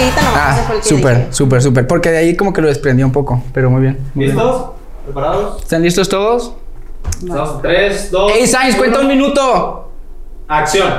salidita 0.00 0.22
nomás. 0.22 0.58
Ah, 0.58 0.72
súper, 0.82 1.26
súper, 1.30 1.62
súper. 1.62 1.86
Porque 1.86 2.10
de 2.10 2.18
ahí 2.18 2.36
como 2.36 2.52
que 2.52 2.60
lo 2.60 2.68
desprendió 2.68 3.06
un 3.06 3.12
poco, 3.12 3.42
pero 3.52 3.70
muy 3.70 3.82
bien. 3.82 3.98
muy 4.14 4.26
bien. 4.26 4.36
¿Listos? 4.36 4.70
¿Preparados? 5.04 5.62
¿Están 5.62 5.82
listos 5.82 6.08
todos? 6.08 6.54
Estamos. 7.20 7.62
3, 7.62 8.10
2. 8.10 8.32
¡Ey, 8.32 8.46
Sainz, 8.46 8.76
cuenta 8.76 9.00
un 9.00 9.08
minuto! 9.08 9.90
Acción. 10.48 10.92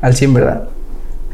Al 0.00 0.14
100, 0.14 0.34
¿verdad? 0.34 0.68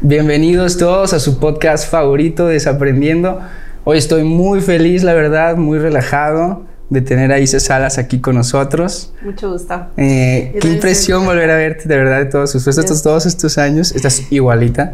Bienvenidos 0.01 0.77
todos 0.77 1.13
a 1.13 1.19
su 1.19 1.39
podcast 1.39 1.89
favorito, 1.89 2.47
Desaprendiendo. 2.47 3.39
Hoy 3.85 3.97
estoy 3.97 4.23
muy 4.23 4.61
feliz, 4.61 5.03
la 5.03 5.13
verdad, 5.13 5.55
muy 5.57 5.79
relajado 5.79 6.63
de 6.89 7.01
tener 7.01 7.31
a 7.31 7.39
Isa 7.39 7.59
Salas 7.59 7.97
aquí 7.97 8.19
con 8.19 8.35
nosotros. 8.35 9.13
Mucho 9.21 9.51
gusto. 9.51 9.87
Eh, 9.97 10.55
qué 10.61 10.67
impresión 10.67 11.25
volver 11.25 11.49
a 11.49 11.55
verte, 11.55 11.87
de 11.87 11.97
verdad, 11.97 12.19
de 12.19 12.25
todos 12.25 12.51
sus 12.51 12.67
estos, 12.67 13.01
todos 13.01 13.25
estos 13.25 13.57
años. 13.57 13.91
Estás 13.93 14.31
igualita. 14.31 14.93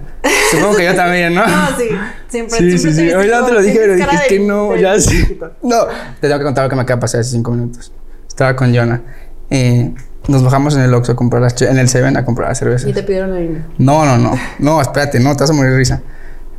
Supongo 0.51 0.77
que 0.77 0.85
yo 0.85 0.95
también, 0.95 1.33
¿no? 1.35 1.41
No, 1.47 1.67
sí. 1.77 1.89
Siempre, 2.29 2.57
Sí, 2.57 2.77
siempre 2.77 2.91
sí, 2.93 2.93
sí. 2.93 3.07
te 3.09 3.15
Hoy 3.15 3.27
no 3.27 3.45
te 3.45 3.53
lo 3.53 3.61
dije, 3.61 3.79
pero 3.79 3.95
dije 3.95 4.07
es 4.13 4.21
que 4.27 4.39
no, 4.39 4.75
ya 4.75 4.99
sí. 4.99 5.39
No, 5.61 5.85
te 6.19 6.27
tengo 6.27 6.39
que 6.39 6.45
contar 6.45 6.63
lo 6.65 6.69
que 6.69 6.75
me 6.75 6.81
acaba 6.83 6.97
de 6.97 7.01
pasar 7.01 7.21
hace 7.21 7.31
cinco 7.31 7.51
minutos. 7.51 7.91
Estaba 8.27 8.55
con 8.55 8.73
Jonah. 8.73 9.01
Eh, 9.49 9.93
nos 10.27 10.43
bajamos 10.43 10.75
en 10.75 10.81
el 10.81 10.93
Oxxo 10.93 11.13
a 11.13 11.15
comprar 11.15 11.41
las 11.41 11.59
en 11.61 11.77
el 11.77 11.89
Seven 11.89 12.15
a 12.17 12.23
comprar 12.23 12.49
las 12.49 12.59
cervezas. 12.59 12.89
Y 12.89 12.93
te 12.93 13.03
pidieron 13.03 13.33
la. 13.33 13.39
No, 13.77 14.05
no, 14.05 14.17
no. 14.17 14.39
No, 14.59 14.81
espérate, 14.81 15.19
no, 15.19 15.35
te 15.35 15.43
vas 15.43 15.49
a 15.49 15.53
morir 15.53 15.71
de 15.71 15.77
risa. 15.77 16.01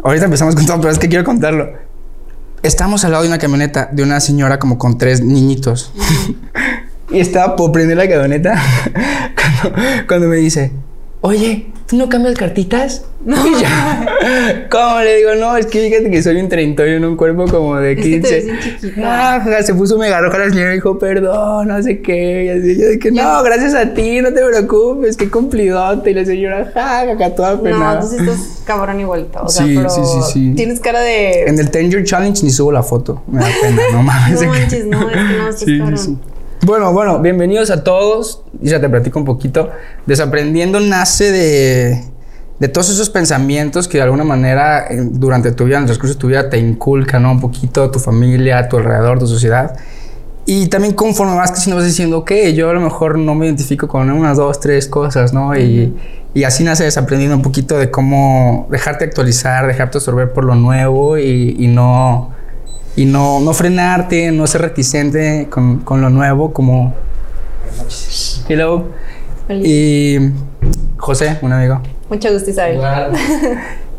Ahorita 0.03 0.25
empezamos 0.25 0.55
con 0.55 0.67
todo, 0.67 0.81
pero 0.81 0.91
es 0.93 0.99
que 0.99 1.09
quiero 1.09 1.25
contarlo. 1.25 1.73
Estamos 2.63 3.07
al 3.07 3.13
lado 3.13 3.23
de 3.23 3.29
una 3.29 3.39
camioneta 3.39 3.89
de 3.91 4.03
una 4.03 4.21
señora 4.21 4.59
como 4.59 4.77
con 4.77 4.99
tres 4.99 5.23
niñitos. 5.23 5.93
y 7.11 7.19
estaba 7.19 7.57
por 7.57 7.73
prender 7.73 7.97
la 7.97 8.07
camioneta 8.07 8.55
cuando, 9.63 9.79
cuando 10.07 10.29
me 10.29 10.37
dice, 10.37 10.71
oye, 11.23 11.73
¿tú 11.91 11.97
no 11.97 12.09
cambias 12.09 12.37
cartitas? 12.37 13.03
Y 13.27 13.31
yo, 13.33 13.69
¿Cómo 14.71 15.01
le 15.01 15.17
digo? 15.19 15.35
No, 15.35 15.55
es 15.57 15.67
que 15.67 15.81
fíjate 15.89 16.11
que 16.11 16.23
soy 16.23 16.37
un 16.37 16.49
treintón 16.49 16.89
en 16.89 17.05
un 17.05 17.17
cuerpo 17.17 17.45
como 17.47 17.77
de 17.77 17.93
Es 17.93 17.97
que 17.99 18.03
te 18.03 18.11
15. 18.21 18.35
ves 18.35 18.45
bien 18.47 18.59
chiquita. 18.81 19.35
Ah, 19.37 19.63
se 19.63 19.75
puso 19.75 19.99
mega 19.99 20.21
roja 20.21 20.39
la 20.39 20.49
señora 20.51 20.71
y 20.71 20.75
dijo, 20.77 20.99
perdón, 20.99 21.69
no 21.69 21.83
sé 21.83 22.01
qué. 22.01 22.45
Y 22.47 22.49
así, 22.49 22.81
yo 22.81 22.89
de 22.89 22.99
que, 22.99 23.11
no, 23.11 23.43
gracias 23.43 23.75
a 23.75 23.93
ti, 23.93 24.23
no 24.23 24.33
te 24.33 24.41
preocupes, 24.43 25.17
qué 25.19 25.29
cumplidote. 25.31 26.13
Y 26.13 26.15
la 26.15 26.25
señora, 26.25 26.71
ja, 26.73 27.05
ja, 27.19 27.35
toda 27.35 27.57
No, 27.57 27.63
penada. 27.63 28.01
tú 28.01 28.07
sí 28.07 28.17
estás 28.19 28.63
cabrón 28.65 29.01
igualito. 29.01 29.41
O 29.43 29.49
sea, 29.51 29.67
Sí, 29.67 29.75
pero 29.77 29.91
sí, 29.91 30.01
sí, 30.05 30.33
sí. 30.33 30.53
Tienes 30.57 30.81
cara 30.81 31.01
de. 31.01 31.43
En 31.45 31.59
el 31.59 31.71
Ten 31.71 31.91
Year 31.91 32.05
Challenge 32.05 32.43
ni 32.43 32.51
subo 32.51 32.73
la 32.73 32.83
foto. 32.83 33.23
Me 33.27 33.41
da 33.43 33.49
pena, 33.61 33.83
no 33.93 34.03
mames. 34.03 34.41
No 34.43 34.49
manches, 34.49 34.87
no, 34.87 35.11
es 35.11 35.17
que 35.17 35.23
no, 35.23 35.49
estás 35.49 35.61
Sí, 35.61 35.79
cabrón. 35.79 35.99
sí, 35.99 36.05
sí. 36.07 36.19
Bueno, 36.63 36.93
bueno, 36.93 37.21
bienvenidos 37.21 37.71
a 37.71 37.83
todos. 37.83 38.43
Y 38.61 38.69
ya 38.69 38.81
te 38.81 38.89
platico 38.89 39.19
un 39.19 39.25
poquito. 39.25 39.71
Desaprendiendo 40.05 40.79
nace 40.79 41.33
de, 41.33 42.05
de 42.59 42.69
todos 42.69 42.91
esos 42.91 43.09
pensamientos 43.09 43.89
que 43.89 43.97
de 43.97 44.05
alguna 44.05 44.25
manera 44.25 44.87
eh, 44.91 44.99
durante 45.11 45.53
tu 45.53 45.65
vida, 45.65 45.79
en 45.79 45.85
el 45.85 45.87
transcurso 45.87 46.15
de 46.15 46.21
tu 46.21 46.27
vida, 46.27 46.51
te 46.51 46.59
inculcan 46.59 47.23
¿no? 47.23 47.33
un 47.33 47.41
poquito 47.41 47.91
tu 47.91 47.99
familia, 47.99 48.69
tu 48.69 48.77
alrededor, 48.77 49.19
tu 49.19 49.27
sociedad. 49.27 49.75
Y 50.45 50.67
también 50.67 50.93
conforme 50.93 51.35
vas 51.35 51.51
creciendo 51.51 51.77
vas 51.77 51.87
diciendo, 51.87 52.19
ok, 52.19 52.33
yo 52.55 52.69
a 52.69 52.75
lo 52.75 52.81
mejor 52.81 53.17
no 53.17 53.35
me 53.35 53.47
identifico 53.47 53.89
con 53.89 54.11
unas, 54.11 54.37
dos, 54.37 54.61
tres 54.61 54.87
cosas, 54.87 55.33
¿no? 55.33 55.57
Y, 55.57 55.95
y 56.35 56.45
así 56.45 56.63
nace 56.63 56.85
desaprendiendo 56.85 57.37
un 57.37 57.43
poquito 57.43 57.79
de 57.79 57.91
cómo 57.91 58.67
dejarte 58.71 59.05
actualizar, 59.05 59.67
dejarte 59.67 59.97
absorber 59.97 60.33
por 60.33 60.45
lo 60.45 60.57
nuevo 60.57 61.17
y, 61.17 61.57
y 61.59 61.69
no, 61.69 62.33
y 62.97 63.05
no, 63.05 63.41
no 63.41 63.53
frenarte, 63.53 64.31
no 64.33 64.47
ser 64.47 64.63
reticente 64.63 65.47
con, 65.51 65.79
con 65.81 66.01
lo 66.01 66.11
nuevo, 66.11 66.53
como... 66.53 66.95
Hello. 68.49 68.87
Feliz. 69.47 69.67
Y 69.67 70.33
José, 70.97 71.39
un 71.43 71.53
amigo. 71.53 71.81
Mucho 72.09 72.33
gusto, 72.33 72.51
Isabel. 72.51 72.81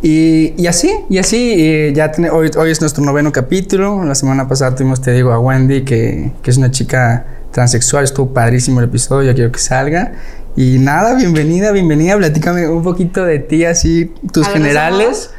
Y, 0.04 0.56
y 0.58 0.66
así, 0.66 0.92
y 1.12 1.20
así, 1.20 1.38
y 1.54 1.94
ya 1.94 2.12
tiene- 2.12 2.32
hoy, 2.32 2.50
hoy 2.58 2.72
es 2.72 2.82
nuestro 2.82 3.04
noveno 3.04 3.32
capítulo. 3.32 4.04
La 4.04 4.16
semana 4.16 4.48
pasada 4.48 4.74
tuvimos, 4.76 5.00
te 5.00 5.12
digo, 5.12 5.32
a 5.32 5.40
Wendy, 5.40 5.84
que, 5.84 6.32
que 6.42 6.50
es 6.50 6.58
una 6.58 6.72
chica 6.72 7.24
transexual. 7.52 8.04
Estuvo 8.04 8.34
padrísimo 8.34 8.80
el 8.80 8.88
episodio, 8.88 9.30
ya 9.30 9.36
quiero 9.36 9.52
que 9.52 9.60
salga. 9.60 10.14
Y 10.56 10.80
nada, 10.80 11.14
bienvenida, 11.14 11.72
bienvenida. 11.72 12.18
Platícame 12.18 12.68
un 12.68 12.82
poquito 12.82 13.24
de 13.24 13.38
ti, 13.38 13.64
así, 13.64 14.12
tus 14.34 14.48
generales. 14.48 15.30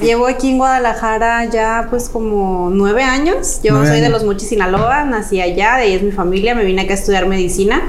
Llevo 0.00 0.26
aquí 0.26 0.50
en 0.50 0.58
Guadalajara 0.58 1.44
ya 1.46 1.86
pues 1.90 2.08
como 2.08 2.70
nueve 2.72 3.02
años. 3.02 3.60
Yo 3.62 3.72
Nueve 3.72 3.88
soy 3.88 4.00
de 4.00 4.06
años. 4.06 4.18
Los 4.22 4.24
Mochis, 4.24 4.48
Sinaloa, 4.48 5.04
nací 5.04 5.40
allá, 5.40 5.76
de 5.76 5.82
ahí 5.84 5.94
es 5.94 6.02
mi 6.02 6.12
familia. 6.12 6.54
Me 6.54 6.64
vine 6.64 6.82
acá 6.82 6.92
a 6.92 6.96
estudiar 6.96 7.26
medicina 7.26 7.82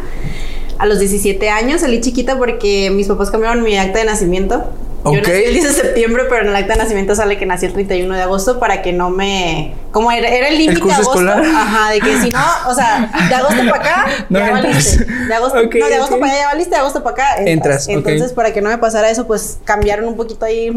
a 0.79 0.85
los 0.85 0.99
17 0.99 1.49
años. 1.49 1.81
Salí 1.81 2.01
chiquita 2.01 2.37
porque 2.37 2.89
mis 2.91 3.07
papás 3.07 3.29
cambiaron 3.31 3.63
mi 3.63 3.77
acta 3.77 3.99
de 3.99 4.05
nacimiento. 4.05 4.63
Yo 5.05 5.11
Ok. 5.11 5.17
nací 5.27 5.31
el 5.43 5.53
10 5.53 5.63
de 5.65 5.73
septiembre, 5.73 6.23
pero 6.29 6.43
en 6.43 6.47
el 6.47 6.55
acta 6.55 6.73
de 6.73 6.79
nacimiento 6.79 7.13
sale 7.13 7.37
que 7.37 7.45
nací 7.45 7.65
el 7.65 7.73
31 7.73 8.15
de 8.15 8.21
agosto 8.21 8.57
para 8.59 8.81
que 8.81 8.93
no 8.93 9.09
me... 9.09 9.75
Como 9.91 10.09
era, 10.11 10.29
era 10.29 10.47
el 10.47 10.57
límite 10.57 10.83
de 10.85 10.93
agosto. 10.93 11.11
escolar? 11.11 11.43
Ajá, 11.45 11.91
de 11.91 11.99
que 11.99 12.21
si 12.21 12.29
no, 12.31 12.39
o 12.69 12.73
sea, 12.73 13.11
de 13.27 13.35
agosto 13.35 13.61
para 13.69 13.75
acá, 13.75 14.05
No 14.29 14.39
ya 14.39 14.47
entras. 14.47 14.63
valiste. 14.73 15.05
De 15.27 15.33
agosto, 15.33 15.59
Ok, 15.59 15.75
no, 15.75 15.85
de 15.87 15.95
agosto 15.95 16.15
ok. 16.15 16.19
para 16.21 16.31
allá 16.31 16.41
ya 16.41 16.47
valiste, 16.47 16.69
de 16.71 16.75
agosto 16.77 17.03
para 17.03 17.13
acá 17.15 17.43
Entras, 17.45 17.83
ok. 17.87 17.93
Entonces, 17.95 18.31
para 18.31 18.53
que 18.53 18.61
no 18.61 18.69
me 18.69 18.77
pasara 18.77 19.09
eso, 19.09 19.27
pues 19.27 19.59
cambiaron 19.65 20.07
un 20.07 20.15
poquito 20.15 20.45
ahí 20.45 20.71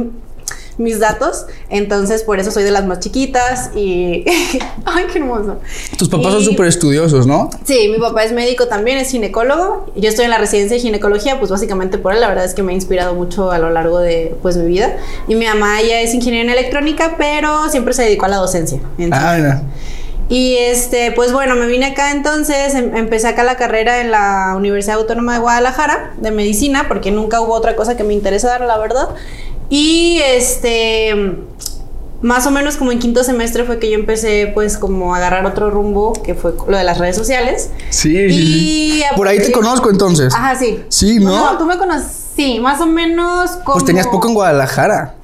mis 0.79 1.01
datos. 1.01 1.47
Entonces, 1.71 2.23
por 2.23 2.39
eso 2.39 2.51
soy 2.51 2.63
de 2.65 2.71
las 2.71 2.85
más 2.87 3.01
chiquitas 3.01 3.71
y... 3.75 4.25
Ay, 4.85 5.05
qué 5.13 5.19
hermoso. 5.19 5.59
Tus 5.99 6.09
papás 6.09 6.33
son 6.33 6.43
Y- 6.43 6.45
súper 6.45 6.67
estudiosos, 6.67 7.27
¿no? 7.27 7.51
Sí, 7.65 7.89
mi 7.91 7.99
papá 7.99 8.25
es 8.25 8.33
médico 8.33 8.67
también, 8.69 8.99
es 8.99 9.11
ginecólogo. 9.11 9.87
Yo 9.97 10.09
estoy 10.09 10.25
en 10.27 10.31
la 10.31 10.39
residencia 10.39 10.77
de 10.77 10.81
ginecología, 10.83 11.39
pues 11.39 11.51
básicamente 11.51 11.99
por 11.99 12.13
él. 12.13 12.21
La 12.21 12.29
verdad 12.29 12.45
es 12.45 12.55
que 12.55 12.63
me 12.63 12.73
ha 12.73 12.75
inspirado 12.75 13.15
mucho 13.15 13.51
a 13.51 13.59
lo 13.59 13.71
largo 13.71 13.99
de 14.01 14.35
pues, 14.43 14.57
mi 14.57 14.67
vida. 14.67 14.97
Y 15.29 15.35
mi 15.35 15.47
mamá 15.47 15.81
ella 15.81 16.01
es 16.01 16.15
ingeniera 16.15 16.45
en 16.45 16.51
electrónica, 16.59 17.15
pero 17.19 17.69
siempre 17.71 17.95
se 17.95 18.03
dedicó 18.03 18.27
a 18.27 18.29
la 18.29 18.37
docencia. 18.37 18.79
Entonces, 18.99 19.29
Ah, 19.29 19.35
mira. 19.37 19.63
y 20.29 20.57
este, 20.57 21.13
pues 21.13 21.33
bueno, 21.33 21.55
me 21.57 21.67
vine 21.67 21.87
acá 21.87 22.11
entonces, 22.11 22.75
em- 22.75 22.97
empecé 22.97 23.29
acá 23.29 23.45
la 23.45 23.57
carrera 23.57 24.01
en 24.01 24.11
la 24.11 24.55
Universidad 24.57 24.97
Autónoma 24.97 25.35
de 25.35 25.39
Guadalajara 25.41 26.15
de 26.19 26.31
medicina, 26.33 26.87
porque 26.89 27.11
nunca 27.13 27.41
hubo 27.41 27.55
otra 27.55 27.77
cosa 27.77 27.97
que 27.97 28.05
me 28.05 28.13
interesara, 28.13 28.67
la 28.67 28.77
verdad. 28.79 29.09
Y 29.69 30.21
este, 30.25 31.15
más 32.23 32.47
o 32.47 32.51
menos 32.51 32.77
como 32.77 32.93
en 32.93 32.99
quinto 32.99 33.25
semestre 33.25 33.65
fue 33.65 33.79
que 33.79 33.91
yo 33.91 33.97
empecé 33.97 34.51
pues 34.55 34.79
como 34.79 35.15
a 35.15 35.19
agarrar 35.19 35.45
otro 35.47 35.71
rumbo, 35.71 36.13
que 36.23 36.35
fue 36.35 36.55
lo 36.69 36.77
de 36.77 36.85
las 36.85 36.99
redes 36.99 37.17
sociales. 37.17 37.71
Sí, 37.91 38.13
sí, 38.31 38.31
Y 38.31 39.03
Por 39.17 39.29
ahí 39.29 39.39
te 39.39 39.53
conozco 39.53 39.91
entonces. 39.91 40.33
Ajá, 40.35 40.55
sí. 40.57 40.83
Sí, 40.89 41.19
¿no? 41.19 41.53
No, 41.53 41.59
tú 41.59 41.67
me 41.67 41.77
conoces, 41.79 42.09
sí, 42.37 42.61
más 42.61 42.81
o 42.81 42.87
menos 42.87 43.51
como... 43.65 43.75
Pues 43.75 43.85
tenías 43.85 44.07
poco 44.07 44.29
en 44.29 44.35
Guadalajara. 44.35 45.15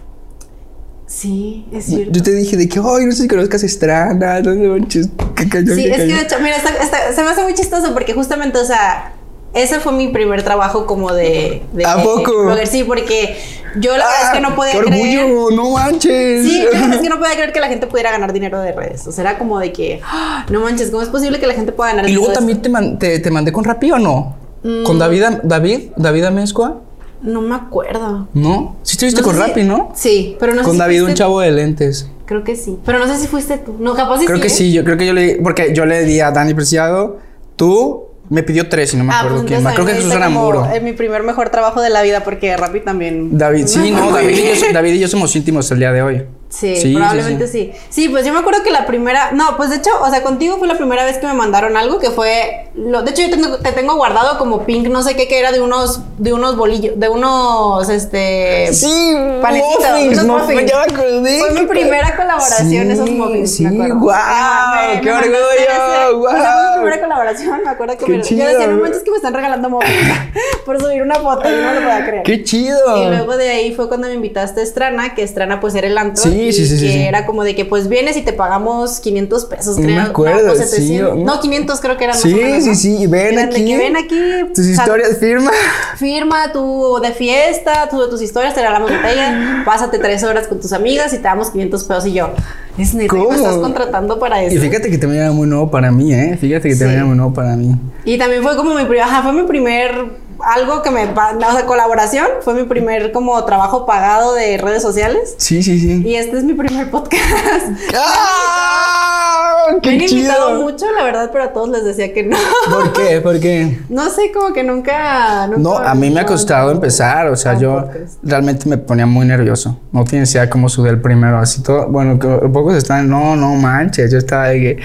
Sí, 1.06 1.66
es 1.72 1.84
cierto. 1.84 2.10
Yo 2.12 2.22
te 2.22 2.32
dije 2.34 2.56
de 2.56 2.68
que, 2.68 2.78
ay, 2.78 3.04
no 3.04 3.12
sé 3.12 3.22
si 3.22 3.28
conozcas 3.28 3.62
Estrada, 3.62 4.40
no 4.40 4.52
sé, 4.54 4.58
manches, 4.60 5.08
qué 5.36 5.46
cañón, 5.48 5.76
Sí, 5.76 5.84
es 5.86 5.96
que 5.98 6.06
de 6.06 6.20
hecho, 6.22 6.36
mira, 6.40 6.56
está- 6.56 6.70
está- 6.70 7.12
se 7.14 7.22
me 7.22 7.28
hace 7.28 7.42
muy 7.42 7.52
chistoso 7.54 7.92
porque 7.92 8.14
justamente, 8.14 8.58
o 8.58 8.64
sea, 8.64 9.12
ese 9.54 9.80
fue 9.80 9.92
mi 9.92 10.08
primer 10.08 10.42
trabajo 10.42 10.86
como 10.86 11.12
de... 11.12 11.62
de 11.72 11.84
¿A 11.84 12.02
poco? 12.02 12.44
blogger, 12.44 12.66
sí, 12.66 12.84
porque 12.84 13.36
yo 13.76 13.90
la 13.96 14.06
verdad 14.06 14.22
es 14.24 14.30
que 14.30 14.40
no 14.40 14.54
podía 14.54 14.72
¡Qué 14.72 14.80
creer... 14.80 15.24
orgullo! 15.24 15.56
¡No 15.56 15.70
manches! 15.70 16.44
Sí, 16.46 16.62
la 16.62 16.70
verdad 16.80 16.94
es 16.94 17.00
que 17.02 17.08
no 17.08 17.18
podía 17.18 17.34
creer 17.34 17.52
que 17.52 17.60
la 17.60 17.68
gente 17.68 17.86
pudiera 17.86 18.10
ganar 18.10 18.32
dinero 18.32 18.60
de 18.60 18.72
redes. 18.72 19.06
O 19.06 19.12
sea, 19.12 19.22
era 19.22 19.38
como 19.38 19.58
de 19.58 19.72
que, 19.72 20.00
¡ah! 20.04 20.46
no 20.50 20.60
manches, 20.60 20.90
¿cómo 20.90 21.02
es 21.02 21.08
posible 21.08 21.38
que 21.38 21.46
la 21.46 21.54
gente 21.54 21.72
pueda 21.72 21.90
ganar 21.90 22.08
Y 22.08 22.12
luego 22.12 22.28
dinero 22.28 22.38
también 22.40 22.62
te, 22.62 22.68
man- 22.68 22.98
te, 22.98 23.18
te 23.18 23.30
mandé 23.30 23.52
con 23.52 23.64
Rappi 23.64 23.92
o 23.92 23.98
no? 23.98 24.36
Mm. 24.62 24.84
¿Con 24.84 24.98
David, 24.98 25.24
David, 25.42 25.90
David 25.96 26.24
Amezcua? 26.24 26.80
No 27.20 27.40
me 27.40 27.54
acuerdo. 27.54 28.28
¿No? 28.34 28.76
Sí 28.82 28.92
estuviste 28.94 29.20
No 29.20 29.26
con 29.26 29.36
sé 29.36 29.42
si- 29.42 29.48
Rappi, 29.48 29.62
¿no? 29.64 29.92
Sí, 29.94 30.36
pero 30.40 30.54
no 30.54 30.60
sé 30.60 30.64
con 30.64 30.72
si 30.72 30.78
David, 30.78 31.04
un 31.04 31.14
chavo 31.14 31.40
de 31.40 31.50
lentes. 31.52 32.08
Creo 32.26 32.42
que 32.44 32.56
sí. 32.56 32.78
Pero 32.86 32.98
no 32.98 33.06
sé 33.06 33.18
si 33.18 33.26
fuiste 33.26 33.58
tú. 33.58 33.76
No, 33.78 33.94
capaz 33.94 34.18
sí 34.20 34.26
Creo 34.26 34.40
que 34.40 34.46
¿eh? 34.46 34.50
sí, 34.50 34.72
yo 34.72 34.82
creo 34.84 34.96
que 34.96 35.06
yo 35.06 35.12
le 35.12 35.36
porque 35.42 35.72
yo 35.74 35.84
le 35.84 36.04
di 36.04 36.20
a 36.20 36.30
Dani 36.30 36.54
Preciado, 36.54 37.18
tú 37.56 38.04
me 38.32 38.42
pidió 38.42 38.68
tres 38.68 38.94
y 38.94 38.96
no 38.96 39.04
me 39.04 39.12
Ah, 39.12 39.18
acuerdo 39.18 39.36
pues 39.38 39.48
quién 39.48 39.62
más. 39.62 39.74
Creo 39.74 39.86
que 39.86 40.00
como 40.00 40.14
Aramburo. 40.14 40.68
Es 40.74 40.82
mi 40.82 40.92
primer 40.92 41.22
mejor 41.22 41.50
trabajo 41.50 41.82
de 41.82 41.90
la 41.90 42.00
vida 42.02 42.24
porque 42.24 42.56
Rappi 42.56 42.80
también. 42.80 43.36
David, 43.36 43.66
sí, 43.66 43.90
no, 43.92 44.10
David 44.10 44.38
y, 44.38 44.58
yo, 44.58 44.66
David 44.72 44.94
y 44.94 45.00
yo 45.00 45.08
somos 45.08 45.36
íntimos 45.36 45.70
el 45.70 45.78
día 45.78 45.92
de 45.92 46.02
hoy. 46.02 46.22
Sí, 46.52 46.92
probablemente 46.94 47.48
sí, 47.48 47.72
sí. 47.88 48.10
pues 48.10 48.26
yo 48.26 48.32
me 48.34 48.40
acuerdo 48.40 48.62
que 48.62 48.70
la 48.70 48.84
primera, 48.84 49.32
no, 49.32 49.56
pues 49.56 49.70
de 49.70 49.76
hecho, 49.76 49.88
o 50.02 50.10
sea, 50.10 50.22
contigo 50.22 50.58
fue 50.58 50.68
la 50.68 50.76
primera 50.76 51.02
vez 51.04 51.16
que 51.16 51.26
me 51.26 51.32
mandaron 51.32 51.78
algo 51.78 51.98
que 51.98 52.10
fue, 52.10 52.68
lo, 52.74 53.02
de 53.02 53.10
hecho 53.10 53.22
yo 53.22 53.30
tengo- 53.30 53.56
te 53.58 53.72
tengo 53.72 53.94
guardado 53.96 54.36
como 54.38 54.66
pink, 54.66 54.88
no 54.88 55.02
sé 55.02 55.16
qué, 55.16 55.26
que 55.28 55.38
era 55.38 55.50
de 55.50 55.62
unos, 55.62 56.00
de 56.18 56.34
unos 56.34 56.56
bolillos, 56.58 57.00
de 57.00 57.08
unos, 57.08 57.88
este, 57.88 58.68
Sí, 58.72 59.14
panecitos, 59.40 59.90
muffins, 59.92 60.12
unos 60.12 60.24
no, 60.26 60.38
muffins. 60.40 60.70
ya 60.70 60.76
me 60.86 60.92
acordé. 60.92 61.38
Fue 61.40 61.50
mi 61.52 61.66
primera 61.66 62.16
colaboración, 62.16 62.68
Sí, 62.68 62.76
esos 62.92 63.10
muffins, 63.10 63.54
sí, 63.54 63.62
me 63.66 63.84
acuerdo. 63.86 64.00
guau, 64.00 64.18
Ah, 64.22 64.90
me- 64.94 65.00
qué 65.00 65.06
me 65.10 65.16
orgullo, 65.16 65.36
ese. 65.38 66.12
guau. 66.16 66.32
Fue 66.32 66.40
mi 66.42 66.82
primera 66.82 67.00
colaboración, 67.00 67.60
me 67.64 67.70
acuerdo 67.70 67.96
que 67.96 68.04
Qué 68.04 68.12
me, 68.12 68.18
yo 68.18 68.24
chido. 68.24 68.46
decía, 68.46 68.66
no 68.66 68.76
manches 68.82 69.02
que 69.02 69.10
me 69.10 69.16
están 69.16 69.32
regalando 69.32 69.70
muffins. 69.70 69.92
por 70.66 70.78
subir 70.80 71.02
una 71.02 71.14
foto, 71.16 71.48
yo 71.48 71.56
no 71.62 71.72
lo 71.74 71.80
podía 71.80 72.04
creer. 72.06 72.22
¡Qué 72.24 72.44
chido! 72.44 72.78
Y 73.02 73.06
luego 73.08 73.36
de 73.36 73.48
ahí 73.50 73.74
fue 73.74 73.88
cuando 73.88 74.06
me 74.08 74.14
invitaste 74.14 74.60
a 74.60 74.62
Estrana, 74.62 75.14
que 75.14 75.22
Estrana 75.22 75.60
pues 75.60 75.74
era 75.74 75.86
el 75.86 75.96
antro. 75.98 76.22
Sí, 76.22 76.41
sí, 76.50 76.66
sí, 76.66 76.78
sí, 76.78 76.86
Que 76.86 76.92
sí. 76.92 76.98
era 77.00 77.26
como 77.26 77.44
de 77.44 77.54
que 77.54 77.66
pues 77.66 77.88
vienes 77.88 78.16
y 78.16 78.22
te 78.22 78.32
pagamos 78.32 78.98
500 79.00 79.44
pesos, 79.44 79.76
No 79.76 79.84
creo. 79.84 79.96
me 79.96 80.02
acuerdo, 80.02 80.48
no, 80.48 80.54
sí, 80.56 80.62
700. 80.64 81.18
¿no? 81.18 81.24
No, 81.24 81.40
500 81.40 81.80
creo 81.80 81.96
que 81.98 82.04
eran 82.04 82.16
más 82.16 82.22
Sí, 82.22 82.34
menos, 82.34 82.64
sí, 82.64 82.74
sí, 82.74 83.06
ven 83.06 83.34
Eran 83.34 83.50
de 83.50 83.56
aquí. 83.56 83.66
que 83.66 83.76
ven 83.76 83.96
aquí. 83.96 84.20
Tus 84.54 84.66
historias, 84.66 85.18
firma. 85.18 85.50
Firma 85.98 86.52
tu 86.52 86.98
de 87.02 87.12
fiesta, 87.12 87.88
tu 87.90 88.08
tus 88.08 88.22
historias, 88.22 88.54
te 88.54 88.60
regalamos 88.60 88.90
botella, 88.90 89.62
pásate 89.64 89.98
tres 89.98 90.24
horas 90.24 90.46
con 90.48 90.58
tus 90.60 90.72
amigas 90.72 91.12
y 91.12 91.16
te 91.18 91.22
damos 91.24 91.50
500 91.50 91.84
pesos. 91.84 92.06
Y 92.06 92.14
yo, 92.14 92.30
es 92.78 92.94
neta, 92.94 93.08
¿Cómo? 93.10 93.28
me 93.30 93.36
estás 93.36 93.56
contratando 93.58 94.18
para 94.18 94.42
eso. 94.42 94.56
Y 94.56 94.58
fíjate 94.58 94.90
que 94.90 94.98
también 94.98 95.22
era 95.22 95.32
muy 95.32 95.46
nuevo 95.46 95.70
para 95.70 95.92
mí, 95.92 96.12
¿eh? 96.14 96.36
Fíjate 96.40 96.68
que 96.70 96.76
también 96.76 96.98
era 97.00 97.04
muy 97.06 97.16
nuevo 97.16 97.32
para 97.34 97.56
mí. 97.56 97.76
Y 98.04 98.16
también 98.18 98.42
fue 98.42 98.56
como 98.56 98.74
mi 98.74 98.84
primer, 98.84 99.02
ajá, 99.02 99.22
fue 99.22 99.32
mi 99.32 99.42
primer, 99.42 99.92
algo 100.40 100.82
que 100.82 100.90
me, 100.90 101.06
pa- 101.08 101.36
o 101.36 101.52
sea, 101.52 101.66
colaboración, 101.66 102.26
fue 102.42 102.54
mi 102.54 102.64
primer 102.64 103.12
como 103.12 103.42
trabajo 103.44 103.86
pagado 103.86 104.34
de 104.34 104.56
redes 104.58 104.82
sociales. 104.82 105.34
Sí, 105.38 105.62
sí, 105.62 105.78
sí. 105.78 106.02
Y 106.06 106.16
este 106.16 106.38
es 106.38 106.44
mi 106.44 106.54
primer 106.54 106.90
podcast. 106.90 107.22
¡Ah! 107.94 109.66
Me 109.74 109.80
¡Qué 109.80 109.90
han 109.90 110.00
invitado 110.02 110.48
chido! 110.50 110.62
mucho, 110.62 110.86
la 110.96 111.04
verdad, 111.04 111.30
pero 111.32 111.44
a 111.44 111.52
todos 111.52 111.68
les 111.70 111.84
decía 111.84 112.12
que 112.12 112.24
no. 112.24 112.36
¿Por 112.70 112.92
qué? 112.92 113.20
¿Por 113.20 113.38
qué? 113.40 113.78
No 113.88 114.10
sé, 114.10 114.32
como 114.32 114.52
que 114.52 114.62
nunca. 114.64 115.46
nunca 115.46 115.58
No, 115.60 115.76
a 115.78 115.94
mí 115.94 116.10
me 116.10 116.20
ha 116.20 116.22
no, 116.24 116.28
costado 116.28 116.66
no. 116.68 116.72
empezar, 116.72 117.28
o 117.28 117.36
sea, 117.36 117.58
yo 117.58 117.82
podcast. 117.82 118.18
realmente 118.22 118.68
me 118.68 118.76
ponía 118.78 119.06
muy 119.06 119.26
nervioso. 119.26 119.78
No 119.92 120.04
tienes 120.04 120.32
idea 120.34 120.50
cómo 120.50 120.68
sudé 120.68 120.90
el 120.90 121.00
primero, 121.00 121.38
así 121.38 121.62
todo. 121.62 121.86
Bueno, 121.88 122.18
que 122.18 122.26
pocos 122.48 122.74
están, 122.74 123.08
no, 123.08 123.36
no 123.36 123.54
manches, 123.54 124.10
yo 124.10 124.18
estaba 124.18 124.48
de 124.48 124.60
que. 124.60 124.76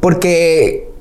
Porque, 0.00 0.91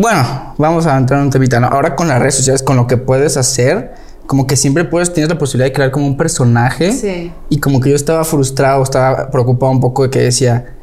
bueno, 0.00 0.54
vamos 0.58 0.86
a 0.86 0.96
entrar 0.96 1.18
en 1.20 1.26
un 1.26 1.30
temita, 1.30 1.60
¿no? 1.60 1.66
Ahora 1.68 1.96
con 1.96 2.08
las 2.08 2.18
redes 2.20 2.36
sociales, 2.36 2.62
con 2.62 2.76
lo 2.76 2.86
que 2.86 2.96
puedes 2.96 3.36
hacer, 3.36 3.94
como 4.26 4.46
que 4.46 4.56
siempre 4.56 4.84
puedes, 4.84 5.12
tienes 5.12 5.30
la 5.30 5.38
posibilidad 5.38 5.66
de 5.66 5.72
crear 5.72 5.90
como 5.90 6.06
un 6.06 6.16
personaje. 6.16 6.92
Sí. 6.92 7.32
Y 7.48 7.58
como 7.60 7.80
que 7.80 7.90
yo 7.90 7.96
estaba 7.96 8.24
frustrado, 8.24 8.82
estaba 8.82 9.30
preocupado 9.30 9.72
un 9.72 9.80
poco 9.80 10.02
de 10.04 10.10
que 10.10 10.18
decía, 10.20 10.74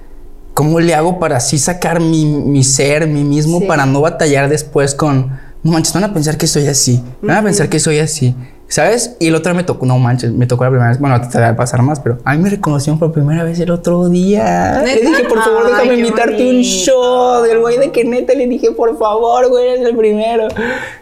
¿cómo 0.54 0.80
le 0.80 0.96
hago 0.96 1.20
para 1.20 1.38
así 1.38 1.58
sacar 1.58 2.00
mi, 2.00 2.26
mi 2.26 2.64
ser, 2.64 3.08
mi 3.08 3.24
mismo, 3.24 3.60
Sí. 3.60 3.66
para 3.66 3.86
no 3.86 4.02
batallar 4.02 4.50
después 4.50 4.96
con, 4.96 5.30
no 5.64 5.72
manches, 5.72 5.94
van 5.94 6.04
a 6.06 6.14
pensar 6.14 6.38
que 6.38 6.48
soy 6.48 6.68
así, 6.68 7.04
van 7.22 7.38
a 7.38 7.44
pensar 7.44 7.70
que 7.70 7.80
soy 7.80 8.00
así, 8.00 8.36
¿sabes? 8.68 9.16
Y 9.20 9.28
el 9.28 9.36
otro 9.36 9.54
me 9.54 9.64
tocó, 9.64 9.86
no 9.86 9.98
manches, 10.00 10.32
me 10.32 10.48
tocó 10.48 10.64
la 10.64 10.72
primera 10.72 10.90
vez, 10.90 11.00
bueno, 11.00 11.22
te 11.30 11.40
va 11.40 11.50
a 11.50 11.56
pasar 11.56 11.82
más, 11.84 12.00
pero 12.00 12.18
a 12.26 12.34
mí 12.36 12.42
me 12.42 12.50
reconocieron 12.50 12.98
por 13.00 13.12
primera 13.12 13.44
vez 13.44 13.60
el 13.60 13.70
otro 13.72 14.10
día. 14.10 14.82
Le 14.84 15.02
dije, 15.02 15.24
por 15.26 15.42
favor, 15.44 15.64
Ay, 15.66 15.72
déjame 15.72 15.90
qué 15.90 16.00
invitarte 16.00 16.42
un 16.42 16.46
bonito. 16.48 16.68
show 16.70 17.44
del 17.44 17.60
güey 17.60 17.78
de 17.78 17.92
que 17.92 18.04
neta 18.04 18.34
le 18.34 18.48
dije, 18.48 18.72
por 18.72 18.98
favor, 18.98 19.48
güey, 19.50 19.68
eres 19.70 19.88
el 19.88 19.96
primero. 19.96 20.48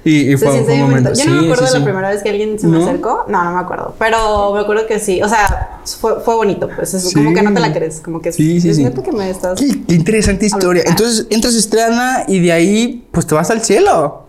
Y, 0.04 0.34
y 0.34 0.38
fue, 0.38 0.64
fue 0.64 0.74
un 0.76 0.82
momento. 0.82 1.14
Yo 1.14 1.26
no 1.26 1.32
me 1.36 1.40
Sí, 1.40 1.46
acuerdo 1.46 1.66
sí, 1.68 1.74
de 1.74 1.80
la 1.80 1.80
sí. 1.80 1.84
primera 1.84 2.10
vez 2.10 2.22
que 2.24 2.30
alguien 2.30 2.60
se 2.60 2.68
me 2.68 2.78
¿No? 2.78 2.84
acercó. 2.84 3.26
No, 3.28 3.44
no 3.44 3.52
me 3.54 3.60
acuerdo. 3.60 3.96
Pero 3.98 4.54
me 4.54 4.60
acuerdo 4.60 4.86
que 4.86 5.00
sí. 5.00 5.22
O 5.22 5.30
sea, 5.30 5.80
fue, 6.00 6.20
fue 6.20 6.36
bonito. 6.36 6.70
Pues 6.76 6.94
es 6.94 7.04
Sí. 7.04 7.14
como 7.16 7.34
que 7.34 7.42
no 7.42 7.54
te 7.54 7.60
la 7.62 7.74
crees. 7.74 8.02
Como 8.02 8.22
que 8.22 8.32
Sí, 8.34 8.60
sí, 8.60 8.70
es 8.70 8.76
sí. 8.76 8.84
neta 8.84 9.02
que 9.02 9.12
me 9.12 9.30
estás. 9.30 9.60
Qué, 9.60 9.68
qué 9.88 9.96
interesante 9.96 10.46
historia. 10.46 10.82
Hablando. 10.86 11.04
Entonces 11.04 11.28
entras 11.30 11.56
a 11.56 11.60
Estrana 11.60 12.24
y 12.28 12.40
de 12.40 12.52
ahí, 12.52 13.08
pues 13.12 13.26
te 13.26 13.36
vas 13.36 13.50
al 13.50 13.62
cielo. 13.62 14.24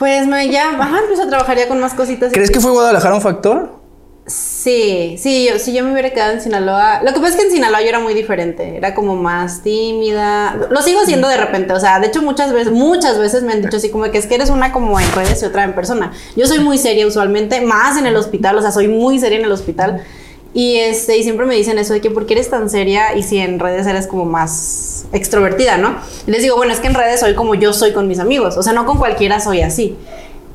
Pues 0.00 0.26
me 0.26 0.48
ya, 0.48 0.70
ajá, 0.70 1.00
empiezo 1.00 1.24
a 1.24 1.28
trabajar 1.28 1.58
ya 1.58 1.68
con 1.68 1.78
más 1.78 1.92
cositas. 1.92 2.32
¿Crees 2.32 2.50
que 2.50 2.58
fue 2.58 2.70
Guadalajara 2.70 3.14
un 3.14 3.20
factor? 3.20 3.78
Sí, 4.26 5.16
sí, 5.18 5.46
yo, 5.46 5.58
si 5.58 5.74
yo 5.74 5.84
me 5.84 5.92
hubiera 5.92 6.08
quedado 6.08 6.32
en 6.32 6.40
Sinaloa. 6.40 7.02
Lo 7.02 7.12
que 7.12 7.20
pasa 7.20 7.32
es 7.32 7.36
que 7.36 7.42
en 7.42 7.52
Sinaloa 7.52 7.82
yo 7.82 7.88
era 7.88 7.98
muy 7.98 8.14
diferente. 8.14 8.78
Era 8.78 8.94
como 8.94 9.14
más 9.14 9.62
tímida. 9.62 10.56
Lo 10.70 10.80
sigo 10.80 11.04
siendo 11.04 11.28
de 11.28 11.36
repente. 11.36 11.74
O 11.74 11.80
sea, 11.80 12.00
de 12.00 12.06
hecho, 12.06 12.22
muchas 12.22 12.50
veces, 12.50 12.72
muchas 12.72 13.18
veces 13.18 13.42
me 13.42 13.52
han 13.52 13.60
dicho 13.60 13.76
así 13.76 13.90
como 13.90 14.10
que 14.10 14.16
es 14.16 14.26
que 14.26 14.36
eres 14.36 14.48
una 14.48 14.72
como 14.72 14.98
en 14.98 15.12
redes 15.12 15.42
y 15.42 15.44
otra 15.44 15.64
en 15.64 15.74
persona. 15.74 16.12
Yo 16.34 16.46
soy 16.46 16.60
muy 16.60 16.78
seria 16.78 17.06
usualmente, 17.06 17.60
más 17.60 17.98
en 17.98 18.06
el 18.06 18.16
hospital. 18.16 18.56
O 18.56 18.62
sea, 18.62 18.72
soy 18.72 18.88
muy 18.88 19.18
seria 19.18 19.38
en 19.38 19.44
el 19.44 19.52
hospital. 19.52 20.02
Y 20.52 20.76
este, 20.78 21.16
y 21.16 21.22
siempre 21.22 21.46
me 21.46 21.54
dicen 21.54 21.78
eso 21.78 21.92
de 21.92 22.00
que 22.00 22.10
por 22.10 22.26
qué 22.26 22.34
eres 22.34 22.50
tan 22.50 22.68
seria 22.68 23.14
y 23.16 23.22
si 23.22 23.38
en 23.38 23.60
redes 23.60 23.86
eres 23.86 24.06
como 24.08 24.24
más 24.24 25.04
extrovertida, 25.12 25.76
¿no? 25.76 25.96
Y 26.26 26.30
les 26.32 26.42
digo, 26.42 26.56
bueno, 26.56 26.72
es 26.72 26.80
que 26.80 26.88
en 26.88 26.94
redes 26.94 27.20
soy 27.20 27.34
como 27.34 27.54
yo 27.54 27.72
soy 27.72 27.92
con 27.92 28.08
mis 28.08 28.18
amigos. 28.18 28.56
O 28.56 28.62
sea, 28.62 28.72
no 28.72 28.84
con 28.84 28.98
cualquiera 28.98 29.38
soy 29.38 29.62
así. 29.62 29.96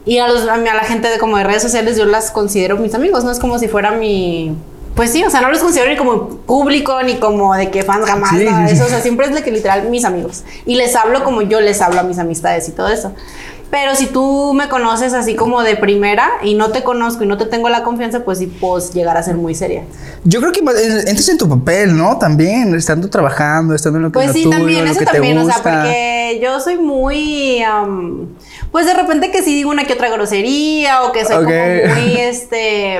Y 0.06 0.18
a, 0.19 0.27
los, 0.27 0.47
a, 0.50 0.57
mí- 0.57 0.68
a 0.69 0.75
la 0.75 0.83
gente 0.83 1.07
de 1.09 1.18
como 1.18 1.38
de 1.38 1.45
redes 1.45 1.62
sociales 1.63 1.97
yo 1.97 2.06
las 2.06 2.30
considero 2.31 2.77
mis 2.77 2.94
amigos, 2.94 3.24
no 3.24 3.31
es 3.31 3.39
como 3.39 3.57
si 3.57 3.68
fuera 3.68 3.92
mi... 3.92 4.56
Pues 4.95 5.12
sí, 5.12 5.24
o 5.25 5.30
sea, 5.30 5.42
no 5.42 5.50
los 5.50 5.59
considero 5.59 5.89
ni 5.89 5.97
como 5.97 6.30
público, 6.30 7.01
ni 7.03 7.15
como 7.15 7.53
de 7.56 7.69
que 7.69 7.83
fans 7.83 8.06
jamás, 8.06 8.38
Sí, 8.38 8.45
nada 8.45 8.65
de 8.65 8.71
eso. 8.74 8.86
O 8.86 8.88
sea, 8.88 9.01
siempre 9.01 9.25
es 9.27 9.33
de 9.33 9.44
que 9.44 9.51
literal 9.51 9.89
mis 9.89 10.06
amigos. 10.06 10.44
Y 10.65 10.75
les 10.75 10.95
hablo 10.95 11.24
como 11.24 11.42
yo 11.42 11.59
les 11.59 11.81
hablo 11.81 12.00
a 12.00 12.03
mis 12.03 12.18
amistades 12.19 12.69
y 12.69 12.71
todo 12.71 12.88
eso. 12.88 13.13
Pero 13.71 13.95
si 13.95 14.06
tú 14.06 14.53
me 14.53 14.69
conoces 14.69 15.13
así 15.13 15.35
como 15.35 15.62
de 15.63 15.75
primera 15.75 16.29
y 16.44 16.53
no 16.53 16.71
te 16.71 16.83
conozco 16.83 17.23
y 17.23 17.27
no 17.27 17.38
te 17.38 17.45
tengo 17.45 17.67
la 17.67 17.83
confianza, 17.83 18.23
pues 18.23 18.38
sí 18.39 18.47
puedo 18.47 18.79
llegar 18.91 19.17
a 19.17 19.23
ser 19.23 19.35
muy 19.35 19.53
seria. 19.56 19.83
Yo 20.23 20.39
creo 20.39 20.51
que 20.51 20.62
más- 20.62 20.75
en- 20.79 21.38
tu 21.38 21.50
papel, 21.50 21.97
¿no? 21.97 22.17
También, 22.17 22.73
estando 22.75 23.09
trabajando, 23.09 23.73
estando 23.75 23.97
en 23.97 24.03
lo 24.03 24.09
que 24.09 24.13
Pues 24.13 24.27
lo 24.27 24.33
sí, 24.33 24.44
tuyo, 24.44 24.57
también, 24.57 24.85
eso 24.88 25.00
que 25.00 25.06
te 25.06 25.12
también, 25.13 25.38
o 25.39 25.45
sea, 25.45 25.56
porque 25.62 26.39
yo 26.41 26.59
soy 26.59 26.77
muy, 26.77 27.62
am, 27.63 28.27
pues 28.71 28.85
de 28.85 28.94
repente 28.94 29.31
que 29.31 29.41
sí 29.44 29.53
digo 29.56 29.71
una 29.71 29.85
que 29.85 29.94
otra 29.94 30.09
grosería 30.09 31.03
o 31.03 31.11
que 31.11 31.25
soy 31.25 31.35
Ok. 31.38 31.44
como 31.44 31.95
muy, 31.95 32.18
este, 32.18 33.00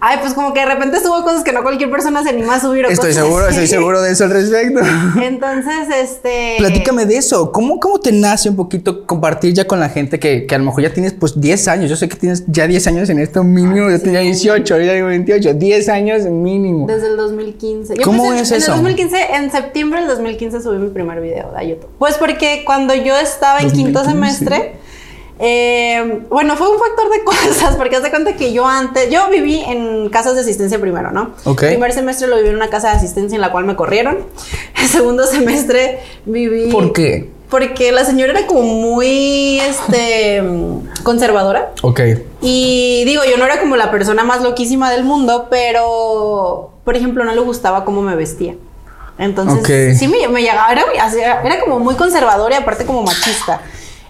ay, 0.00 0.18
pues 0.20 0.34
como 0.34 0.52
que 0.52 0.60
de 0.60 0.66
repente 0.66 1.00
subo 1.00 1.22
cosas 1.24 1.42
que 1.42 1.52
no 1.52 1.62
cualquier 1.62 1.90
persona 1.90 2.22
se 2.22 2.28
anima 2.28 2.56
a 2.56 2.60
subir. 2.60 2.86
o 2.86 2.88
Estoy 2.90 3.10
cosas 3.10 3.24
seguro, 3.24 3.44
así. 3.46 3.54
estoy 3.54 3.66
seguro 3.66 4.02
de 4.02 4.12
eso 4.12 4.24
al 4.24 4.30
respecto. 4.30 4.80
Entonces, 5.22 5.88
este... 5.94 6.56
Platícame 6.58 7.06
de 7.06 7.16
eso. 7.16 7.50
¿Cómo, 7.50 7.80
¿Cómo 7.80 7.98
te 7.98 8.12
nace 8.12 8.48
un 8.50 8.56
poquito 8.56 9.06
compartir 9.06 9.52
ya 9.54 9.66
con 9.66 9.77
la 9.78 9.88
gente 9.88 10.18
que, 10.18 10.46
que 10.46 10.54
a 10.54 10.58
lo 10.58 10.64
mejor 10.64 10.82
ya 10.82 10.92
tienes 10.92 11.12
pues 11.12 11.40
10 11.40 11.68
años? 11.68 11.90
Yo 11.90 11.96
sé 11.96 12.08
que 12.08 12.16
tienes 12.16 12.44
ya 12.46 12.66
10 12.66 12.86
años 12.88 13.08
en 13.08 13.18
esto 13.18 13.44
mínimo. 13.44 13.90
Yo 13.90 14.00
tenía 14.00 14.20
18, 14.20 14.74
ahorita 14.74 14.92
digo 14.92 15.06
28. 15.06 15.54
10 15.54 15.88
años 15.88 16.22
mínimo. 16.24 16.86
Desde 16.86 17.08
el 17.08 17.16
2015. 17.16 17.96
Yo 17.96 18.02
¿Cómo 18.02 18.32
es 18.32 18.50
en 18.50 18.58
eso? 18.58 18.72
el 18.72 18.78
2015, 18.78 19.16
en 19.34 19.50
septiembre 19.50 20.00
del 20.00 20.08
2015 20.08 20.60
subí 20.60 20.78
mi 20.78 20.90
primer 20.90 21.20
video 21.20 21.52
a 21.56 21.62
YouTube. 21.62 21.88
Pues 21.98 22.16
porque 22.16 22.62
cuando 22.64 22.94
yo 22.94 23.16
estaba 23.16 23.60
en 23.60 23.70
quinto 23.70 24.00
2015. 24.00 24.38
semestre, 24.38 24.78
eh, 25.40 26.22
bueno, 26.28 26.56
fue 26.56 26.68
un 26.68 26.78
factor 26.78 27.10
de 27.10 27.24
cosas, 27.24 27.76
porque 27.76 27.96
haz 27.96 28.02
de 28.02 28.10
cuenta 28.10 28.36
que 28.36 28.52
yo 28.52 28.66
antes, 28.66 29.10
yo 29.10 29.30
viví 29.30 29.60
en 29.60 30.08
casas 30.08 30.34
de 30.34 30.40
asistencia 30.40 30.80
primero, 30.80 31.12
¿no? 31.12 31.34
El 31.46 31.54
primer 31.54 31.92
semestre 31.92 32.26
lo 32.26 32.36
viví 32.36 32.48
en 32.48 32.56
una 32.56 32.70
casa 32.70 32.90
de 32.90 32.96
asistencia 32.96 33.36
en 33.36 33.40
la 33.40 33.52
cual 33.52 33.64
me 33.64 33.76
corrieron. 33.76 34.18
El 34.80 34.88
segundo 34.88 35.26
semestre 35.26 36.00
viví... 36.26 36.70
¿Por 36.70 36.92
qué? 36.92 37.30
Porque 37.50 37.92
la 37.92 38.04
señora 38.04 38.32
era 38.38 38.46
como 38.46 38.62
muy, 38.62 39.58
este, 39.60 40.42
conservadora. 41.02 41.72
Ok. 41.82 42.00
Y 42.42 43.04
digo, 43.06 43.22
yo 43.24 43.38
no 43.38 43.46
era 43.46 43.58
como 43.58 43.76
la 43.76 43.90
persona 43.90 44.22
más 44.24 44.42
loquísima 44.42 44.90
del 44.90 45.04
mundo, 45.04 45.48
pero, 45.50 46.72
por 46.84 46.96
ejemplo, 46.96 47.24
no 47.24 47.34
le 47.34 47.40
gustaba 47.40 47.84
cómo 47.84 48.02
me 48.02 48.14
vestía. 48.16 48.54
Entonces, 49.18 49.98
sí 49.98 50.06
me, 50.06 50.28
me 50.28 50.42
llegaba, 50.42 50.70
era 50.70 50.84
era 51.44 51.60
como 51.60 51.80
muy 51.80 51.96
conservadora 51.96 52.54
y 52.54 52.58
aparte 52.58 52.84
como 52.84 53.02
machista. 53.02 53.60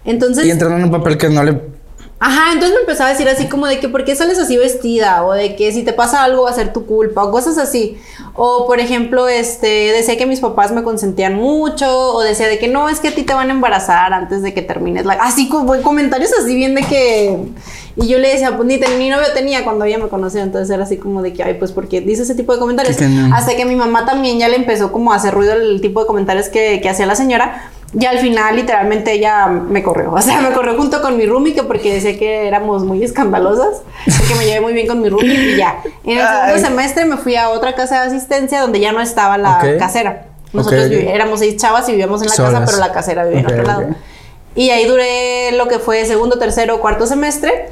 Entonces, 0.04 0.44
Y 0.46 0.50
entrando 0.50 0.76
en 0.76 0.84
un 0.84 0.90
papel 0.90 1.16
que 1.16 1.28
no 1.28 1.42
le. 1.44 1.77
Ajá, 2.20 2.52
entonces 2.52 2.74
me 2.74 2.80
empezaba 2.80 3.10
a 3.10 3.12
decir 3.12 3.28
así 3.28 3.46
como 3.46 3.66
de 3.66 3.78
que, 3.80 3.88
¿por 3.88 4.04
qué 4.04 4.16
sales 4.16 4.38
así 4.38 4.56
vestida? 4.56 5.24
O 5.24 5.32
de 5.32 5.54
que 5.56 5.72
si 5.72 5.82
te 5.84 5.92
pasa 5.92 6.24
algo 6.24 6.44
va 6.44 6.50
a 6.50 6.54
ser 6.54 6.72
tu 6.72 6.84
culpa, 6.86 7.24
o 7.24 7.30
cosas 7.30 7.58
así. 7.58 7.98
O, 8.34 8.66
por 8.66 8.78
ejemplo, 8.78 9.28
este, 9.28 9.66
decía 9.92 10.16
que 10.16 10.26
mis 10.26 10.38
papás 10.40 10.70
me 10.72 10.82
consentían 10.84 11.34
mucho, 11.34 12.14
o 12.14 12.20
decía 12.22 12.46
de 12.48 12.58
que 12.58 12.68
no, 12.68 12.88
es 12.88 13.00
que 13.00 13.08
a 13.08 13.14
ti 13.14 13.22
te 13.24 13.34
van 13.34 13.50
a 13.50 13.52
embarazar 13.52 14.12
antes 14.12 14.42
de 14.42 14.54
que 14.54 14.62
termines 14.62 15.04
la... 15.06 15.14
Así 15.14 15.48
como 15.48 15.80
comentarios 15.82 16.32
así 16.40 16.54
bien 16.54 16.74
de 16.74 16.82
que... 16.82 17.36
Y 17.96 18.06
yo 18.06 18.18
le 18.18 18.28
decía, 18.28 18.56
pues 18.56 18.68
ni, 18.68 18.78
ten- 18.78 18.96
ni 18.98 19.10
novio 19.10 19.26
tenía 19.34 19.64
cuando 19.64 19.84
ella 19.84 19.98
me 19.98 20.08
conoció, 20.08 20.40
entonces 20.40 20.72
era 20.72 20.84
así 20.84 20.98
como 20.98 21.20
de 21.20 21.32
que, 21.32 21.42
ay, 21.42 21.54
pues 21.54 21.72
porque 21.72 22.00
dice 22.00 22.22
ese 22.22 22.36
tipo 22.36 22.52
de 22.52 22.60
comentarios. 22.60 22.96
Hasta 23.34 23.56
que 23.56 23.64
mi 23.64 23.74
mamá 23.74 24.06
también 24.06 24.38
ya 24.38 24.46
le 24.48 24.54
empezó 24.54 24.92
como 24.92 25.12
a 25.12 25.16
hacer 25.16 25.34
ruido 25.34 25.54
el 25.54 25.80
tipo 25.80 26.00
de 26.00 26.06
comentarios 26.06 26.48
que, 26.48 26.80
que 26.80 26.88
hacía 26.88 27.06
la 27.06 27.16
señora. 27.16 27.70
Y 27.98 28.04
al 28.04 28.18
final, 28.18 28.54
literalmente, 28.56 29.12
ella 29.12 29.46
me 29.46 29.82
corrió. 29.82 30.12
O 30.18 30.20
sea, 30.20 30.40
me 30.40 30.52
corrió 30.52 30.76
junto 30.76 31.00
con 31.00 31.16
mi 31.16 31.26
roomie, 31.26 31.54
que 31.54 31.62
porque 31.62 31.94
decía 31.94 32.18
que 32.18 32.46
éramos 32.46 32.84
muy 32.84 33.02
escandalosas, 33.02 33.82
porque 34.18 34.34
me 34.34 34.44
llevé 34.44 34.60
muy 34.60 34.72
bien 34.74 34.86
con 34.86 35.00
mi 35.00 35.08
roomie 35.08 35.34
y 35.34 35.56
ya. 35.56 35.80
En 36.04 36.18
el 36.18 36.26
segundo 36.26 36.52
Ay. 36.54 36.60
semestre 36.60 37.04
me 37.06 37.16
fui 37.16 37.36
a 37.36 37.50
otra 37.50 37.74
casa 37.74 38.00
de 38.02 38.06
asistencia 38.08 38.60
donde 38.60 38.80
ya 38.80 38.92
no 38.92 39.00
estaba 39.00 39.38
la 39.38 39.58
Ok. 39.58 39.78
casera. 39.78 40.26
Nosotros 40.52 40.82
Ok, 40.82 40.86
ok. 40.86 40.92
vivi- 40.98 41.08
éramos 41.10 41.40
seis 41.40 41.56
chavas 41.56 41.88
y 41.88 41.92
vivíamos 41.92 42.20
en 42.22 42.28
la 42.28 42.36
casa, 42.36 42.50
Solas. 42.50 42.62
pero 42.70 42.78
la 42.78 42.92
casera 42.92 43.24
vivía 43.24 43.40
en 43.40 43.46
otro 43.46 43.62
lado. 43.62 43.86
Y 44.54 44.70
ahí 44.70 44.86
duré 44.86 45.52
lo 45.52 45.68
que 45.68 45.78
fue 45.78 46.04
segundo, 46.04 46.38
tercero, 46.38 46.80
cuarto 46.80 47.06
semestre. 47.06 47.70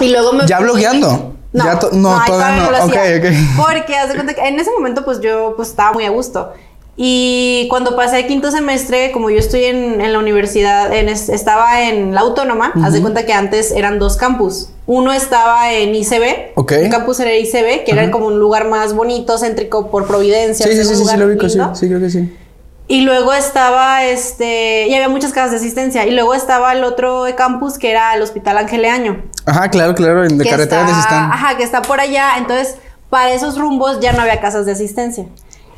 Y 0.00 0.10
luego 0.10 0.32
me 0.34 0.46
¿Ya 0.46 0.58
blogueando? 0.60 1.32
No, 1.52 1.64
Ya 1.64 1.78
to- 1.78 1.90
no, 1.92 2.14
ahí 2.18 2.26
todavía 2.26 2.62
no. 2.64 2.70
lo 2.70 2.84
Ok, 2.84 2.96
hacía. 2.96 3.18
ok. 3.18 3.66
Porque 3.66 3.96
haz 3.96 4.08
de 4.08 4.14
cuenta 4.14 4.34
que 4.34 4.46
en 4.46 4.60
ese 4.60 4.70
momento 4.72 5.04
pues 5.04 5.20
yo 5.20 5.54
pues 5.56 5.68
estaba 5.70 5.92
muy 5.92 6.04
a 6.04 6.10
gusto. 6.10 6.52
Y 6.98 7.66
cuando 7.68 7.94
pasé 7.94 8.16
a 8.16 8.26
quinto 8.26 8.50
semestre, 8.50 9.12
como 9.12 9.28
yo 9.28 9.38
estoy 9.38 9.64
en, 9.64 10.00
en 10.00 10.12
la 10.14 10.18
universidad, 10.18 10.92
en 10.94 11.10
es- 11.10 11.28
estaba 11.28 11.82
en 11.82 12.14
la 12.14 12.22
autónoma, 12.22 12.72
haz 12.82 12.94
de 12.94 13.02
cuenta 13.02 13.26
que 13.26 13.34
antes 13.34 13.70
eran 13.70 13.98
dos 13.98 14.16
campus. 14.16 14.70
Uno 14.86 15.12
estaba 15.12 15.72
en 15.72 15.94
ICB, 15.94 16.52
Ok. 16.54 16.72
un 16.84 16.88
campus 16.90 17.20
era 17.20 17.34
ICB, 17.34 17.84
que 17.84 17.92
era 17.92 18.10
como 18.10 18.26
un 18.28 18.38
lugar 18.38 18.66
más 18.68 18.94
bonito, 18.94 19.36
céntrico 19.36 19.90
por 19.90 20.06
Providencia. 20.06 20.64
Sí, 20.66 20.72
sí, 20.74 20.84
sí, 20.84 21.04
sí, 21.04 21.16
lo 21.18 21.26
ubico, 21.26 21.48
sí, 21.50 21.58
sí, 21.74 21.86
creo 21.88 22.00
que 22.00 22.08
sí. 22.08 22.34
Y 22.88 23.00
luego 23.02 23.32
estaba, 23.34 24.04
este, 24.04 24.86
y 24.86 24.94
había 24.94 25.08
muchas 25.08 25.32
casas 25.32 25.50
de 25.50 25.56
asistencia. 25.56 26.06
Y 26.06 26.12
luego 26.12 26.34
estaba 26.34 26.72
el 26.72 26.84
otro 26.84 27.24
campus 27.36 27.78
que 27.78 27.90
era 27.90 28.14
el 28.14 28.22
Hospital 28.22 28.56
Angeleaño. 28.58 29.24
Ajá, 29.44 29.68
claro, 29.70 29.94
claro, 29.96 30.24
en 30.24 30.38
de 30.38 30.48
carretera 30.48 30.84
de 30.84 30.90
está- 30.92 31.00
Sistán. 31.02 31.32
Ajá, 31.32 31.56
que 31.56 31.64
está 31.64 31.82
por 31.82 31.98
allá. 32.00 32.38
Entonces, 32.38 32.76
para 33.10 33.32
esos 33.32 33.58
rumbos 33.58 33.98
ya 34.00 34.12
no 34.12 34.20
había 34.22 34.40
casas 34.40 34.66
de 34.66 34.72
asistencia. 34.72 35.26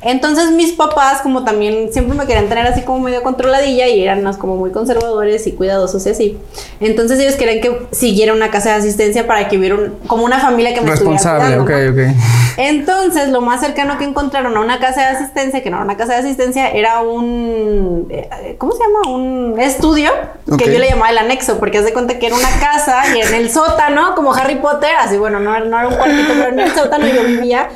Entonces 0.00 0.52
mis 0.52 0.72
papás, 0.72 1.22
como 1.22 1.44
también 1.44 1.92
siempre 1.92 2.16
me 2.16 2.24
querían 2.26 2.48
tener 2.48 2.66
así 2.66 2.82
como 2.82 3.00
medio 3.00 3.22
controladilla 3.22 3.88
y 3.88 4.02
eran 4.02 4.20
unos 4.20 4.36
como 4.36 4.56
muy 4.56 4.70
conservadores 4.70 5.46
y 5.46 5.52
cuidadosos 5.52 6.06
y 6.06 6.10
así. 6.10 6.38
Entonces 6.80 7.18
ellos 7.18 7.34
querían 7.34 7.60
que 7.60 7.86
siguiera 7.90 8.32
una 8.32 8.50
casa 8.50 8.70
de 8.70 8.74
asistencia 8.76 9.26
para 9.26 9.48
que 9.48 9.58
hubiera 9.58 9.74
un- 9.74 9.96
como 10.06 10.24
una 10.24 10.38
familia 10.38 10.72
que 10.74 10.80
me 10.82 10.90
Responsable, 10.90 11.56
estuviera 11.56 11.62
ok, 11.62 11.66
cuidando, 11.94 12.02
¿no? 12.02 12.10
ok. 12.12 12.16
Entonces, 12.60 13.28
lo 13.28 13.40
más 13.40 13.60
cercano 13.60 13.98
que 13.98 14.04
encontraron 14.04 14.56
a 14.56 14.60
una 14.60 14.80
casa 14.80 15.02
de 15.02 15.06
asistencia, 15.16 15.62
que 15.62 15.70
no 15.70 15.76
era 15.76 15.84
una 15.84 15.96
casa 15.96 16.14
de 16.14 16.18
asistencia, 16.20 16.68
era 16.70 17.00
un. 17.02 18.08
eh, 18.10 18.56
¿Cómo 18.58 18.72
se 18.72 18.78
llama? 18.80 19.14
Un 19.16 19.60
estudio 19.60 20.10
Ok. 20.50 20.58
que 20.58 20.72
yo 20.72 20.80
le 20.80 20.88
llamaba 20.88 21.10
el 21.10 21.18
anexo, 21.18 21.58
porque 21.60 21.78
haz 21.78 21.84
de 21.84 21.92
cuenta 21.92 22.18
que 22.18 22.26
era 22.26 22.34
una 22.34 22.50
casa 22.60 23.02
y 23.16 23.20
en 23.20 23.32
el 23.34 23.50
sótano, 23.52 24.14
como 24.16 24.34
Harry 24.34 24.56
Potter, 24.56 24.90
así 24.98 25.16
bueno, 25.18 25.38
no, 25.38 25.54
era- 25.54 25.66
no 25.66 25.78
era 25.78 25.86
un 25.88 25.94
cuartito, 25.94 26.32
pero 26.36 26.48
en 26.48 26.58
el 26.58 26.72
sótano 26.72 27.06
yo 27.06 27.22
vivía 27.22 27.68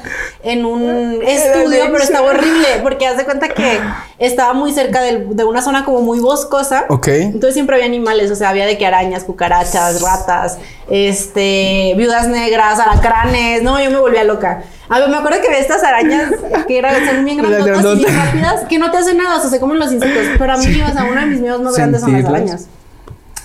en 0.42 0.64
un 0.64 1.20
estudio, 1.24 1.84
pero 1.92 2.02
estaba 2.12 2.28
horrible, 2.30 2.66
porque 2.82 3.06
haz 3.06 3.16
de 3.16 3.24
cuenta 3.24 3.48
que 3.48 3.80
estaba 4.18 4.52
muy 4.52 4.72
cerca 4.72 5.00
del- 5.00 5.34
de 5.36 5.44
una 5.44 5.62
zona 5.62 5.84
como 5.84 6.00
muy 6.02 6.20
boscosa. 6.20 6.84
Ok. 6.88 7.08
Entonces 7.08 7.54
siempre 7.54 7.76
había 7.76 7.86
animales, 7.86 8.30
o 8.30 8.34
sea, 8.36 8.50
había 8.50 8.66
de 8.66 8.76
que 8.78 8.86
arañas, 8.86 9.24
cucarachas, 9.24 10.00
ratas, 10.02 10.58
este, 10.90 11.94
viudas 11.96 12.28
negras, 12.28 12.78
alacranes. 12.78 13.62
No, 13.62 13.82
yo 13.82 13.90
me 13.90 13.98
volvía 13.98 14.24
loca. 14.24 14.62
A 14.88 14.98
ver, 14.98 15.08
me 15.08 15.16
acuerdo 15.16 15.40
que 15.40 15.46
había 15.48 15.60
estas 15.60 15.82
arañas 15.82 16.30
que 16.66 16.78
eran, 16.78 16.94
son 17.06 17.24
bien 17.24 17.38
grandotas 17.38 17.82
y 17.94 17.96
bien 18.04 18.16
rápidas, 18.16 18.60
que 18.68 18.78
no 18.78 18.90
te 18.90 18.98
hacen 18.98 19.16
nada, 19.16 19.38
o 19.38 19.40
sea, 19.40 19.50
se 19.50 19.58
comen 19.58 19.78
los 19.78 19.90
insectos. 19.92 20.26
Pero 20.38 20.52
a 20.52 20.56
mí, 20.58 20.82
o 20.82 20.92
sea, 20.92 21.04
uno 21.10 21.20
de 21.20 21.26
mis 21.26 21.40
miedos 21.40 21.60
más 21.62 21.74
grandes 21.74 22.00
son 22.02 22.12
las 22.12 22.24
arañas. 22.26 22.66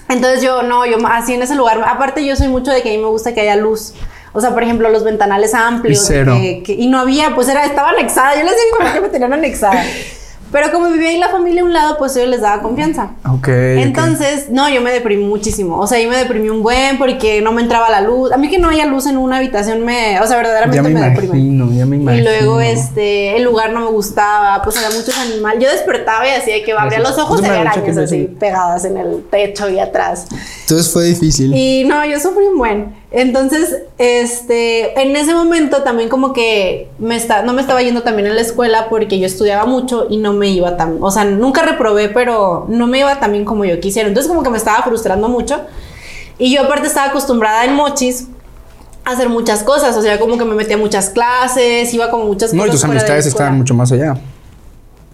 Entonces 0.10 0.42
yo, 0.42 0.64
no, 0.64 0.86
yo 0.86 0.98
así 1.08 1.34
en 1.34 1.42
ese 1.42 1.56
lugar, 1.56 1.82
aparte 1.86 2.26
yo 2.26 2.36
soy 2.36 2.48
mucho 2.48 2.72
de 2.72 2.82
que 2.82 2.90
a 2.90 2.92
mí 2.94 2.98
me 2.98 3.08
gusta 3.10 3.34
que 3.34 3.42
haya 3.42 3.56
luz. 3.58 3.94
O 4.38 4.41
sea, 4.41 4.53
por 4.53 4.62
ejemplo, 4.62 4.88
los 4.89 5.03
ventanales 5.03 5.56
amplios. 5.56 6.03
Y 6.03 6.06
cero. 6.06 6.38
que- 6.39 6.62
que- 6.63 6.74
y 6.74 6.88
no 6.88 7.00
había, 7.00 7.34
pues 7.34 7.48
era, 7.50 7.65
estaba 7.65 7.89
anexada. 7.89 8.36
Yo 8.36 8.44
les 8.44 8.53
digo 8.53 8.77
por 8.79 8.94
qué 8.94 9.01
me 9.01 9.10
tenían 9.10 9.34
anexada. 9.34 9.84
Pero 10.50 10.72
como 10.72 10.88
vivía 10.89 11.10
ahí 11.10 11.17
la 11.17 11.27
familia 11.27 11.62
a 11.62 11.65
un 11.65 11.74
lado, 11.74 11.98
pues 11.98 12.15
yo 12.15 12.25
les 12.25 12.39
daba 12.39 12.62
confianza. 12.62 13.12
Ok. 13.29 13.50
Entonces, 13.50 14.50
no, 14.50 14.70
yo 14.70 14.79
me 14.82 14.91
deprimí 14.94 15.25
muchísimo. 15.25 15.77
O 15.77 15.88
sea, 15.88 16.00
yo 16.00 16.10
me 16.10 16.15
deprimí 16.15 16.50
un 16.50 16.63
buen 16.63 16.98
porque 16.98 17.41
no 17.41 17.51
me 17.51 17.62
entraba 17.62 17.89
la 17.89 18.00
luz. 18.00 18.32
A 18.32 18.38
mí 18.38 18.50
que 18.50 18.58
no 18.58 18.70
haya 18.70 18.86
luz 18.86 19.08
en 19.08 19.17
una 19.17 19.38
habitación 19.38 19.84
me, 19.84 20.22
o 20.22 20.25
sea, 20.25 20.38
verdaderamente 20.38 20.77
Ya 20.77 20.82
me 20.84 20.89
me, 20.94 21.00
imagino, 21.25 21.70
ya 21.74 21.86
me 21.86 21.98
imagino. 21.98 22.13
Y 22.13 22.24
luego, 22.24 22.62
este, 22.62 23.36
el 23.36 23.44
lugar 23.44 23.74
no 23.74 23.82
me 23.82 23.88
gustaba, 23.91 24.62
pues 24.63 24.77
había 24.77 24.98
muchos 24.98 25.17
animales. 25.17 25.62
Yo 25.62 25.70
despertaba 25.70 26.25
y 26.25 26.32
así 26.32 26.51
de 26.51 26.63
que 26.63 26.72
abría 26.72 27.00
los 27.00 27.17
ojos 27.17 27.41
y 27.41 27.46
había 27.46 27.63
que 27.63 27.79
arañas 27.79 27.96
sí. 27.98 28.01
así 28.03 28.24
pegadas 28.39 28.86
en 28.86 28.96
el 28.96 29.25
techo 29.29 29.67
y 29.70 29.79
atrás. 29.79 30.27
Entonces 30.62 30.89
fue 30.94 31.03
difícil. 31.06 31.53
Y 31.53 31.84
no, 31.84 32.06
yo 32.06 32.22
sufrí 32.22 32.46
un 32.46 32.58
buen. 32.58 32.96
Entonces, 33.10 33.84
este, 33.98 35.02
en 35.02 35.16
ese 35.16 35.34
momento 35.34 35.82
también 35.84 36.10
como 36.10 36.34
que 36.34 36.90
me 37.00 37.16
está, 37.16 37.42
no 37.42 37.54
me 37.54 37.62
estaba 37.62 37.82
yendo 37.82 38.04
también 38.04 38.28
en 38.28 38.36
la 38.36 38.42
escuela 38.42 38.90
porque 38.90 39.18
yo 39.18 39.26
estudiaba 39.26 39.66
mucho 39.66 40.08
y 40.10 40.18
no 40.18 40.34
me 40.34 40.50
iba 40.50 40.76
tan, 40.76 40.98
o 41.02 41.10
sea, 41.10 41.24
nunca 41.24 41.62
reprobé, 41.62 42.10
pero 42.10 42.66
no 42.68 42.86
me 42.88 43.00
iba 43.00 43.18
tan 43.20 43.32
bien 43.32 43.46
como 43.46 43.64
yo 43.64 43.80
quisiera. 43.80 44.10
Entonces 44.10 44.30
como 44.30 44.44
que 44.44 44.50
me 44.50 44.58
estaba 44.58 44.84
frustrando 44.84 45.30
mucho. 45.30 45.62
Y 46.38 46.54
yo 46.54 46.64
aparte 46.64 46.88
estaba 46.88 47.08
acostumbrada 47.08 47.64
en 47.64 47.76
Mochis 47.76 48.28
a 49.06 49.12
hacer 49.12 49.30
muchas 49.30 49.64
cosas, 49.64 49.96
o 49.96 50.02
sea, 50.02 50.20
como 50.20 50.38
que 50.38 50.44
me 50.44 50.54
metía 50.54 50.76
a 50.76 50.80
muchas 50.80 51.10
clases, 51.10 51.94
iba 51.94 52.12
como 52.12 52.26
muchas 52.26 52.54
no, 52.54 52.64
y 52.64 52.68
cosas. 52.68 52.82
tus 52.82 52.90
amistades 52.90 53.26
estaban 53.26 53.58
mucho 53.58 53.74
más 53.74 53.90
allá. 53.92 54.18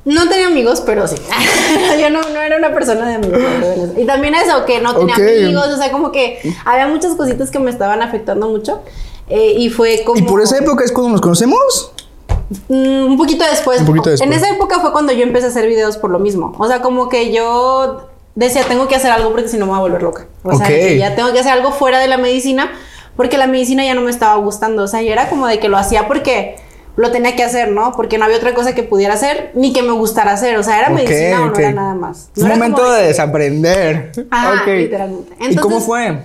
No 0.05 0.27
tenía 0.27 0.47
amigos, 0.47 0.81
pero 0.85 1.07
sí. 1.07 1.15
yo 1.99 2.09
no, 2.09 2.21
no 2.21 2.41
era 2.41 2.57
una 2.57 2.73
persona 2.73 3.07
de 3.07 3.15
amigos. 3.15 3.39
Y 3.97 4.05
también 4.05 4.35
eso, 4.35 4.65
que 4.65 4.81
no 4.81 4.95
tenía 4.95 5.15
amigos, 5.15 5.67
o 5.67 5.77
sea, 5.77 5.91
como 5.91 6.11
que 6.11 6.39
había 6.65 6.87
muchas 6.87 7.15
cositas 7.15 7.51
que 7.51 7.59
me 7.59 7.71
estaban 7.71 8.01
afectando 8.01 8.49
mucho. 8.49 8.81
eh, 9.29 9.53
y 9.57 9.69
fue 9.69 10.03
como... 10.05 10.19
¿Y 10.19 10.23
por 10.23 10.41
esa 10.41 10.57
época 10.57 10.83
es 10.83 10.91
cuando 10.91 11.11
nos 11.11 11.21
conocemos? 11.21 11.91
Mm, 12.67 13.05
un 13.05 13.17
poquito 13.17 13.45
después. 13.45 13.79
Un 13.79 13.87
poquito 13.87 14.09
después. 14.09 14.29
En 14.29 14.33
esa 14.33 14.53
época 14.53 14.79
fue 14.79 14.91
cuando 14.91 15.13
yo 15.13 15.23
empecé 15.23 15.47
a 15.47 15.49
hacer 15.49 15.67
videos 15.67 15.97
por 15.97 16.09
lo 16.11 16.19
mismo. 16.19 16.53
O 16.57 16.67
sea, 16.67 16.81
como 16.81 17.09
que 17.09 17.31
yo 17.31 18.09
decía, 18.35 18.63
tengo 18.65 18.87
que 18.87 18.95
hacer 18.95 19.11
algo 19.11 19.31
porque 19.31 19.47
si 19.47 19.57
no 19.57 19.65
me 19.65 19.71
voy 19.71 19.79
a 19.79 19.81
volver 19.81 20.03
loca. 20.03 20.27
O 20.43 20.55
sea, 20.57 20.67
que 20.67 20.97
ya 20.97 21.15
tengo 21.15 21.31
que 21.31 21.39
hacer 21.39 21.53
algo 21.53 21.71
fuera 21.71 21.99
de 21.99 22.07
la 22.07 22.17
medicina 22.17 22.71
porque 23.15 23.37
la 23.37 23.47
medicina 23.47 23.85
ya 23.85 23.93
no 23.93 24.01
me 24.01 24.11
estaba 24.11 24.35
gustando. 24.35 24.83
O 24.83 24.87
sea, 24.87 25.01
yo 25.01 25.11
era 25.11 25.29
como 25.29 25.47
de 25.47 25.59
que 25.59 25.69
lo 25.69 25.77
hacía 25.77 26.07
porque 26.07 26.55
lo 26.95 27.11
tenía 27.11 27.35
que 27.35 27.43
hacer, 27.43 27.71
¿no? 27.71 27.93
Porque 27.95 28.17
no 28.17 28.25
había 28.25 28.37
otra 28.37 28.53
cosa 28.53 28.75
que 28.75 28.83
pudiera 28.83 29.13
hacer 29.15 29.51
ni 29.55 29.73
que 29.73 29.81
me 29.81 29.91
gustara 29.93 30.31
hacer. 30.33 30.57
O 30.57 30.63
sea, 30.63 30.79
era 30.79 30.89
medicina 30.89 31.41
o 31.43 31.47
no 31.47 31.55
era 31.57 31.71
nada 31.71 31.95
más. 31.95 32.29
No 32.35 32.43
un 32.45 32.49
momento 32.51 32.91
de 32.91 33.07
desaprender. 33.07 34.11
Ajá, 34.29 34.61
Ok. 34.61 34.67
literalmente. 34.67 35.35
¿Y 35.49 35.55
cómo 35.55 35.79
fue? 35.81 36.19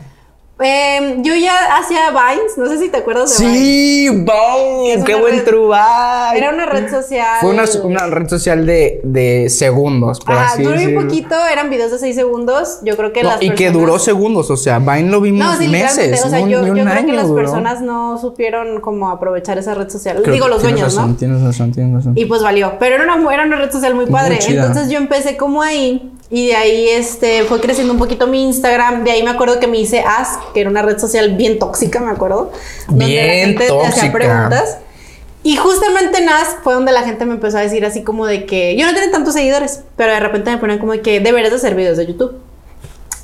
Eh, 0.61 1.17
yo 1.23 1.35
ya 1.37 1.77
hacía 1.79 2.11
Vines, 2.11 2.59
no 2.59 2.67
sé 2.67 2.79
si 2.79 2.88
te 2.88 2.97
acuerdas 2.99 3.38
de 3.38 3.45
Vines. 3.47 3.59
Sí, 3.61 4.09
wow, 4.09 4.88
Es 4.88 5.05
qué 5.05 5.15
buen 5.15 5.45
trubar. 5.45 6.37
Era 6.37 6.50
una 6.50 6.67
red 6.67 6.91
social. 6.91 7.38
Fue 7.41 7.50
una, 7.50 7.65
una 7.85 8.07
red 8.07 8.29
social 8.29 8.67
de, 8.67 9.00
de 9.05 9.50
segundos, 9.50 10.21
por 10.21 10.35
Ajá, 10.35 10.55
así 10.55 10.62
duró 10.65 10.77
decirlo. 10.77 11.03
poquito, 11.03 11.35
eran 11.53 11.71
videos 11.71 11.93
de 11.93 11.99
6 11.99 12.17
segundos. 12.17 12.79
Yo 12.83 12.97
creo 12.97 13.12
que 13.12 13.23
No, 13.23 13.31
las 13.31 13.43
y 13.43 13.50
que 13.50 13.71
duró 13.71 13.99
segundos, 13.99 14.50
o 14.50 14.57
sea, 14.57 14.79
Vine 14.81 15.11
lo 15.11 15.21
vimos 15.21 15.45
No, 15.47 15.57
sí, 15.57 15.69
meses, 15.69 16.25
o 16.25 16.29
sea, 16.29 16.41
yo, 16.41 16.61
un 16.61 16.67
yo 16.67 16.73
creo 16.73 16.88
año 16.88 17.07
que 17.07 17.12
las 17.12 17.29
duró. 17.29 17.41
personas 17.43 17.81
no 17.81 18.19
supieron 18.19 18.81
cómo 18.81 19.11
aprovechar 19.11 19.59
esa 19.59 19.75
red 19.75 19.88
social. 19.88 20.21
Creo 20.23 20.35
Digo, 20.35 20.49
los 20.49 20.62
dueños, 20.62 20.83
razón, 20.95 21.11
¿no? 21.12 21.17
Tienes 21.17 21.41
razón, 21.43 21.73
tienes 21.73 21.95
razón. 21.95 22.12
Y 22.17 22.25
pues 22.25 22.43
valió. 22.43 22.73
Pero 22.81 22.97
era 22.97 23.05
una, 23.05 23.33
era 23.35 23.45
una 23.45 23.57
red 23.57 23.71
social 23.71 23.95
muy 23.95 24.07
padre. 24.07 24.38
Entonces 24.47 24.88
yo 24.91 24.99
empecé 24.99 25.37
como 25.37 25.62
ahí. 25.62 26.12
Y 26.31 26.49
de 26.49 26.57
ahí 26.57 26.89
este, 26.91 27.45
fue 27.45 27.59
creciendo 27.61 27.93
un 27.95 27.99
poquito 27.99 28.27
mi 28.27 28.43
Instagram. 28.45 29.03
De 29.05 29.11
ahí 29.13 29.23
me 29.23 29.31
acuerdo 29.31 29.59
que 29.61 29.67
me 29.67 29.79
hice 29.79 30.01
Ask, 30.01 30.53
que 30.53 30.61
era 30.61 30.69
una 30.69 30.83
red 30.83 30.99
social 30.99 31.37
bien 31.37 31.59
tóxica, 31.59 32.01
me 32.01 32.11
acuerdo. 32.11 32.53
donde 32.89 33.05
la 33.07 33.11
Bien 33.11 33.47
gente 33.47 33.67
te 33.67 33.73
hacía 33.73 33.91
tóxica. 33.91 34.13
preguntas. 34.13 34.79
Y 35.43 35.57
justamente 35.57 36.19
en 36.19 36.29
Ask 36.29 36.63
fue 36.63 36.75
donde 36.75 36.93
la 36.93 37.03
gente 37.03 37.25
me 37.25 37.33
empezó 37.35 37.57
a 37.59 37.61
decir 37.63 37.85
así 37.87 38.03
como 38.03 38.27
de 38.27 38.45
que 38.45 38.77
yo 38.77 38.85
no 38.87 38.93
tenía 38.93 39.11
tantos 39.11 39.33
seguidores, 39.35 39.81
pero 39.97 40.13
de 40.13 40.21
repente 40.21 40.51
me 40.51 40.59
ponían 40.59 40.79
como 40.79 40.93
de 40.93 41.01
que 41.01 41.21
deberías 41.21 41.51
de 41.51 41.57
hacer 41.57 41.75
videos 41.75 41.97
de 41.97 42.07
YouTube. 42.07 42.35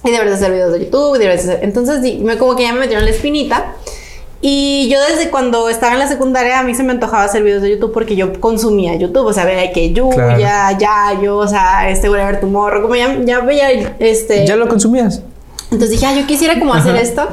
Y 0.04 0.10
deberías 0.10 0.38
de 0.38 0.44
hacer 0.46 0.52
videos 0.52 0.72
de 0.72 0.80
YouTube. 0.86 1.16
y 1.16 1.18
deberías 1.18 1.44
de 1.46 1.52
hacer- 1.52 1.64
Entonces 1.64 2.00
me 2.20 2.38
como 2.38 2.56
que 2.56 2.62
ya 2.62 2.72
me 2.72 2.80
metieron 2.80 3.04
la 3.04 3.10
espinita. 3.10 3.74
Y 4.46 4.90
yo 4.90 4.98
desde 5.00 5.30
cuando 5.30 5.70
estaba 5.70 5.94
en 5.94 6.00
la 6.00 6.06
secundaria 6.06 6.58
a 6.58 6.62
mí 6.62 6.74
se 6.74 6.82
me 6.82 6.92
antojaba 6.92 7.24
hacer 7.24 7.42
videos 7.42 7.62
de 7.62 7.70
YouTube 7.70 7.92
porque 7.94 8.14
yo 8.14 8.38
consumía 8.40 8.94
YouTube, 8.94 9.24
o 9.24 9.32
sea, 9.32 9.46
veía 9.46 9.72
que 9.72 9.94
Yuya, 9.94 10.14
Claro. 10.36 10.78
ya, 10.78 11.18
yo, 11.22 11.38
o 11.38 11.48
sea, 11.48 11.88
este 11.88 12.10
Whatever 12.10 12.40
Tomorrow, 12.40 12.82
como 12.82 12.94
ya, 12.94 13.18
ya 13.24 13.40
veía 13.40 13.70
este... 14.00 14.46
¿Ya 14.46 14.56
lo 14.56 14.68
consumías? 14.68 15.22
Entonces 15.70 15.92
dije, 15.92 16.04
ah, 16.04 16.14
yo 16.14 16.26
quisiera 16.26 16.58
como 16.58 16.74
hacer 16.74 16.94
esto, 16.96 17.26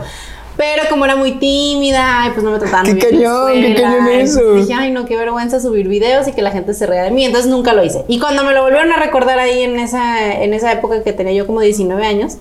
pero 0.57 0.83
como 0.89 1.05
era 1.05 1.15
muy 1.15 1.33
tímida, 1.33 2.25
y 2.27 2.31
pues 2.31 2.43
no 2.43 2.51
me 2.51 2.59
trataban 2.59 2.85
¡Qué 2.85 2.93
muy 2.93 3.01
bien 3.01 3.15
en 3.15 3.21
la 3.21 3.29
cañón, 3.29 3.75
qué 3.75 3.81
cañón 3.81 4.07
eso! 4.09 4.53
Dije, 4.53 4.73
ay, 4.73 4.91
no, 4.91 5.05
qué 5.05 5.15
vergüenza 5.17 5.59
subir 5.59 5.87
videos 5.87 6.27
y 6.27 6.33
que 6.33 6.41
la 6.41 6.51
gente 6.51 6.73
se 6.73 6.85
ría 6.85 7.03
de 7.03 7.11
mí, 7.11 7.25
entonces 7.25 7.49
nunca 7.49 7.73
lo 7.73 7.83
hice. 7.83 8.03
Y 8.07 8.19
cuando 8.19 8.43
me 8.43 8.53
lo 8.53 8.63
volvieron 8.63 8.91
a 8.91 8.97
recordar 8.97 9.39
ahí 9.39 9.63
en 9.63 9.79
esa, 9.79 10.33
en 10.33 10.53
esa 10.53 10.71
época 10.71 11.03
que 11.03 11.13
tenía 11.13 11.33
yo 11.33 11.47
como 11.47 11.61
19 11.61 12.05
años, 12.05 12.37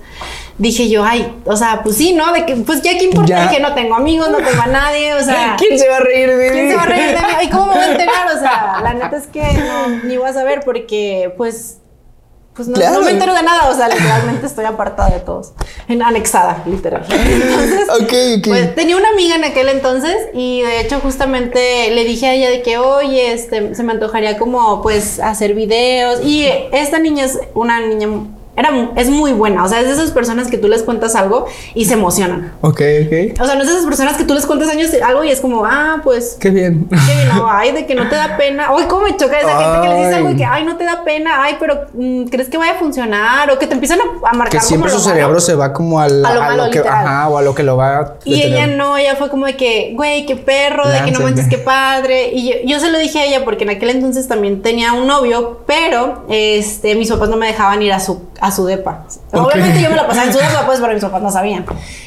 dije 0.57 0.89
yo, 0.89 1.03
ay, 1.03 1.35
o 1.45 1.55
sea, 1.55 1.81
pues 1.83 1.97
sí, 1.97 2.13
¿no? 2.13 2.31
De 2.33 2.45
que, 2.45 2.55
pues 2.57 2.81
ya 2.81 2.97
qué 2.97 3.05
importa, 3.05 3.49
que 3.49 3.59
no 3.59 3.73
tengo 3.73 3.95
amigos, 3.95 4.29
no 4.29 4.37
tengo 4.37 4.61
a 4.61 4.67
nadie, 4.67 5.13
o 5.13 5.23
sea... 5.23 5.55
¿Quién 5.59 5.79
se 5.79 5.87
va 5.87 5.97
a 5.97 6.01
reír 6.01 6.29
de 6.29 6.35
mí? 6.35 6.49
¿Quién 6.51 6.69
se 6.69 6.75
va 6.75 6.83
a 6.83 6.87
reír 6.87 7.07
de 7.07 7.15
mí? 7.15 7.27
¿Y 7.43 7.49
cómo 7.49 7.67
me 7.67 7.73
voy 7.73 7.83
a 7.83 7.91
enterar? 7.91 8.27
O 8.35 8.39
sea, 8.39 8.79
la 8.83 8.93
neta 8.93 9.17
es 9.17 9.27
que 9.27 9.41
no, 9.41 10.03
ni 10.03 10.17
voy 10.17 10.29
a 10.29 10.33
saber 10.33 10.61
porque, 10.63 11.33
pues, 11.37 11.79
pues 12.53 12.67
no, 12.67 12.75
Claro. 12.75 12.99
no 12.99 13.05
me 13.05 13.11
entero 13.11 13.33
de 13.33 13.43
nada. 13.43 13.69
O 13.69 13.75
sea, 13.75 13.87
literalmente 13.87 14.45
estoy 14.45 14.65
apartada 14.65 15.09
de 15.09 15.19
todos. 15.19 15.53
En, 15.87 16.01
anexada, 16.01 16.63
literal. 16.65 17.05
Entonces, 17.09 17.87
Ok, 18.01 18.13
ok. 18.39 18.47
pues 18.47 18.75
tenía 18.75 18.97
una 18.97 19.09
amiga 19.09 19.35
en 19.35 19.43
aquel 19.45 19.69
entonces 19.69 20.15
y 20.33 20.61
de 20.61 20.81
hecho 20.81 20.99
justamente 20.99 21.91
le 21.91 22.03
dije 22.03 22.27
a 22.27 22.33
ella 22.33 22.49
de 22.49 22.61
que, 22.61 22.77
oye, 22.77 23.31
este, 23.33 23.73
se 23.75 23.83
me 23.83 23.93
antojaría 23.93 24.37
como, 24.37 24.81
pues, 24.81 25.19
hacer 25.19 25.53
videos. 25.53 26.21
Y 26.23 26.47
esta 26.71 26.99
niña 26.99 27.25
es 27.25 27.39
una 27.53 27.79
niña... 27.79 28.07
Era, 28.55 28.69
es 28.97 29.09
muy 29.09 29.31
buena, 29.31 29.63
o 29.63 29.67
sea, 29.69 29.79
es 29.79 29.87
de 29.87 29.93
esas 29.93 30.11
personas 30.11 30.49
que 30.49 30.57
tú 30.57 30.67
les 30.67 30.83
cuentas 30.83 31.15
algo 31.15 31.45
y 31.73 31.85
se 31.85 31.93
emocionan. 31.93 32.51
Ok, 32.61 32.81
ok. 33.05 33.41
O 33.41 33.45
sea, 33.45 33.55
no 33.55 33.61
es 33.61 33.67
de 33.67 33.73
esas 33.75 33.85
personas 33.85 34.17
que 34.17 34.25
tú 34.25 34.33
les 34.33 34.45
cuentas 34.45 34.69
años 34.69 34.89
algo 35.03 35.23
y 35.23 35.31
es 35.31 35.39
como, 35.39 35.65
ah, 35.65 36.01
pues 36.03 36.37
Qué 36.39 36.49
bien. 36.49 36.87
Sí, 36.91 37.11
no, 37.33 37.49
ay, 37.49 37.71
de 37.71 37.85
que 37.85 37.95
no 37.95 38.09
te 38.09 38.15
da 38.15 38.35
pena. 38.35 38.67
Ay, 38.69 38.85
cómo 38.89 39.03
me 39.03 39.15
choca 39.15 39.39
esa 39.39 39.57
gente 39.57 39.81
que 39.81 39.87
les 39.93 39.97
dice 39.99 40.09
Ay. 40.09 40.15
algo 40.15 40.29
y 40.31 40.35
que, 40.35 40.45
ay, 40.45 40.65
no 40.65 40.75
te 40.75 40.83
da 40.83 41.03
pena, 41.05 41.43
ay, 41.43 41.55
pero 41.59 41.85
mm, 41.93 42.25
¿crees 42.25 42.49
que 42.49 42.57
vaya 42.57 42.73
a 42.73 42.75
funcionar? 42.75 43.49
O 43.51 43.57
que 43.57 43.67
te 43.67 43.73
empiezan 43.73 43.99
a, 43.99 44.29
a 44.29 44.33
marcar 44.33 44.59
Que 44.59 44.65
siempre 44.67 44.91
como 44.91 45.01
su 45.01 45.07
lo 45.09 45.13
malo. 45.15 45.21
cerebro 45.21 45.39
se 45.39 45.55
va 45.55 45.71
como 45.71 45.99
al, 46.01 46.25
A 46.25 46.33
lo 46.33 46.41
malo, 46.41 46.63
que, 46.69 46.79
literal. 46.79 47.05
ajá, 47.07 47.29
o 47.29 47.37
a 47.37 47.41
lo 47.41 47.55
que 47.55 47.63
lo 47.63 47.77
va 47.77 47.99
a 47.99 48.13
Y 48.25 48.41
ella 48.41 48.67
no, 48.67 48.97
ella 48.97 49.15
fue 49.15 49.29
como 49.29 49.45
de 49.45 49.55
que, 49.55 49.93
güey, 49.95 50.25
qué 50.25 50.35
perro, 50.35 50.87
de 50.89 51.03
que 51.05 51.11
no 51.11 51.21
manches, 51.21 51.47
qué 51.47 51.57
padre. 51.57 52.31
Y 52.33 52.49
yo, 52.49 52.55
yo 52.65 52.79
se 52.81 52.91
lo 52.91 52.97
dije 52.99 53.19
a 53.19 53.25
ella 53.25 53.45
porque 53.45 53.63
en 53.63 53.69
aquel 53.69 53.91
entonces 53.91 54.27
también 54.27 54.61
tenía 54.61 54.91
un 54.93 55.07
novio, 55.07 55.61
pero 55.65 56.25
este, 56.29 56.95
mis 56.95 57.09
papás 57.09 57.29
no 57.29 57.37
me 57.37 57.47
dejaban 57.47 57.81
ir 57.81 57.93
a 57.93 57.99
su, 58.01 58.21
a 58.41 58.51
su 58.51 58.65
depa. 58.65 59.05
Ok. 59.31 59.45
Obviamente 59.45 59.81
yo 59.83 59.89
me 59.91 59.95
la 59.95 60.07
pasaba 60.07 60.25
en 60.25 60.33
su 60.33 60.39
depa, 60.39 60.65
pues, 60.65 60.79
pero 60.79 60.93
mis 60.93 61.03
papás 61.03 61.21
no 61.21 61.31
sabían. 61.31 61.63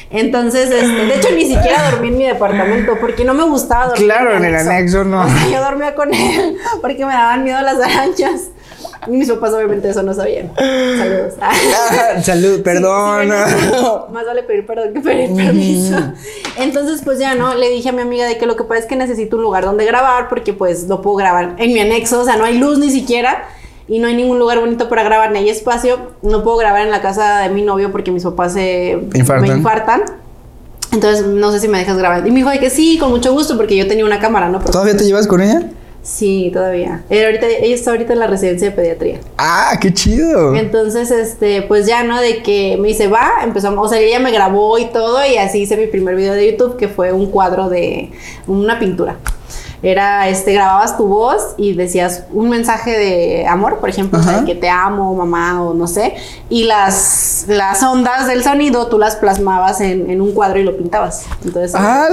Entonces, 0.09 0.69
este, 0.69 1.05
de 1.05 1.15
hecho, 1.15 1.29
ni 1.33 1.45
siquiera 1.45 1.89
dormí 1.89 2.09
en 2.09 2.17
mi 2.17 2.25
departamento 2.25 2.97
porque 2.99 3.23
no 3.23 3.33
me 3.33 3.43
gustaba 3.45 3.87
dormir. 3.87 4.05
Claro, 4.05 4.35
en 4.35 4.43
el 4.43 4.53
anexo 4.53 5.05
no. 5.05 5.21
O 5.21 5.27
sea, 5.29 5.47
yo 5.49 5.63
dormía 5.63 5.95
con 5.95 6.13
él 6.13 6.57
porque 6.81 7.05
me 7.05 7.13
daban 7.13 7.45
miedo 7.45 7.59
las 7.61 7.79
arañas. 7.79 8.49
Y 9.07 9.11
mis 9.11 9.31
papás 9.31 9.53
obviamente 9.53 9.89
eso 9.89 10.03
no 10.03 10.13
sabían. 10.13 10.51
Saludos. 10.57 11.33
Ah, 11.39 12.21
Salud, 12.21 12.61
perdón. 12.63 13.29
Más 13.29 14.25
vale 14.25 14.43
pedir 14.43 14.65
perdón 14.65 14.93
que 14.93 14.99
pedir 14.99 15.33
permiso. 15.33 15.95
Entonces, 16.57 17.01
pues 17.01 17.17
ya 17.17 17.33
no, 17.35 17.55
le 17.55 17.69
dije 17.69 17.89
a 17.89 17.91
mi 17.93 18.01
amiga 18.01 18.25
de 18.25 18.37
que 18.37 18.45
lo 18.45 18.57
que 18.57 18.65
pasa 18.65 18.81
es 18.81 18.85
que 18.87 18.97
necesito 18.97 19.37
un 19.37 19.43
lugar 19.43 19.63
donde 19.63 19.85
grabar 19.85 20.27
porque 20.27 20.51
pues 20.51 20.83
no 20.83 21.01
puedo 21.01 21.15
grabar 21.15 21.55
en 21.57 21.73
mi 21.73 21.79
anexo, 21.79 22.19
o 22.19 22.25
sea, 22.25 22.35
no 22.35 22.43
hay 22.43 22.57
luz 22.57 22.77
ni 22.77 22.91
siquiera 22.91 23.47
y 23.87 23.99
no 23.99 24.07
hay 24.07 24.15
ningún 24.15 24.39
lugar 24.39 24.59
bonito 24.59 24.89
para 24.89 25.03
grabar, 25.03 25.31
ni 25.31 25.39
hay 25.39 25.49
espacio. 25.49 25.97
No 26.21 26.43
puedo 26.43 26.57
grabar 26.57 26.81
en 26.81 26.91
la 26.91 27.01
casa 27.01 27.39
de 27.39 27.49
mi 27.49 27.61
novio 27.61 27.91
porque 27.91 28.11
mis 28.11 28.23
papás 28.23 28.53
se 28.53 28.99
Infartan. 29.13 29.41
me 29.49 29.55
infartan. 29.55 30.03
Entonces, 30.91 31.25
no 31.25 31.51
sé 31.51 31.59
si 31.59 31.67
me 31.67 31.77
dejas 31.77 31.97
grabar. 31.97 32.25
Y 32.25 32.31
me 32.31 32.37
dijo 32.37 32.49
de 32.49 32.59
que 32.59 32.69
sí, 32.69 32.97
con 32.97 33.09
mucho 33.11 33.33
gusto, 33.33 33.57
porque 33.57 33.75
yo 33.75 33.87
tenía 33.87 34.05
una 34.05 34.19
cámara, 34.19 34.47
¿no? 34.49 34.59
Pero- 34.59 34.71
¿Todavía 34.71 34.95
te 34.95 35.03
llevas 35.05 35.27
con 35.27 35.41
ella? 35.41 35.63
Sí, 36.03 36.51
todavía. 36.53 37.03
Ella, 37.09 37.25
ahorita, 37.25 37.47
ella 37.47 37.73
está 37.75 37.89
ahorita 37.91 38.13
en 38.13 38.19
la 38.19 38.27
residencia 38.27 38.69
de 38.69 38.75
pediatría. 38.75 39.19
Ah, 39.39 39.77
qué 39.81 39.91
chido. 39.91 40.55
Entonces, 40.55 41.09
este, 41.09 41.63
pues 41.63 41.87
ya, 41.87 42.03
¿no? 42.03 42.21
De 42.21 42.43
que 42.43 42.77
me 42.79 42.89
dice, 42.89 43.07
va, 43.07 43.31
empezamos, 43.43 43.87
o 43.87 43.89
sea, 43.89 43.99
ella 43.99 44.19
me 44.19 44.31
grabó 44.31 44.77
y 44.77 44.85
todo, 44.85 45.17
y 45.25 45.37
así 45.37 45.61
hice 45.63 45.75
mi 45.77 45.87
primer 45.87 46.15
video 46.15 46.33
de 46.33 46.51
YouTube, 46.51 46.77
que 46.77 46.87
fue 46.87 47.11
un 47.11 47.31
cuadro 47.31 47.69
de 47.69 48.11
una 48.45 48.77
pintura. 48.79 49.17
Era, 49.87 50.27
este, 50.29 50.51
grababas 50.53 50.97
tu 50.97 51.05
voz 51.05 51.53
y 51.57 51.73
decías 51.75 52.23
un 52.31 52.49
mensaje 52.49 52.97
de 52.97 53.45
amor, 53.47 53.77
por 53.77 53.87
ejemplo, 53.87 54.17
Ajá. 54.19 54.43
que 54.43 54.55
te 54.55 54.67
amo, 54.67 55.13
mamá, 55.13 55.61
o 55.61 55.75
no 55.75 55.85
sé, 55.87 56.15
y 56.49 56.63
las, 56.63 57.45
las 57.47 57.83
ondas 57.83 58.25
del 58.25 58.43
sonido 58.43 58.87
tú 58.87 58.97
las 58.97 59.15
plasmabas 59.15 59.81
en, 59.81 60.09
en 60.09 60.21
un 60.21 60.31
cuadro 60.31 60.57
y 60.59 60.63
lo 60.63 60.75
pintabas. 60.75 61.25
Entonces, 61.45 61.75
¡Hala! 61.75 62.09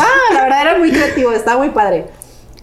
ah, 0.00 0.34
la 0.34 0.42
verdad 0.42 0.62
era 0.62 0.78
muy 0.78 0.90
creativo, 0.90 1.30
estaba 1.30 1.58
muy 1.58 1.70
padre. 1.70 2.06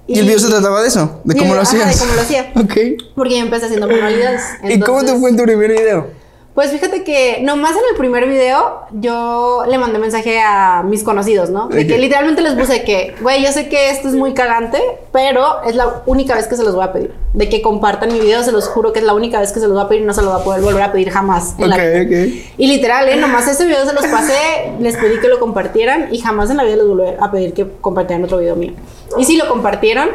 ¿Y 0.08 0.20
el 0.20 0.26
video 0.26 0.40
se 0.40 0.50
trataba 0.50 0.82
de 0.82 0.90
eso? 0.90 1.22
¿De 1.24 1.36
y- 1.38 1.40
cómo 1.40 1.54
lo 1.56 1.62
ajá, 1.62 1.70
hacías? 1.70 1.94
de 1.94 2.00
cómo 2.06 2.14
lo 2.14 2.22
hacía. 2.22 2.52
Ok. 2.58 3.04
Porque 3.16 3.38
yo 3.38 3.44
empecé 3.46 3.68
haciendo 3.68 3.88
manualidades. 3.88 4.42
¿Y 4.66 4.78
cómo 4.82 5.00
te 5.00 5.12
Entonces- 5.12 5.20
fue 5.22 5.30
en 5.30 5.38
tu 5.38 5.44
primer 5.44 5.72
video? 5.72 6.08
Pues 6.54 6.70
fíjate 6.70 7.04
que 7.04 7.40
nomás 7.42 7.72
en 7.72 7.82
el 7.92 7.98
primer 7.98 8.28
video 8.28 8.82
yo 8.92 9.64
le 9.68 9.80
mandé 9.80 9.98
mensaje 9.98 10.40
a 10.40 10.84
mis 10.84 11.04
conocidos, 11.04 11.50
¿no? 11.50 11.68
De 11.68 11.88
que 11.88 11.98
literalmente 11.98 12.44
les 12.44 12.54
puse 12.54 12.84
que, 12.84 13.16
güey, 13.22 13.44
yo 13.44 13.52
sé 13.52 13.70
que 13.70 13.90
esto 13.90 14.08
es 14.08 14.14
muy 14.14 14.36
cagante, 14.36 14.80
pero 15.12 15.64
es 15.64 15.76
la 15.76 16.04
única 16.06 16.36
vez 16.36 16.46
que 16.48 16.56
se 16.56 16.64
los 16.64 16.76
voy 16.76 16.84
a 16.84 16.94
pedir. 16.94 17.12
De 17.34 17.50
que 17.50 17.64
compartan 17.64 18.14
mi 18.14 18.20
video, 18.20 18.44
se 18.44 18.52
los 18.52 18.68
juro 18.68 18.94
que 18.94 19.00
es 19.00 19.06
la 19.06 19.16
única 19.16 19.40
vez 19.40 19.52
que 19.52 19.60
se 19.60 19.66
los 19.66 19.74
voy 19.76 19.84
a 19.84 19.88
pedir 19.90 20.04
y 20.04 20.06
no 20.06 20.14
se 20.14 20.22
los 20.22 20.32
voy 20.32 20.42
a 20.42 20.44
poder 20.44 20.62
volver 20.62 20.84
a 20.84 20.92
pedir 20.92 21.10
jamás. 21.10 21.56
en 21.58 21.64
Ok, 21.64 21.70
la 21.72 21.78
vida. 21.84 22.02
ok. 22.04 22.34
Y 22.60 22.68
literal, 22.68 23.10
¿eh? 23.10 23.16
Nomás 23.16 23.48
ese 23.48 23.66
video 23.66 23.84
se 23.88 23.94
los 23.94 24.06
pasé, 24.06 24.74
les 24.80 24.96
pedí 24.96 25.20
que 25.20 25.30
lo 25.30 25.40
compartieran 25.40 26.14
y 26.14 26.20
jamás 26.20 26.52
en 26.52 26.58
la 26.58 26.66
vida 26.66 26.76
les 26.76 26.86
volví 26.88 27.04
a 27.20 27.32
pedir 27.32 27.54
que 27.56 27.68
compartieran 27.82 28.24
otro 28.26 28.38
video 28.38 28.56
mío. 28.56 28.74
Y 29.18 29.26
sí 29.26 29.38
lo 29.38 29.48
compartieron. 29.50 30.10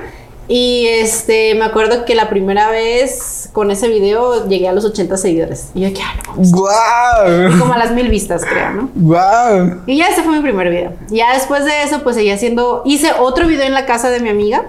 Y 0.48 0.86
este, 0.86 1.54
me 1.54 1.64
acuerdo 1.66 2.06
que 2.06 2.14
la 2.14 2.30
primera 2.30 2.70
vez 2.70 3.50
con 3.52 3.70
ese 3.70 3.88
video 3.88 4.48
llegué 4.48 4.66
a 4.66 4.72
los 4.72 4.84
80 4.84 5.16
seguidores. 5.18 5.68
Y 5.74 5.82
yo, 5.82 5.92
que 5.92 6.02
ah, 6.02 6.14
no 6.16 6.32
mames". 6.32 6.52
¡Guau! 6.52 7.58
como 7.58 7.74
a 7.74 7.78
las 7.78 7.92
mil 7.92 8.08
vistas, 8.08 8.44
creo, 8.44 8.70
¿no? 8.70 8.90
¡Guau! 8.94 9.82
Y 9.86 9.98
ya 9.98 10.06
ese 10.06 10.22
fue 10.22 10.32
mi 10.34 10.40
primer 10.40 10.70
video. 10.70 10.92
Ya 11.10 11.34
después 11.34 11.64
de 11.66 11.82
eso, 11.82 12.02
pues 12.02 12.16
seguí 12.16 12.30
haciendo, 12.30 12.82
hice 12.86 13.12
otro 13.18 13.46
video 13.46 13.66
en 13.66 13.74
la 13.74 13.84
casa 13.84 14.08
de 14.08 14.20
mi 14.20 14.30
amiga. 14.30 14.64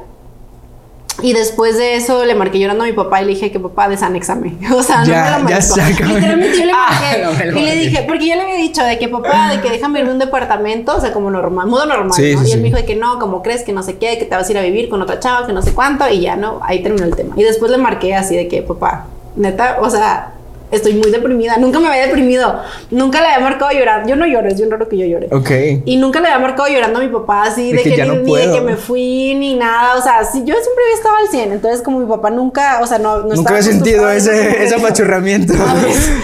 Y 1.21 1.33
después 1.33 1.77
de 1.77 1.95
eso 1.95 2.23
le 2.25 2.35
marqué 2.35 2.59
llorando 2.59 2.83
a 2.83 2.87
mi 2.87 2.93
papá 2.93 3.21
y 3.21 3.25
le 3.25 3.31
dije 3.33 3.51
que 3.51 3.59
papá 3.59 3.89
desanexame. 3.89 4.53
O 4.73 4.81
sea, 4.83 5.03
Ya, 5.03 5.37
no 5.39 5.45
me 5.45 5.53
lo 5.55 5.61
sácame. 5.61 6.13
Literalmente 6.15 6.57
yo 6.59 6.65
le 6.65 6.71
Ah, 6.73 6.89
marqué 7.31 7.51
no 7.51 7.59
y 7.59 7.65
le 7.65 7.75
dije, 7.75 8.03
porque 8.07 8.27
yo 8.29 8.35
le 8.35 8.41
había 8.43 8.55
dicho 8.55 8.83
de 8.83 8.97
que 8.97 9.07
papá, 9.09 9.49
de 9.51 9.61
que 9.61 9.69
déjame 9.69 9.99
irme 9.99 10.11
a 10.11 10.13
un 10.13 10.19
departamento, 10.19 10.95
o 10.95 11.01
sea, 11.01 11.11
como 11.11 11.29
normal, 11.31 11.67
modo 11.67 11.85
normal, 11.85 12.13
Sí, 12.13 12.33
¿no? 12.35 12.41
sí, 12.41 12.49
y 12.49 12.51
él 12.51 12.57
sí. 12.57 12.57
me 12.57 12.63
dijo 12.65 12.77
de 12.77 12.85
que 12.85 12.95
no, 12.95 13.19
como 13.19 13.41
crees 13.43 13.63
que 13.63 13.73
no 13.73 13.83
sé 13.83 13.97
qué, 13.97 14.17
que 14.17 14.25
te 14.25 14.35
vas 14.35 14.47
a 14.47 14.51
ir 14.51 14.57
a 14.57 14.61
vivir 14.61 14.89
con 14.89 15.01
otra 15.01 15.19
chava, 15.19 15.45
que 15.45 15.53
no 15.53 15.61
sé 15.61 15.73
cuánto, 15.73 16.07
y 16.09 16.21
ya 16.21 16.35
no, 16.35 16.59
ahí 16.63 16.81
terminó 16.81 17.05
el 17.05 17.15
tema. 17.15 17.33
Y 17.37 17.43
después 17.43 17.71
le 17.71 17.77
marqué 17.77 18.15
así 18.15 18.35
de 18.35 18.47
que 18.47 18.61
papá, 18.61 19.05
neta, 19.35 19.77
o 19.81 19.89
sea, 19.89 20.33
estoy 20.71 20.93
muy 20.93 21.11
deprimida, 21.11 21.57
nunca 21.57 21.79
me 21.79 21.87
había 21.87 22.05
deprimido, 22.05 22.61
nunca 22.91 23.21
le 23.21 23.27
había 23.27 23.39
marcado 23.39 23.71
llorar, 23.71 24.07
yo 24.07 24.15
no 24.15 24.25
lloro, 24.25 24.47
es 24.47 24.57
bien 24.57 24.69
raro 24.69 24.87
que 24.87 24.97
yo 24.97 25.05
llore. 25.05 25.27
Ok. 25.31 25.83
Y 25.85 25.97
nunca 25.97 26.19
le 26.19 26.27
había 26.27 26.39
marcado 26.39 26.69
llorando 26.69 26.99
a 26.99 27.01
mi 27.01 27.09
papá 27.09 27.43
así 27.43 27.71
De 27.71 27.77
de, 27.77 27.83
que 27.83 28.03
ni, 28.03 28.07
no 28.07 28.15
ni 28.15 28.35
de 28.35 28.51
que 28.51 28.61
me 28.61 28.75
fui 28.75 29.35
ni 29.35 29.55
nada. 29.55 29.97
O 29.97 30.01
sea, 30.01 30.23
sí, 30.23 30.39
yo 30.39 30.53
siempre 30.53 30.83
había 30.85 30.95
estado 30.95 31.15
al 31.15 31.27
100. 31.29 31.51
Entonces, 31.53 31.81
como 31.81 31.99
mi 31.99 32.05
papá 32.05 32.29
nunca, 32.29 32.79
o 32.81 32.87
sea, 32.87 32.99
no, 32.99 33.19
no 33.19 33.35
Nunca 33.35 33.51
había 33.51 33.63
sentido 33.63 34.09
ese, 34.09 34.63
ese 34.63 34.75
apachurramiento. 34.75 35.53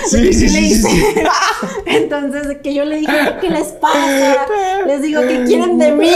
Sí, 0.05 0.33
sí, 0.33 0.49
sí. 0.49 1.05
Entonces, 1.85 2.57
que 2.63 2.73
yo 2.73 2.85
le 2.85 2.97
dije, 2.97 3.13
¿qué 3.41 3.49
les 3.49 3.69
pasa? 3.69 4.45
Les 4.85 5.01
digo, 5.01 5.21
¿qué 5.21 5.43
quieren 5.45 5.77
de 5.77 5.91
mí? 5.91 6.11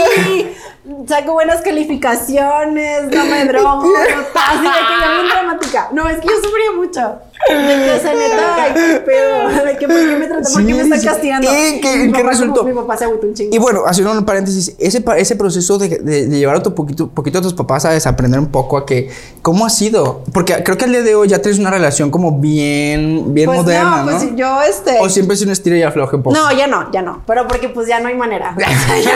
Saco 1.06 1.34
buenas 1.34 1.60
calificaciones, 1.60 3.02
no 3.14 3.24
me 3.26 3.44
drogo, 3.44 3.82
no 3.84 3.90
así 3.98 4.62
de 4.62 4.70
que 4.70 5.04
yo 5.04 5.12
bien 5.12 5.28
dramática. 5.30 5.88
No, 5.92 6.08
es 6.08 6.18
que 6.20 6.26
yo 6.28 6.34
sufría 6.42 6.72
mucho. 6.74 7.18
Neta, 7.50 8.54
ay, 8.62 8.72
qué 8.74 9.00
pedo. 9.00 9.64
De 9.64 9.76
que, 9.78 9.86
¿por 9.88 9.96
qué 9.96 10.16
me 10.16 10.26
trata? 10.26 10.48
¿Por 10.52 10.66
qué 10.66 10.74
me 10.74 10.82
Sí, 10.84 10.90
está 10.90 10.98
sí. 10.98 11.06
castigando? 11.06 11.50
¿Y 11.50 11.80
qué- 11.80 11.96
mi 11.96 12.04
qué 12.06 12.08
papá 12.10 12.18
como- 12.20 12.30
resultó? 12.30 12.64
Mi 12.64 12.72
papá 12.74 12.96
se 12.96 13.04
agüitó 13.04 13.26
un 13.26 13.34
chingo. 13.34 13.54
Y 13.54 13.58
bueno, 13.58 13.82
haciendo 13.86 14.12
un 14.12 14.24
paréntesis, 14.24 14.74
ese, 14.78 15.02
ese 15.16 15.36
proceso 15.36 15.78
de, 15.78 15.88
de- 15.98 16.26
de 16.26 16.38
llevar 16.38 16.56
a 16.56 16.62
tu 16.62 16.74
poquito, 16.74 17.08
poquito 17.08 17.38
a 17.38 17.42
tus 17.42 17.54
papás 17.54 17.84
a 17.86 17.90
desaprender 17.90 18.40
un 18.40 18.48
poco 18.50 18.76
a 18.78 18.84
que, 18.86 19.10
¿cómo 19.42 19.64
ha 19.66 19.70
sido? 19.70 20.22
Porque 20.32 20.62
creo 20.64 20.76
que 20.78 20.84
al 20.86 20.92
día 20.92 21.02
de 21.02 21.14
hoy 21.14 21.28
ya 21.28 21.40
tienes 21.40 21.58
una 21.58 21.70
relación 21.70 22.10
como 22.10 22.40
bien, 22.40 23.32
bien 23.34 23.46
Pues 23.46 23.60
moderna, 23.60 24.02
no, 24.02 24.10
¿no? 24.12 24.18
pues 24.18 24.36
yo 24.36 24.62
este. 24.62 24.98
O 25.00 25.08
siempre 25.08 25.34
es 25.34 25.42
un 25.42 25.50
estira 25.50 25.76
y 25.76 25.82
afloje 25.82 26.16
un 26.16 26.22
poco. 26.22 26.36
No, 26.36 26.50
ya 26.52 26.66
no, 26.66 26.90
ya 26.92 27.00
no. 27.02 27.22
Pero 27.26 27.46
porque 27.48 27.68
pues 27.70 27.86
ya 27.88 28.00
no 28.00 28.08
hay 28.08 28.14
manera. 28.16 28.54
Ya, 28.58 28.66
ya, 28.68 28.96
ya 28.98 29.12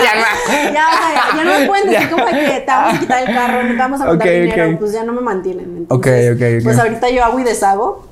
ya, 0.47 0.73
ya, 0.73 1.37
ya 1.37 1.45
no 1.45 1.54
me 1.61 1.67
pueden 1.67 1.91
decir 1.91 2.11
como 2.11 2.27
que 2.27 2.33
te 2.61 2.65
vamos 2.67 2.95
a 2.95 3.01
quitar 3.01 3.29
el 3.29 3.35
carro, 3.35 3.63
no 3.63 3.69
te 3.73 3.77
vamos 3.79 4.01
a 4.01 4.05
mandar 4.07 4.29
Ok, 4.29 4.33
dinero, 4.35 4.71
ok. 4.73 4.79
pues 4.79 4.93
ya 4.93 5.05
no 5.05 5.13
me 5.13 5.21
mantienen. 5.21 5.77
Entonces, 5.79 6.31
ok, 6.33 6.43
ok. 6.59 6.65
Pues 6.65 6.79
ahorita 6.79 7.11
yo 7.11 7.25
hago 7.25 7.39
y 7.41 7.45
deshago. 7.45 8.07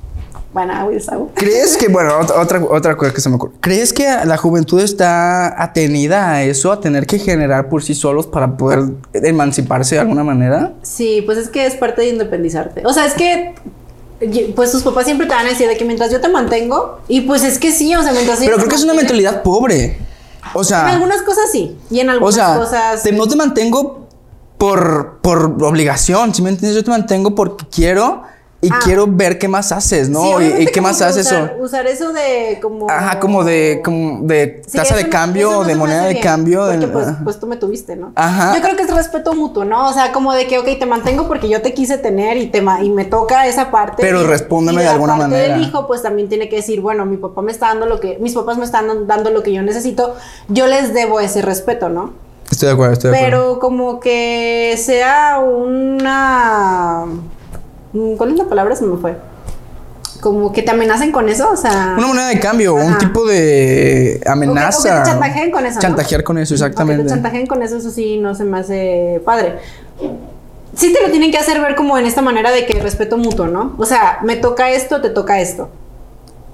Bueno, 0.53 0.71
hago 0.73 0.91
y 0.91 0.95
deshago. 0.95 1.31
¿Crees 1.33 1.77
que, 1.77 1.87
bueno, 1.87 2.11
ot- 2.21 2.31
otra, 2.39 2.63
otra 2.63 2.95
cosa 2.95 3.11
que 3.13 3.21
se 3.21 3.29
me 3.29 3.35
ocurre, 3.37 3.53
¿crees 3.59 3.91
que 3.91 4.03
la 4.25 4.37
juventud 4.37 4.79
está 4.79 5.61
atenida 5.61 6.29
a 6.31 6.43
eso, 6.43 6.71
a 6.71 6.79
tener 6.79 7.07
que 7.07 7.17
generar 7.17 7.69
por 7.69 7.81
sí 7.83 7.95
solos 7.95 8.27
para 8.27 8.55
poder 8.55 8.83
emanciparse 9.13 9.95
de 9.95 10.01
alguna 10.01 10.23
manera? 10.23 10.73
Sí, 10.83 11.23
pues 11.25 11.37
es 11.39 11.49
que 11.49 11.65
es 11.65 11.75
parte 11.75 12.01
de 12.03 12.09
independizarte. 12.09 12.83
O 12.85 12.93
sea, 12.93 13.05
es 13.07 13.13
que 13.13 13.55
pues 14.55 14.71
tus 14.71 14.83
papás 14.83 15.03
siempre 15.05 15.27
te 15.27 15.33
van 15.33 15.45
a 15.45 15.49
decir 15.49 15.67
de 15.67 15.75
que 15.75 15.83
mientras 15.83 16.09
yo 16.11 16.21
te 16.21 16.29
mantengo 16.29 16.99
y 17.09 17.21
pues 17.21 17.43
es 17.43 17.57
que 17.59 17.71
sí, 17.73 17.93
o 17.95 18.01
sea, 18.03 18.13
mientras 18.13 18.39
Pero 18.39 18.55
creo 18.55 18.69
que 18.69 18.75
es 18.75 18.83
una 18.83 18.93
mentalidad 18.93 19.41
pobre. 19.43 19.97
O 20.53 20.59
En 20.61 20.65
sea, 20.65 20.87
algunas 20.87 21.21
cosas 21.21 21.45
sí, 21.51 21.77
y 21.89 21.99
en 21.99 22.09
o 22.09 22.11
algunas 22.13 22.35
sea, 22.35 22.57
cosas 22.57 23.03
te- 23.03 23.11
no 23.11 23.27
te 23.27 23.35
mantengo 23.35 24.07
por, 24.57 25.17
por 25.21 25.57
obligación, 25.63 26.33
¿sí 26.33 26.41
me 26.41 26.49
entiendes? 26.49 26.75
Yo 26.75 26.83
te 26.83 26.91
mantengo 26.91 27.35
porque 27.35 27.65
quiero 27.71 28.23
y 28.63 28.69
Ah. 28.71 28.79
quiero 28.83 29.05
ver 29.07 29.37
qué 29.37 29.47
más 29.47 29.71
haces, 29.71 30.09
¿no? 30.09 30.39
Sí, 30.39 30.53
y, 30.59 30.65
qué 30.67 30.81
más 30.81 31.01
haces 31.01 31.27
usar, 31.27 31.51
eso. 31.53 31.63
Usar 31.63 31.85
eso 31.87 32.13
de 32.13 32.57
como. 32.61 32.89
Ajá, 32.89 33.19
como 33.19 33.43
de, 33.43 33.81
como 33.83 34.25
de 34.25 34.61
Sí, 34.65 34.77
tasa 34.77 34.95
de 34.95 35.09
cambio, 35.09 35.51
no 35.51 35.63
de 35.65 35.75
moneda 35.75 36.05
de 36.05 36.13
bien, 36.13 36.23
cambio. 36.23 36.65
de- 36.65 36.87
pues, 36.87 37.07
pues 37.23 37.39
tú 37.39 37.45
me 37.47 37.57
tuviste, 37.57 37.95
¿no? 37.95 38.13
Ajá. 38.15 38.55
Yo 38.55 38.61
creo 38.61 38.75
que 38.75 38.83
es 38.83 38.93
respeto 38.95 39.33
mutuo, 39.35 39.65
¿no? 39.65 39.89
O 39.89 39.93
sea, 39.93 40.11
como 40.13 40.33
de 40.33 40.47
que, 40.47 40.57
ok, 40.59 40.65
te 40.79 40.85
mantengo 40.85 41.27
porque 41.27 41.49
yo 41.49 41.61
te 41.61 41.73
quise 41.73 41.97
tener 41.97 42.37
y, 42.37 42.47
te 42.47 42.61
ma- 42.61 42.81
y 42.81 42.89
me 42.89 43.05
toca 43.05 43.45
esa 43.47 43.69
parte. 43.69 44.01
Pero 44.01 44.21
y- 44.23 44.25
respóndeme 44.25 44.77
y 44.77 44.79
de 44.79 44.85
la 44.85 44.91
alguna 44.93 45.17
parte 45.17 45.31
manera. 45.35 45.53
del 45.57 45.63
hijo, 45.63 45.85
pues 45.85 46.01
también 46.01 46.29
tiene 46.29 46.47
que 46.49 46.55
decir, 46.55 46.79
bueno, 46.81 47.05
mi 47.05 47.17
papá 47.17 47.41
me 47.41 47.51
está 47.51 47.67
dando 47.67 47.85
lo 47.85 47.99
que, 47.99 48.17
mis 48.21 48.33
papás 48.33 48.57
me 48.57 48.65
están 48.65 49.07
dando 49.07 49.29
lo 49.29 49.43
que 49.43 49.51
yo 49.51 49.61
necesito, 49.61 50.15
yo 50.47 50.67
les 50.67 50.93
debo 50.93 51.19
ese 51.19 51.41
respeto, 51.41 51.89
¿no? 51.89 52.13
Estoy 52.51 52.67
de 52.67 52.73
acuerdo, 52.73 52.93
estoy 52.93 53.11
de 53.11 53.17
acuerdo. 53.17 53.37
Pero 53.53 53.59
como 53.59 53.99
que 53.99 54.75
sea 54.77 55.39
una... 55.39 57.05
¿Cuál 58.17 58.31
es 58.31 58.37
la 58.37 58.45
palabra? 58.45 58.75
Se 58.75 58.85
me 58.85 58.97
fue. 58.97 59.15
Como 60.21 60.53
que 60.53 60.61
te 60.63 60.71
amenacen 60.71 61.11
con 61.11 61.27
eso, 61.27 61.49
o 61.51 61.57
sea... 61.57 61.95
Una 61.97 62.07
moneda 62.07 62.27
de 62.29 62.39
cambio, 62.39 62.75
un 62.75 62.97
tipo 62.97 63.25
de 63.25 64.21
amenaza. 64.25 64.79
O 64.79 64.83
que- 64.83 64.89
o 64.89 64.93
que 64.93 64.99
te 65.03 65.09
chantajeen 65.09 65.51
con 65.51 65.65
eso, 65.65 65.75
¿no? 65.75 65.81
Chantajear 65.81 66.23
con 66.23 66.37
eso, 66.37 66.53
O 66.53 66.57
que 66.57 66.63
exactamente. 66.63 67.03
te 67.03 67.09
chantajeen 67.09 67.45
con 67.47 67.61
eso, 67.61 67.75
eso 67.77 67.91
sí 67.91 68.17
no 68.19 68.33
se 68.33 68.45
me 68.45 68.59
hace 68.59 69.21
padre. 69.25 69.59
Sí 70.75 70.91
te 70.93 71.01
lo 71.05 71.11
tienen 71.11 71.29
que 71.31 71.37
hacer 71.37 71.59
ver 71.61 71.75
como 71.75 71.97
en 71.97 72.05
esta 72.05 72.21
manera 72.21 72.51
de 72.51 72.65
que 72.65 72.79
respeto 72.79 73.17
mutuo, 73.17 73.47
¿no? 73.47 73.75
O 73.77 73.85
sea, 73.85 74.19
me 74.23 74.37
toca 74.37 74.71
esto, 74.71 75.01
te 75.01 75.09
toca 75.09 75.39
esto. 75.41 75.69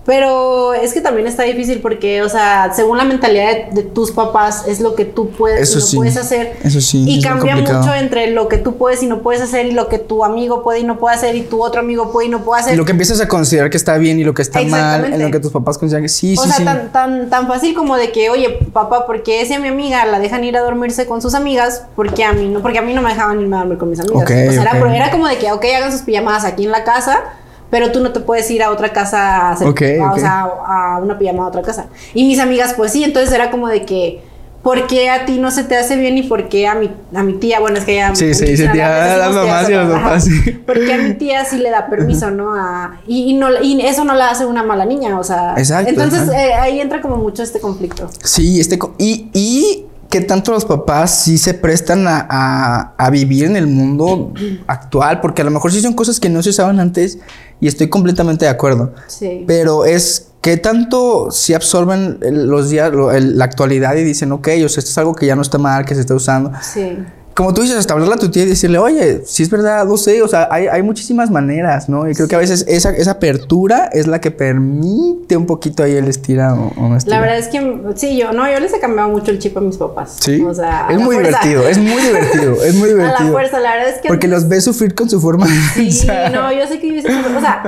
Pero 0.09 0.73
es 0.73 0.91
que 0.91 1.01
también 1.01 1.27
está 1.27 1.43
difícil 1.43 1.81
porque, 1.81 2.23
o 2.23 2.29
sea, 2.29 2.73
según 2.75 2.97
la 2.97 3.03
mentalidad 3.03 3.69
de, 3.69 3.83
de 3.83 3.83
tus 3.83 4.09
papás, 4.09 4.63
es 4.67 4.79
lo 4.79 4.95
que 4.95 5.05
tú 5.05 5.29
puedes 5.29 5.69
Eso 5.69 5.77
y 5.77 5.81
no 5.81 5.87
sí. 5.87 5.97
puedes 5.97 6.17
hacer. 6.17 6.57
Eso 6.63 6.81
sí, 6.81 7.03
Y 7.07 7.19
es 7.19 7.23
cambia 7.23 7.55
mucho 7.55 7.93
entre 7.93 8.31
lo 8.31 8.47
que 8.47 8.57
tú 8.57 8.75
puedes 8.75 9.03
y 9.03 9.05
no 9.05 9.21
puedes 9.21 9.39
hacer 9.39 9.67
y 9.67 9.71
lo 9.71 9.87
que 9.87 9.99
tu 9.99 10.25
amigo 10.25 10.63
puede 10.63 10.79
y 10.79 10.83
no 10.83 10.97
puede 10.97 11.15
hacer 11.15 11.35
y 11.35 11.43
tu 11.43 11.61
otro 11.61 11.81
amigo 11.81 12.11
puede 12.11 12.25
y 12.25 12.31
no 12.31 12.43
puede 12.43 12.61
hacer. 12.61 12.73
Y 12.73 12.77
lo 12.77 12.85
que 12.85 12.91
empiezas 12.93 13.21
a 13.21 13.27
considerar 13.27 13.69
que 13.69 13.77
está 13.77 13.99
bien 13.99 14.19
y 14.19 14.23
lo 14.23 14.33
que 14.33 14.41
está 14.41 14.63
mal, 14.63 15.13
en 15.13 15.21
lo 15.21 15.29
que 15.29 15.39
tus 15.39 15.51
papás 15.51 15.77
consideran 15.77 16.01
que 16.01 16.09
sí, 16.09 16.35
o 16.35 16.41
sí, 16.41 16.49
sea, 16.49 16.57
sí. 16.57 16.65
tan, 16.65 16.91
tan, 16.91 17.29
tan 17.29 17.47
fácil 17.47 17.75
como 17.75 17.95
de 17.95 18.11
que, 18.11 18.31
oye, 18.31 18.49
papá, 18.73 19.05
porque 19.05 19.41
ese 19.41 19.53
a 19.53 19.59
mi 19.59 19.67
amiga 19.67 20.07
la 20.07 20.17
dejan 20.17 20.43
ir 20.43 20.57
a 20.57 20.61
dormirse 20.61 21.05
con 21.05 21.21
sus 21.21 21.35
amigas, 21.35 21.83
porque 21.95 22.23
a 22.23 22.33
mí 22.33 22.49
no, 22.49 22.63
porque 22.63 22.79
a 22.79 22.81
mí 22.81 22.95
no 22.95 23.03
me 23.03 23.09
dejaban 23.09 23.39
irme 23.39 23.57
a 23.57 23.59
dormir 23.59 23.77
con 23.77 23.91
mis 23.91 23.99
amigas. 23.99 24.23
Ok, 24.23 24.31
o 24.31 24.53
sea, 24.53 24.61
era, 24.63 24.71
ok. 24.83 24.91
era 24.91 25.11
como 25.11 25.27
de 25.27 25.37
que, 25.37 25.51
ok, 25.51 25.65
hagan 25.77 25.91
sus 25.91 26.01
pijamadas 26.01 26.45
aquí 26.45 26.65
en 26.65 26.71
la 26.71 26.83
casa, 26.83 27.25
pero 27.69 27.91
tú 27.91 27.99
no 28.01 28.11
te 28.11 28.19
puedes 28.19 28.49
ir 28.51 28.63
a 28.63 28.71
otra 28.71 28.89
casa 28.93 29.37
a 29.37 29.51
hacer, 29.51 29.67
Ok, 29.67 29.81
a- 30.01 30.07
ok. 30.11 30.17
o 30.17 30.19
sea, 30.19 30.41
a 30.65 30.99
una 31.01 31.17
pijamada 31.17 31.45
a 31.45 31.49
otra 31.49 31.61
casa. 31.61 31.87
Y 32.13 32.25
mis 32.25 32.39
amigas, 32.39 32.73
pues 32.75 32.91
sí, 32.91 33.03
entonces 33.03 33.33
era 33.33 33.51
como 33.51 33.67
de 33.67 33.85
que, 33.85 34.21
¿por 34.63 34.87
qué 34.87 35.09
a 35.09 35.25
ti 35.25 35.39
no 35.39 35.51
se 35.51 35.63
te 35.63 35.77
hace 35.77 35.95
bien 35.95 36.17
y 36.17 36.23
por 36.23 36.49
qué 36.49 36.67
a 36.67 36.75
mi, 36.75 36.91
a 37.15 37.23
mi 37.23 37.33
tía, 37.33 37.59
bueno, 37.59 37.77
es 37.77 37.85
que 37.85 37.95
ya... 37.95 38.13
Sí, 38.15 38.33
sí, 38.33 38.57
sí, 38.57 38.67
tía, 38.71 39.13
a 39.13 39.17
las 39.17 39.33
mamás 39.35 39.69
y 39.69 39.73
a 39.73 39.83
los 39.83 39.93
papás, 39.99 40.25
sí. 40.25 40.51
Porque 40.65 40.93
a 40.93 40.97
mi 40.97 41.13
tía 41.13 41.45
sí 41.45 41.57
le 41.59 41.69
da 41.69 41.87
permiso, 41.87 42.29
¿no? 42.31 42.53
A, 42.55 42.99
y, 43.07 43.31
y 43.31 43.33
no, 43.35 43.47
y 43.61 43.79
eso 43.85 44.03
no 44.03 44.13
la 44.15 44.31
hace 44.31 44.45
una 44.45 44.63
mala 44.63 44.85
niña, 44.85 45.17
o 45.17 45.23
sea... 45.23 45.53
Exacto, 45.57 45.89
Entonces 45.89 46.27
eh, 46.29 46.53
ahí 46.55 46.81
entra 46.81 46.99
como 47.01 47.15
mucho 47.17 47.41
este 47.43 47.59
conflicto. 47.59 48.09
Sí, 48.23 48.59
este 48.59 48.77
y, 48.97 49.29
y 49.33 49.85
que 50.09 50.21
tanto 50.21 50.51
los 50.51 50.65
papás 50.65 51.23
sí 51.23 51.37
se 51.37 51.53
prestan 51.53 52.07
a, 52.07 52.25
a- 52.29 52.93
a 52.97 53.09
vivir 53.09 53.45
en 53.45 53.55
el 53.55 53.67
mundo 53.67 54.33
actual, 54.67 55.21
porque 55.21 55.41
a 55.41 55.45
lo 55.45 55.51
mejor 55.51 55.71
sí 55.71 55.81
son 55.81 55.93
cosas 55.93 56.19
que 56.19 56.29
no 56.29 56.41
se 56.41 56.49
usaban 56.49 56.79
antes 56.79 57.19
y 57.61 57.67
estoy 57.67 57.89
completamente 57.89 58.45
de 58.45 58.51
acuerdo. 58.51 58.93
Sí. 59.07 59.43
Pero 59.47 59.85
es 59.85 60.25
que 60.41 60.57
tanto 60.57 61.29
si 61.31 61.53
absorben 61.53 62.17
los 62.21 62.69
días, 62.69 62.91
lo- 62.91 63.11
el- 63.11 63.37
la 63.37 63.45
actualidad 63.45 63.95
y 63.97 64.03
dicen, 64.03 64.31
ok, 64.31 64.47
o 64.65 64.69
sea, 64.69 64.79
esto 64.79 64.91
es 64.91 64.97
algo 64.97 65.13
que 65.15 65.25
ya 65.27 65.35
no 65.35 65.41
está 65.41 65.57
mal, 65.57 65.85
que 65.85 65.93
se 65.95 66.01
está 66.01 66.15
usando. 66.15 66.51
Sí. 66.61 66.97
Como 67.39 67.53
tú 67.53 67.61
dices, 67.61 67.77
hasta 67.77 67.93
hablarle 67.93 68.15
a 68.15 68.17
tu 68.17 68.29
tía 68.29 68.43
y 68.43 68.47
decirle, 68.47 68.79
oye, 68.79 69.21
si 69.25 69.43
es 69.43 69.49
verdad, 69.49 69.85
no 69.85 69.95
sé, 69.95 70.21
o 70.21 70.27
sea, 70.27 70.49
hay, 70.51 70.67
hay 70.67 70.81
muchísimas 70.83 71.31
maneras, 71.31 71.87
¿no? 71.87 72.09
Y 72.09 72.13
creo 72.13 72.27
que 72.27 72.35
a 72.35 72.39
veces 72.39 72.65
esa, 72.67 72.89
esa 72.91 73.11
apertura 73.11 73.85
es 73.93 74.07
la 74.07 74.19
que 74.19 74.29
permite 74.29 75.37
un 75.37 75.45
poquito 75.45 75.83
ahí 75.83 75.95
el 75.95 76.09
estira 76.09 76.53
o, 76.53 76.73
o 76.75 76.89
no 76.89 76.97
estira. 76.97 77.15
La 77.15 77.21
verdad 77.21 77.37
es 77.37 77.47
que 77.47 77.77
sí, 77.95 78.17
yo 78.17 78.33
no, 78.33 78.51
yo 78.51 78.59
les 78.59 78.73
he 78.73 78.79
cambiado 78.81 79.07
mucho 79.07 79.31
el 79.31 79.39
chip 79.39 79.55
a 79.57 79.61
mis 79.61 79.77
papás. 79.77 80.17
Sí, 80.19 80.41
O 80.43 80.53
sea, 80.53 80.87
a 80.87 80.91
es 80.91 80.99
muy 80.99 81.15
fuerza. 81.15 81.39
divertido, 81.47 81.67
es 81.69 81.77
muy 81.77 82.01
divertido, 82.01 82.61
es 82.61 82.75
muy 82.75 82.89
A 82.89 82.93
divertido. 82.93 83.25
la 83.27 83.31
fuerza, 83.31 83.59
la 83.61 83.71
verdad 83.75 83.89
es 83.89 84.01
que 84.01 84.09
Porque 84.09 84.27
antes- 84.27 84.41
los 84.41 84.49
ves 84.49 84.63
sufrir 84.65 84.93
con 84.93 85.09
su 85.09 85.21
forma 85.21 85.47
de 85.47 85.53
Sí, 85.75 86.05
pensar. 86.07 86.33
no, 86.33 86.51
yo 86.51 86.67
sé 86.67 86.77
que 86.79 86.89
yo 86.89 86.95
hice 86.95 87.07
sufrir, 87.07 87.37
o 87.37 87.39
sea, 87.39 87.63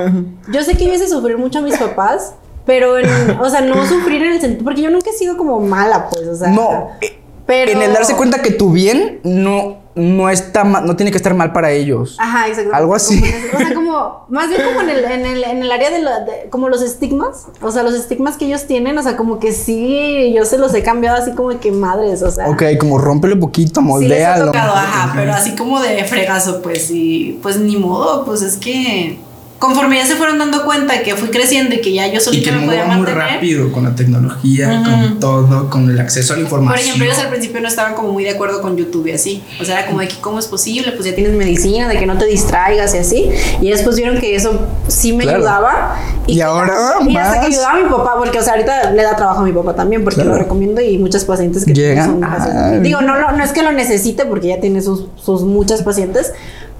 yo 0.51 0.63
sé 0.65 0.75
que 0.75 0.84
yo 0.86 0.93
hice 0.93 1.07
sufrir 1.07 1.38
mucho 1.38 1.60
a 1.60 1.62
mis 1.62 1.77
papás, 1.77 2.34
pero 2.65 2.97
en, 2.97 3.07
o 3.39 3.49
sea, 3.49 3.62
no 3.62 3.86
sufrir 3.88 4.21
en 4.21 4.34
el 4.34 4.41
sentido, 4.41 4.65
porque 4.65 4.81
yo 4.81 4.89
nunca 4.91 5.10
he 5.12 5.13
sido 5.17 5.38
como 5.38 5.62
mala, 5.62 6.10
pues, 6.10 6.27
o 6.27 6.36
sea. 6.36 6.49
No, 6.49 6.89
eh, 6.99 7.20
pero 7.51 7.71
En 7.71 7.81
el 7.81 7.91
darse 7.93 8.15
cuenta 8.15 8.41
que 8.41 8.51
tu 8.51 8.71
bien 8.71 9.19
no, 9.23 9.79
no 9.95 10.29
está 10.29 10.63
ma- 10.63 10.79
no 10.79 10.95
tiene 10.95 11.11
que 11.11 11.17
estar 11.17 11.33
mal 11.33 11.51
para 11.51 11.71
ellos. 11.71 12.15
Ajá, 12.17 12.47
exacto. 12.47 12.73
Algo 12.73 12.95
así. 12.95 13.21
O 13.53 13.57
sea, 13.57 13.73
como, 13.73 14.25
más 14.29 14.47
bien 14.47 14.61
como 14.63 14.79
en 14.81 14.89
el, 14.89 15.03
en 15.03 15.25
el, 15.25 15.43
en 15.43 15.57
el 15.63 15.69
área 15.71 15.89
de, 15.89 15.99
la- 15.99 16.19
de- 16.21 16.47
como 16.49 16.69
los 16.69 16.81
estigmas, 16.81 17.47
o 17.61 17.71
sea, 17.71 17.83
los 17.83 17.93
estigmas 17.93 18.37
que 18.37 18.45
ellos 18.45 18.67
tienen, 18.67 18.97
o 18.97 19.03
sea, 19.03 19.17
como 19.17 19.37
que 19.39 19.51
sí, 19.51 20.31
yo 20.33 20.45
se 20.45 20.57
los 20.57 20.73
he 20.73 20.81
cambiado 20.81 21.17
así 21.17 21.31
como 21.31 21.59
que 21.59 21.71
madres, 21.73 22.21
o 22.23 22.31
sea. 22.31 22.49
Ok, 22.49 22.63
como 22.79 22.97
rómpele 22.99 23.35
poquito, 23.35 23.81
Sí 23.81 23.85
les 23.85 23.87
moldéalo. 23.87 24.45
tocado, 24.45 24.73
ajá, 24.73 25.11
pero 25.13 25.33
así 25.33 25.55
como 25.57 25.81
de 25.81 26.03
fregazo, 26.05 26.61
pues, 26.61 26.89
y 26.89 27.37
pues 27.43 27.57
ni 27.57 27.75
modo, 27.75 28.23
pues 28.23 28.41
es 28.43 28.55
que 28.55 29.19
conforme 29.62 29.95
ya 29.97 30.08
se 30.08 30.15
fueron 30.15 30.39
dando 30.39 30.65
cuenta 30.65 31.04
que 31.04 31.15
fui 31.15 31.30
creciendo 31.30 31.76
y 31.76 31.82
que 31.82 31.93
ya 31.93 32.08
yo 32.08 32.15
Y 32.15 32.19
solita 32.19 32.50
que 32.50 32.56
el 32.56 32.62
me 32.62 32.65
podía 32.65 32.82
va 32.82 32.88
muy 32.88 33.06
mantener. 33.06 33.24
rápido 33.36 33.71
con 33.71 33.84
la 33.84 33.93
tecnología, 33.95 34.82
Ujú. 34.82 34.89
con 34.91 35.19
todo, 35.19 35.69
con 35.69 35.88
el 35.88 36.00
acceso 36.00 36.34
a 36.34 36.38
la 36.38 36.41
información. 36.41 36.74
Por 36.80 36.84
ejemplo, 36.84 37.06
ellos 37.06 37.19
al 37.19 37.30
principio 37.30 37.62
no 37.62 37.67
estaban 37.67 37.93
como 37.93 38.12
muy 38.12 38.24
de 38.24 38.32
acuerdo 38.32 38.60
con 38.63 38.76
YouTube 38.76 39.06
y 39.08 39.12
así. 39.12 39.43
O 39.62 39.63
sea, 39.63 39.78
era 39.80 39.88
como 39.88 40.00
de 40.00 40.08
que 40.08 40.15
cómo 40.19 40.39
es 40.39 40.47
posible, 40.47 40.91
pues 40.93 41.06
ya 41.08 41.13
tienes 41.13 41.34
medicina, 41.34 41.88
de 41.88 41.97
que 42.00 42.08
no 42.08 42.17
te 42.17 42.26
distraigas 42.26 42.95
y 42.95 42.97
así. 42.97 43.30
Y 43.62 43.69
después 43.69 43.95
vieron 43.97 44.17
que 44.19 44.36
eso 44.36 44.67
sí 44.88 45.13
me 45.13 45.24
Claro. 45.26 45.38
ayudaba. 45.38 45.95
Y 46.26 46.38
que- 46.38 46.43
ahora 46.43 46.74
Y 47.08 47.15
hasta 47.15 47.36
más. 47.36 47.39
que 47.45 47.54
ayudaba 47.54 47.74
a 47.74 47.84
mi 47.84 47.89
papá, 47.89 48.15
porque, 48.17 48.39
o 48.39 48.43
sea, 48.43 48.54
ahorita 48.54 48.91
le 48.91 49.04
da 49.04 49.15
trabajo 49.15 49.41
a 49.41 49.43
mi 49.43 49.54
papá 49.54 49.76
también, 49.76 50.04
porque 50.04 50.21
Claro. 50.21 50.32
lo 50.32 50.38
recomiendo 50.39 50.82
y 50.82 50.97
muchas 50.97 51.24
pacientes 51.26 51.65
que 51.65 51.74
Llegan. 51.76 52.06
son 52.08 52.24
Ah. 52.24 52.80
Digo, 52.82 53.02
no, 53.02 53.15
no, 53.19 53.32
no 53.32 53.43
es 53.43 53.52
que 53.52 53.62
lo 53.62 53.71
necesite 53.71 54.26
porque 54.26 54.47
ya 54.47 54.60
tiene 54.60 54.82
sus, 54.82 55.06
sus 55.24 55.43
muchas 55.43 55.84
pacientes, 55.84 56.34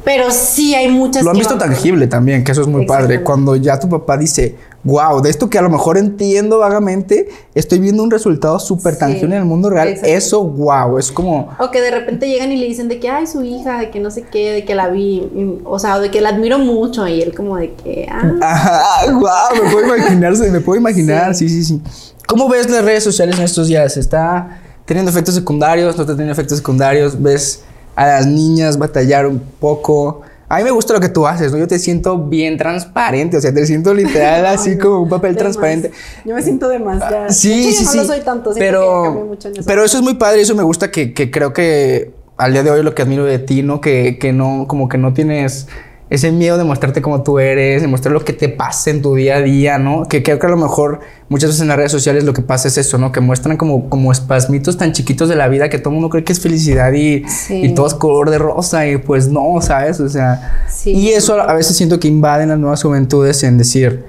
pero 0.04 0.32
sí 0.32 0.74
hay 0.74 0.90
muchas 0.90 1.24
Lo 1.24 1.32
han 1.32 1.38
visto 1.38 1.58
tangible 1.58 2.08
también, 2.08 2.44
que 2.44 2.52
eso 2.52 2.62
es 2.62 2.68
muy 2.68 2.86
padre. 2.86 3.22
Cuando 3.22 3.56
ya 3.56 3.80
tu 3.80 3.88
papá 3.88 4.18
dice, 4.18 4.56
wow, 4.84 5.22
de 5.22 5.30
esto 5.30 5.50
que 5.50 5.58
a 5.58 5.62
lo 5.62 5.70
mejor 5.70 5.98
entiendo 5.98 6.60
vagamente, 6.60 7.30
estoy 7.54 7.80
viendo 7.80 8.04
un 8.04 8.12
resultado 8.12 8.60
súper 8.60 8.94
Sí, 8.94 9.00
tangible 9.00 9.36
en 9.36 9.42
el 9.42 9.48
mundo 9.48 9.70
real. 9.70 9.90
Eso, 10.04 10.44
wow, 10.44 10.98
es 10.98 11.12
como... 11.12 11.50
O 11.60 11.70
que 11.72 11.82
de 11.82 11.92
repente 11.92 12.28
llegan 12.28 12.52
y 12.52 12.58
le 12.58 12.66
dicen 12.66 12.88
de 12.88 13.00
que, 13.00 13.10
ay, 13.10 13.28
su 13.28 13.44
hija, 13.44 13.80
de 13.80 13.90
que 13.92 14.00
no 14.00 14.10
sé 14.12 14.24
qué, 14.24 14.52
de 14.52 14.66
que 14.66 14.76
la 14.76 14.90
vi, 14.90 15.60
o 15.64 15.78
sea, 15.78 16.00
de 16.00 16.10
que 16.10 16.22
la 16.22 16.30
admiro 16.30 16.58
mucho, 16.58 17.08
y 17.08 17.22
él 17.22 17.36
como 17.36 17.58
de 17.58 17.74
que, 17.74 18.08
ah, 18.10 18.34
Ajá, 18.42 19.12
wow, 19.12 19.64
me 19.64 19.72
puedo 19.72 19.96
imaginar, 19.96 20.34
me 20.38 20.62
puedo 20.62 20.80
imaginar, 20.80 21.36
sí. 21.36 21.48
sí, 21.48 21.64
sí, 21.64 21.82
¿Cómo 22.28 22.48
ves 22.48 22.70
las 22.70 22.84
redes 22.84 23.04
sociales 23.04 23.38
en 23.38 23.44
estos 23.44 23.68
días? 23.68 23.98
¿Está 23.98 24.62
teniendo 24.86 25.12
efectos 25.12 25.36
secundarios? 25.36 25.96
¿No 25.98 26.04
está 26.04 26.14
teniendo 26.14 26.32
efectos 26.32 26.58
secundarios? 26.60 27.22
¿Ves 27.22 27.64
a 27.96 28.06
las 28.06 28.28
niñas 28.28 28.78
batallar 28.78 29.28
un 29.28 29.40
poco? 29.60 30.22
A 30.50 30.58
mí 30.58 30.64
me 30.64 30.72
gusta 30.72 30.94
lo 30.94 31.00
que 31.00 31.08
tú 31.08 31.26
haces, 31.26 31.52
¿no? 31.52 31.58
Yo 31.58 31.68
te 31.68 31.80
siento 31.80 32.18
bien 32.18 32.58
transparente, 32.58 33.38
o 33.38 33.42
sea, 33.42 33.54
te 33.54 33.66
siento 33.66 33.94
literal 33.94 34.46
así 34.48 34.78
como 34.78 35.02
un 35.04 35.10
papel 35.10 35.32
más. 35.32 35.40
transparente. 35.40 35.92
Yo 36.26 36.36
me 36.36 36.44
siento 36.44 36.68
de 36.68 36.80
más, 36.80 37.00
ya. 37.10 37.30
Sí, 37.30 37.72
sí, 37.72 37.86
yo 37.86 37.90
sí. 37.92 37.98
no 37.98 38.04
lo 38.04 38.08
soy 38.10 38.20
tanto, 38.20 38.50
cambié 38.50 38.68
pero, 38.68 39.26
mucho 39.30 39.48
en 39.48 39.56
eso. 39.56 39.64
pero 39.66 39.84
eso 39.86 39.98
es 39.98 40.04
muy 40.04 40.16
padre 40.16 40.40
y 40.40 40.42
eso 40.42 40.56
me 40.56 40.64
gusta 40.64 40.92
que, 40.92 41.14
que 41.14 41.32
creo 41.32 41.54
que 41.54 42.12
al 42.36 42.52
día 42.52 42.64
de 42.64 42.72
hoy 42.72 42.84
lo 42.84 42.94
que 42.94 43.02
admiro 43.02 43.24
de 43.24 43.40
ti, 43.40 43.64
¿no? 43.64 43.80
Que, 43.80 44.18
que 44.20 44.34
no, 44.34 44.66
como 44.68 44.90
que 44.90 44.98
no 44.98 45.14
tienes 45.14 45.68
ese 46.12 46.32
miedo 46.32 46.58
de 46.58 46.64
mostrarte 46.66 47.02
como 47.02 47.24
tú 47.24 47.40
eres, 47.40 47.82
de 47.82 47.88
mostrar 47.88 48.12
lo 48.12 48.24
que 48.24 48.34
te 48.34 48.50
pasa 48.50 48.90
en 48.92 49.02
tu 49.02 49.16
día 49.16 49.38
a 49.38 49.42
día, 49.42 49.78
¿no? 49.80 50.08
Que 50.08 50.22
creo 50.22 50.38
que 50.40 50.46
a 50.46 50.50
lo 50.50 50.58
mejor 50.58 51.00
muchas 51.30 51.50
veces 51.52 51.62
en 51.62 51.70
las 51.70 51.78
redes 51.78 51.92
sociales 51.92 52.26
lo 52.26 52.34
que 52.34 52.42
pasa 52.42 52.68
es 52.68 52.78
eso, 52.78 52.98
¿no? 52.98 53.14
Que 53.14 53.22
muestran 53.22 53.56
como, 53.56 53.90
como 53.90 54.12
espasmitos 54.12 54.78
tan 54.78 54.92
chiquitos 54.92 55.30
de 55.30 55.38
la 55.38 55.48
vida 55.48 55.70
que 55.70 55.80
todo 55.80 55.90
el 55.92 55.94
mundo 55.96 56.10
cree 56.10 56.26
que 56.26 56.34
es 56.34 56.42
felicidad 56.42 56.92
y, 56.92 57.24
Sí. 57.30 57.64
y 57.64 57.74
todo 57.74 57.88
es 57.88 57.94
color 57.94 58.30
de 58.30 58.38
rosa 58.40 58.86
y 58.88 58.98
pues 58.98 59.30
no, 59.30 59.62
¿sabes? 59.62 60.02
O 60.02 60.10
sea, 60.10 60.66
Sí. 60.70 60.92
y 60.92 61.10
eso 61.12 61.40
a 61.42 61.54
veces 61.54 61.78
siento 61.78 61.98
que 62.00 62.10
invaden 62.10 62.50
las 62.50 62.60
nuevas 62.60 62.84
juventudes 62.84 63.42
en 63.44 63.58
decir, 63.58 64.04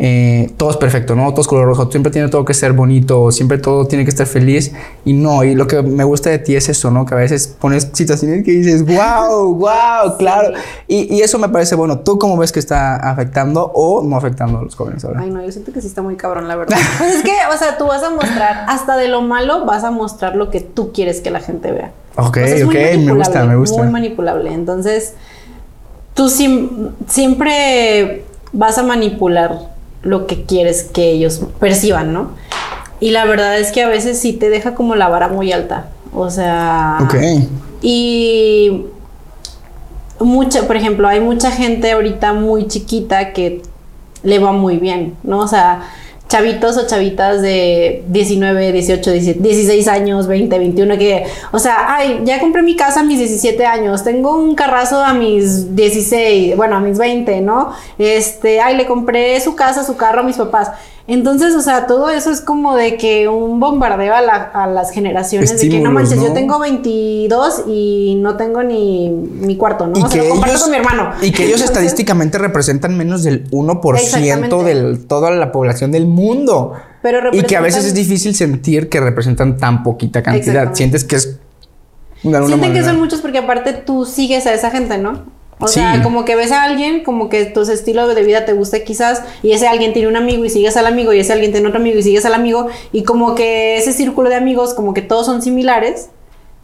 eh, 0.00 0.52
todo 0.56 0.70
es 0.70 0.76
perfecto, 0.76 1.16
¿no? 1.16 1.28
Todo 1.32 1.40
es 1.40 1.48
color 1.48 1.66
rojo, 1.66 1.90
siempre 1.90 2.12
tiene 2.12 2.28
todo 2.28 2.44
que 2.44 2.54
ser 2.54 2.72
bonito, 2.72 3.32
siempre 3.32 3.58
todo 3.58 3.86
tiene 3.86 4.04
que 4.04 4.10
estar 4.10 4.26
feliz. 4.28 4.72
Y 5.04 5.12
no, 5.12 5.42
y 5.42 5.54
lo 5.56 5.66
que 5.66 5.82
me 5.82 6.04
gusta 6.04 6.30
de 6.30 6.38
ti 6.38 6.54
es 6.54 6.68
eso, 6.68 6.90
¿no? 6.92 7.04
Que 7.04 7.14
a 7.14 7.16
veces 7.16 7.48
pones 7.60 7.90
situaciones 7.92 8.44
que 8.44 8.52
dices, 8.52 8.86
wow, 8.86 9.54
wow, 9.54 10.16
claro. 10.18 10.56
Y, 10.86 11.12
y 11.14 11.22
eso 11.22 11.38
me 11.38 11.48
parece 11.48 11.74
bueno. 11.74 11.98
¿Tú 11.98 12.16
cómo 12.18 12.36
ves 12.36 12.52
que 12.52 12.60
está 12.60 12.96
afectando 12.96 13.72
o 13.74 14.02
no 14.04 14.16
afectando 14.16 14.58
a 14.58 14.62
los 14.62 14.76
jóvenes 14.76 15.04
ahora? 15.04 15.20
Ay, 15.22 15.30
no, 15.30 15.42
yo 15.44 15.50
siento 15.50 15.72
que 15.72 15.80
sí 15.80 15.88
está 15.88 16.00
muy 16.02 16.14
cabrón, 16.16 16.46
la 16.46 16.54
verdad. 16.54 16.78
Pues 16.98 17.14
es 17.16 17.22
que, 17.24 17.32
o 17.52 17.58
sea, 17.58 17.76
tú 17.76 17.86
vas 17.86 18.02
a 18.04 18.10
mostrar, 18.10 18.66
hasta 18.68 18.96
de 18.96 19.08
lo 19.08 19.20
malo, 19.22 19.64
vas 19.66 19.82
a 19.82 19.90
mostrar 19.90 20.36
lo 20.36 20.48
que 20.50 20.60
tú 20.60 20.92
quieres 20.92 21.20
que 21.20 21.30
la 21.32 21.40
gente 21.40 21.72
vea. 21.72 21.90
Ok, 22.16 22.28
O 22.28 22.46
sea, 22.46 22.46
es 22.46 22.64
muy 22.64 22.76
ok, 22.76 22.82
me 23.04 23.12
gusta, 23.14 23.44
me 23.44 23.56
gusta. 23.56 23.82
Muy 23.82 23.90
manipulable. 23.92 24.52
Entonces, 24.52 25.14
tú 26.14 26.28
sim- 26.28 26.90
siempre 27.06 28.24
vas 28.52 28.78
a 28.78 28.82
manipular 28.82 29.76
lo 30.02 30.26
que 30.26 30.44
quieres 30.44 30.84
que 30.84 31.10
ellos 31.10 31.42
perciban, 31.58 32.12
¿no? 32.12 32.30
Y 33.00 33.10
la 33.10 33.24
verdad 33.24 33.58
es 33.58 33.72
que 33.72 33.82
a 33.82 33.88
veces 33.88 34.18
sí 34.18 34.32
te 34.32 34.50
deja 34.50 34.74
como 34.74 34.94
la 34.94 35.08
vara 35.08 35.28
muy 35.28 35.52
alta. 35.52 35.88
O 36.12 36.30
sea. 36.30 36.98
Ok. 37.02 37.14
Y 37.82 38.86
mucha, 40.20 40.66
por 40.66 40.76
ejemplo, 40.76 41.06
hay 41.08 41.20
mucha 41.20 41.50
gente 41.50 41.92
ahorita 41.92 42.32
muy 42.32 42.66
chiquita 42.66 43.32
que 43.32 43.62
le 44.22 44.38
va 44.38 44.52
muy 44.52 44.78
bien, 44.78 45.14
¿no? 45.22 45.38
O 45.38 45.48
sea, 45.48 45.82
chavitos 46.28 46.76
o 46.76 46.86
chavitas 46.86 47.40
de 47.40 48.04
19, 48.06 48.72
18, 48.72 49.10
17, 49.10 49.40
16 49.40 49.88
años, 49.88 50.26
20, 50.26 50.58
21, 50.58 50.98
que, 50.98 51.24
o 51.52 51.58
sea, 51.58 51.94
ay, 51.94 52.20
ya 52.24 52.38
compré 52.38 52.62
mi 52.62 52.76
casa 52.76 53.00
a 53.00 53.02
mis 53.02 53.18
17 53.18 53.64
años, 53.64 54.04
tengo 54.04 54.36
un 54.36 54.54
carrazo 54.54 55.02
a 55.02 55.14
mis 55.14 55.74
16, 55.74 56.56
bueno, 56.56 56.76
a 56.76 56.80
mis 56.80 56.98
20, 56.98 57.40
¿no? 57.40 57.72
Este, 57.98 58.60
ay, 58.60 58.76
le 58.76 58.86
compré 58.86 59.40
su 59.40 59.56
casa, 59.56 59.84
su 59.84 59.96
carro 59.96 60.20
a 60.20 60.22
mis 60.22 60.36
papás. 60.36 60.70
Entonces, 61.10 61.54
o 61.54 61.62
sea, 61.62 61.86
todo 61.86 62.10
eso 62.10 62.30
es 62.30 62.42
como 62.42 62.76
de 62.76 62.98
que 62.98 63.28
un 63.28 63.58
bombardeo 63.60 64.14
a, 64.14 64.20
la- 64.20 64.50
a 64.52 64.66
las 64.66 64.90
generaciones 64.90 65.58
de 65.58 65.68
que 65.70 65.80
no 65.80 65.90
manches, 65.90 66.20
yo 66.22 66.34
tengo 66.34 66.58
22 66.58 67.64
y 67.66 68.18
no 68.20 68.36
tengo 68.36 68.62
ni 68.62 69.08
mi 69.08 69.56
cuarto, 69.56 69.86
¿no? 69.86 69.98
Y 69.98 70.02
o 70.02 70.08
sea, 70.08 70.20
que, 70.20 70.28
lo 70.28 70.34
comparto 70.34 70.50
ellos, 70.52 70.62
con 70.62 70.70
mi 70.70 70.76
hermano. 70.76 71.10
y 71.22 71.32
que 71.32 71.44
ellos 71.44 71.60
Entonces, 71.60 71.64
estadísticamente 71.70 72.36
representan 72.36 72.96
menos 72.98 73.22
del 73.22 73.50
1% 73.50 73.98
Exactamente. 73.98 74.74
de 74.74 74.96
toda 74.98 75.30
la 75.30 75.50
población 75.50 75.92
del 75.92 76.06
mundo. 76.06 76.74
Pero 77.00 77.20
y 77.32 77.42
que 77.42 77.56
a 77.56 77.62
veces 77.62 77.84
representan- 77.84 77.86
es 77.86 77.94
difícil 77.94 78.34
sentir 78.34 78.88
que 78.90 79.00
representan 79.00 79.56
tan 79.56 79.82
poquita 79.82 80.22
cantidad. 80.22 80.74
Sientes 80.74 81.04
que 81.04 81.16
es 81.16 81.38
Sienten 82.20 82.72
que 82.74 82.82
son 82.82 82.98
muchos 82.98 83.20
porque 83.22 83.38
aparte 83.38 83.72
tú 83.72 84.04
sigues 84.04 84.46
a 84.46 84.52
esa 84.52 84.70
gente, 84.70 84.98
¿no? 84.98 85.37
O 85.60 85.66
Sí. 85.68 85.74
sea, 85.74 86.02
como 86.02 86.24
que 86.24 86.36
ves 86.36 86.52
a 86.52 86.62
alguien, 86.62 87.02
como 87.02 87.28
que 87.28 87.44
tu 87.46 87.62
estilo 87.62 88.06
de 88.06 88.22
vida 88.22 88.44
te 88.44 88.52
gusta 88.52 88.84
quizás, 88.84 89.22
y 89.42 89.52
ese 89.52 89.66
alguien 89.66 89.92
tiene 89.92 90.08
un 90.08 90.16
amigo 90.16 90.44
y 90.44 90.50
sigues 90.50 90.76
al 90.76 90.86
amigo, 90.86 91.12
y 91.12 91.20
ese 91.20 91.32
alguien 91.32 91.52
tiene 91.52 91.66
otro 91.68 91.80
amigo 91.80 91.98
y 91.98 92.02
sigues 92.02 92.24
al 92.24 92.34
amigo, 92.34 92.68
y 92.92 93.02
como 93.02 93.34
que 93.34 93.76
ese 93.76 93.92
círculo 93.92 94.28
de 94.28 94.36
amigos, 94.36 94.74
como 94.74 94.94
que 94.94 95.02
todos 95.02 95.26
son 95.26 95.42
similares, 95.42 96.10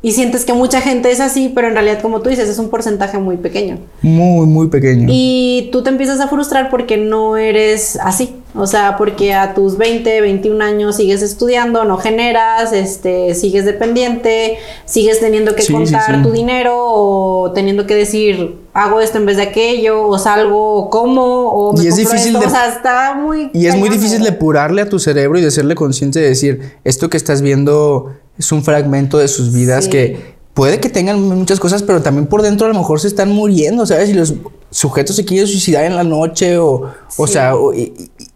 y 0.03 0.13
sientes 0.13 0.45
que 0.45 0.53
mucha 0.53 0.83
gente 0.83 1.11
es 1.11 1.19
así, 1.21 1.51
pero 1.55 1.67
en 1.69 1.73
realidad, 1.73 2.03
como 2.03 2.21
tú 2.21 2.29
dices, 2.29 2.47
es 2.51 2.59
un 2.59 2.69
porcentaje 2.69 3.17
muy 3.17 3.39
pequeño. 3.39 3.79
Muy, 4.03 4.47
muy 4.47 4.69
pequeño. 4.69 5.07
Y 5.11 5.71
tú 5.73 5.83
te 5.83 5.89
empiezas 5.89 6.21
a 6.21 6.29
frustrar 6.29 6.69
porque 6.69 6.99
no 6.99 7.39
eres 7.39 7.99
así. 8.03 8.37
O 8.55 8.67
sea, 8.67 8.99
porque 8.99 9.33
a 9.33 9.55
tus 9.55 9.79
20, 9.79 10.21
21 10.21 10.63
años 10.63 10.97
sigues 10.97 11.23
estudiando, 11.23 11.85
no 11.85 11.97
generas, 11.97 12.75
este, 12.75 13.35
sigues 13.35 13.65
dependiente, 13.65 14.59
sigues 14.85 15.21
teniendo 15.21 15.55
que 15.55 15.63
Sí, 15.63 15.69
sí, 15.69 15.73
contar 15.73 16.17
sí. 16.17 16.23
tu 16.23 16.33
dinero 16.33 16.77
o 16.79 17.53
teniendo 17.53 17.87
que 17.87 17.95
decir 17.95 18.57
hago 18.75 19.01
esto 19.01 19.19
en 19.19 19.27
vez 19.27 19.37
de 19.37 19.45
aquello, 19.45 20.07
o 20.07 20.19
salgo, 20.19 20.75
o 20.75 20.91
como, 20.91 21.23
o 21.51 21.73
me 21.77 21.85
Y 21.85 21.87
es 21.87 21.97
difícil 21.97 22.29
esto. 22.37 22.41
de- 22.41 22.47
O 22.47 22.51
sea, 22.51 22.69
está 22.69 23.15
muy. 23.15 23.51
Y 23.55 23.67
es 23.67 23.77
muy 23.77 23.89
difícil 23.89 24.23
depurarle 24.23 24.83
a 24.83 24.89
tu 24.89 24.99
cerebro 24.99 25.39
y 25.39 25.43
de 25.43 25.51
serle 25.51 25.75
consciente 25.75 26.19
de 26.21 26.29
decir, 26.29 26.75
esto 26.85 27.09
que 27.09 27.17
estás 27.17 27.41
viendo 27.41 28.13
es 28.39 28.51
un 28.53 28.63
fragmento 28.65 29.19
de 29.19 29.29
sus 29.29 29.53
vidas 29.53 29.85
Sí. 29.85 29.91
que 29.91 30.35
puede 30.55 30.81
que 30.81 30.89
tengan 30.91 31.21
muchas 31.23 31.59
cosas, 31.61 31.83
pero 31.83 32.03
también 32.03 32.27
por 32.27 32.43
dentro 32.43 32.67
a 32.67 32.71
lo 32.73 32.79
mejor 32.79 33.01
se 33.01 33.09
están 33.09 33.31
muriendo, 33.31 33.87
¿sabes? 33.87 34.09
Y 34.11 34.15
los 34.15 34.35
sujetos 34.71 35.17
se 35.17 35.25
quieren 35.25 35.47
suicidar 35.47 35.85
en 35.85 35.95
la 35.97 36.05
noche 36.05 36.59
o, 36.59 36.91
o 37.17 37.27
sea, 37.27 37.55
o- 37.57 37.73
y- 37.73 37.93
y- 38.19 38.29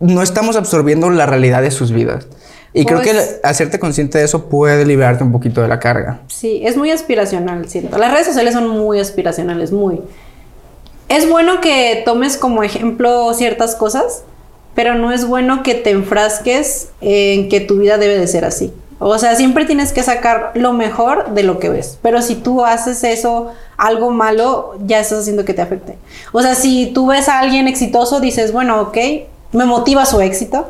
no 0.00 0.20
estamos 0.22 0.56
absorbiendo 0.56 1.08
la 1.10 1.26
realidad 1.26 1.62
de 1.62 1.70
sus 1.70 1.92
vidas. 1.92 2.26
Y 2.74 2.84
creo 2.86 3.00
que 3.02 3.12
Pues- 3.12 3.40
hacerte 3.42 3.78
consciente 3.78 4.18
de 4.18 4.24
eso 4.24 4.46
puede 4.48 4.86
liberarte 4.86 5.22
un 5.22 5.32
poquito 5.32 5.60
de 5.60 5.68
la 5.68 5.78
carga. 5.78 6.20
Sí, 6.28 6.62
es 6.64 6.76
muy 6.76 6.90
aspiracional, 6.90 7.68
siento. 7.68 7.98
Las 7.98 8.12
redes 8.12 8.26
sociales 8.26 8.54
son 8.54 8.68
muy 8.68 8.98
aspiracionales, 8.98 9.72
muy. 9.72 10.00
Es 11.08 11.28
bueno 11.28 11.60
que 11.60 12.02
tomes 12.06 12.38
como 12.38 12.62
ejemplo 12.62 13.34
ciertas 13.34 13.74
cosas, 13.76 14.22
pero 14.74 14.94
no 14.94 15.12
es 15.12 15.26
bueno 15.26 15.62
que 15.62 15.74
te 15.74 15.90
enfrasques 15.90 16.88
en 17.02 17.50
que 17.50 17.60
tu 17.60 17.76
vida 17.76 17.98
debe 17.98 18.18
de 18.18 18.26
ser 18.26 18.46
así. 18.46 18.72
O 19.04 19.18
sea, 19.18 19.34
siempre 19.34 19.66
tienes 19.66 19.92
que 19.92 20.02
sacar 20.02 20.52
lo 20.54 20.72
mejor 20.72 21.34
de 21.34 21.42
lo 21.42 21.58
que 21.58 21.68
ves. 21.68 21.98
Pero 22.02 22.22
si 22.22 22.36
tú 22.36 22.64
haces 22.64 23.02
eso, 23.04 23.48
algo 23.76 24.10
malo, 24.10 24.76
ya 24.86 25.00
estás 25.00 25.18
haciendo 25.20 25.44
que 25.44 25.52
te 25.54 25.60
afecte. 25.60 25.98
O 26.32 26.40
sea, 26.40 26.54
si 26.54 26.92
tú 26.94 27.08
ves 27.08 27.28
a 27.28 27.40
alguien 27.40 27.66
exitoso, 27.68 28.20
dices, 28.20 28.52
bueno, 28.52 28.80
ok, 28.80 28.96
me 29.50 29.64
motiva 29.66 30.06
su 30.06 30.20
éxito, 30.20 30.68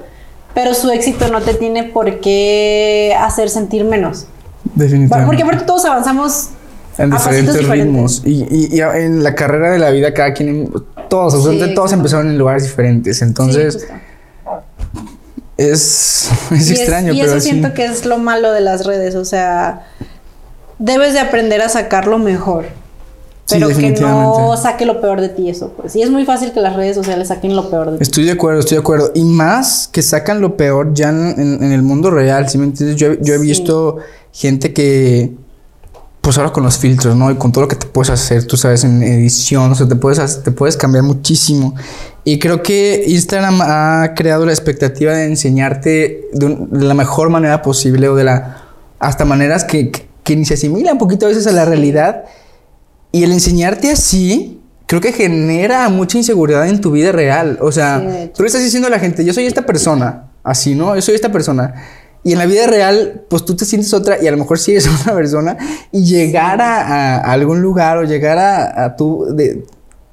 pero 0.54 0.74
su 0.74 0.90
éxito 0.90 1.28
no 1.28 1.40
te 1.40 1.54
tiene 1.54 1.84
por 1.84 2.20
qué 2.20 3.14
hacer 3.18 3.48
sentir 3.50 3.84
menos. 3.84 4.26
Definitivamente. 4.74 5.26
Porque 5.26 5.42
aparte 5.42 5.64
todos 5.64 5.84
avanzamos 5.84 6.48
en 6.98 7.10
diferentes 7.10 7.54
diferentes. 7.54 7.86
ritmos. 7.86 8.22
Y, 8.24 8.46
y- 8.50 8.76
y 8.76 8.80
en 8.80 9.22
la 9.22 9.34
carrera 9.34 9.70
de 9.70 9.78
la 9.78 9.90
vida, 9.90 10.12
cada 10.14 10.32
quien, 10.34 10.70
todos, 11.08 11.34
absolutamente 11.34 11.74
todos 11.74 11.90
claro. 11.90 12.00
empezaron 12.00 12.28
en 12.28 12.38
lugares 12.38 12.62
diferentes. 12.64 13.22
Entonces, 13.22 13.78
Sí, 13.80 13.86
es, 15.56 16.30
es 16.50 16.70
Y 16.70 16.74
extraño, 16.74 17.12
y 17.12 17.20
pero 17.20 17.32
eso 17.32 17.40
sí. 17.40 17.50
siento 17.50 17.74
que 17.74 17.84
es 17.84 18.04
lo 18.06 18.18
malo 18.18 18.52
de 18.52 18.60
las 18.60 18.84
redes, 18.86 19.14
o 19.14 19.24
sea, 19.24 19.86
debes 20.78 21.12
de 21.12 21.20
aprender 21.20 21.60
a 21.62 21.68
sacar 21.68 22.06
lo 22.06 22.18
Sí, 23.44 23.56
Pero 23.58 23.68
que 23.76 23.90
no 24.00 24.56
saque 24.56 24.86
lo 24.86 25.00
peor 25.00 25.20
de 25.20 25.28
ti 25.28 25.50
eso, 25.50 25.72
pues. 25.76 25.94
Y 25.96 26.02
es 26.02 26.10
muy 26.10 26.24
fácil 26.24 26.52
que 26.52 26.60
las 26.60 26.76
redes 26.76 26.94
sociales 26.96 27.28
saquen 27.28 27.56
lo 27.56 27.68
peor 27.70 27.90
de 27.90 27.98
ti. 27.98 28.02
Estoy 28.02 28.24
de 28.24 28.32
acuerdo, 28.32 28.60
estoy 28.60 28.76
de 28.76 28.80
acuerdo. 28.82 29.10
Y 29.14 29.24
más 29.24 29.88
que 29.92 30.00
sacan 30.00 30.40
lo 30.40 30.56
peor 30.56 30.94
ya 30.94 31.08
en, 31.10 31.34
en- 31.38 31.62
en 31.64 31.72
el 31.72 31.82
mundo 31.82 32.10
real, 32.10 32.48
¿sí 32.48 32.56
me 32.56 32.64
entiendes? 32.64 32.96
Yo, 32.96 33.14
yo 33.20 33.34
he 33.34 33.38
Sí. 33.38 33.44
visto 33.44 33.96
gente 34.32 34.72
que, 34.72 35.32
pues 36.20 36.38
ahora 36.38 36.52
con 36.52 36.62
los 36.62 36.78
filtros, 36.78 37.16
¿no? 37.16 37.32
Y 37.32 37.34
con 37.34 37.50
todo 37.50 37.62
lo 37.62 37.68
que 37.68 37.74
te 37.74 37.86
puedes 37.88 38.10
hacer, 38.10 38.46
tú 38.46 38.56
sabes, 38.56 38.84
en 38.84 39.02
edición, 39.02 39.72
o 39.72 39.74
sea, 39.74 39.88
te 39.88 39.96
puedes, 39.96 40.42
te 40.44 40.52
puedes 40.52 40.76
cambiar 40.76 41.02
muchísimo. 41.02 41.74
Y 42.24 42.38
creo 42.38 42.62
que 42.62 43.04
Instagram 43.08 43.60
ha 43.60 44.12
creado 44.14 44.46
la 44.46 44.52
expectativa 44.52 45.12
de 45.12 45.24
enseñarte 45.26 46.28
de, 46.32 46.46
un- 46.46 46.70
de 46.70 46.84
la 46.84 46.94
mejor 46.94 47.28
manera 47.28 47.60
posible 47.60 48.08
o 48.08 48.14
de 48.14 48.22
la... 48.24 48.62
hasta 49.00 49.24
maneras 49.24 49.64
que, 49.64 49.90
que, 49.90 50.06
que 50.22 50.36
ni 50.36 50.44
se 50.44 50.54
asimilan 50.54 50.92
un 50.92 50.98
poquito 51.00 51.26
a 51.26 51.28
veces 51.28 51.48
a 51.48 51.52
la 51.52 51.64
realidad. 51.64 52.22
Y 53.12 53.22
el 53.24 53.32
enseñarte 53.32 53.90
así, 53.90 54.60
creo 54.86 55.00
que 55.00 55.12
genera 55.12 55.88
mucha 55.90 56.18
inseguridad 56.18 56.66
en 56.68 56.80
tu 56.80 56.90
vida 56.90 57.12
real. 57.12 57.58
O 57.60 57.70
sea, 57.72 58.00
Sí, 58.00 58.30
tú 58.34 58.42
le 58.42 58.46
estás 58.48 58.62
diciendo 58.64 58.88
a 58.88 58.90
la 58.90 58.98
gente, 58.98 59.24
yo 59.24 59.32
soy 59.34 59.46
esta 59.46 59.64
persona, 59.66 60.30
así, 60.42 60.74
¿no? 60.74 60.94
Yo 60.94 61.02
soy 61.02 61.14
esta 61.14 61.30
persona. 61.30 61.74
Y 62.24 62.32
en 62.32 62.38
la 62.38 62.46
vida 62.46 62.66
real, 62.66 63.24
pues 63.28 63.44
tú 63.44 63.56
te 63.56 63.64
sientes 63.64 63.92
otra 63.92 64.22
y 64.22 64.26
a 64.28 64.30
lo 64.30 64.36
mejor 64.38 64.58
sí 64.58 64.72
eres 64.72 64.88
otra 65.00 65.14
persona. 65.14 65.56
Y 65.90 66.04
llegar 66.04 66.60
a, 66.62 66.80
a- 66.80 67.16
a 67.18 67.32
algún 67.32 67.60
lugar 67.60 67.98
o 67.98 68.04
llegar 68.04 68.38
a, 68.38 68.84
a 68.84 68.96
tu, 68.96 69.26
de, 69.34 69.64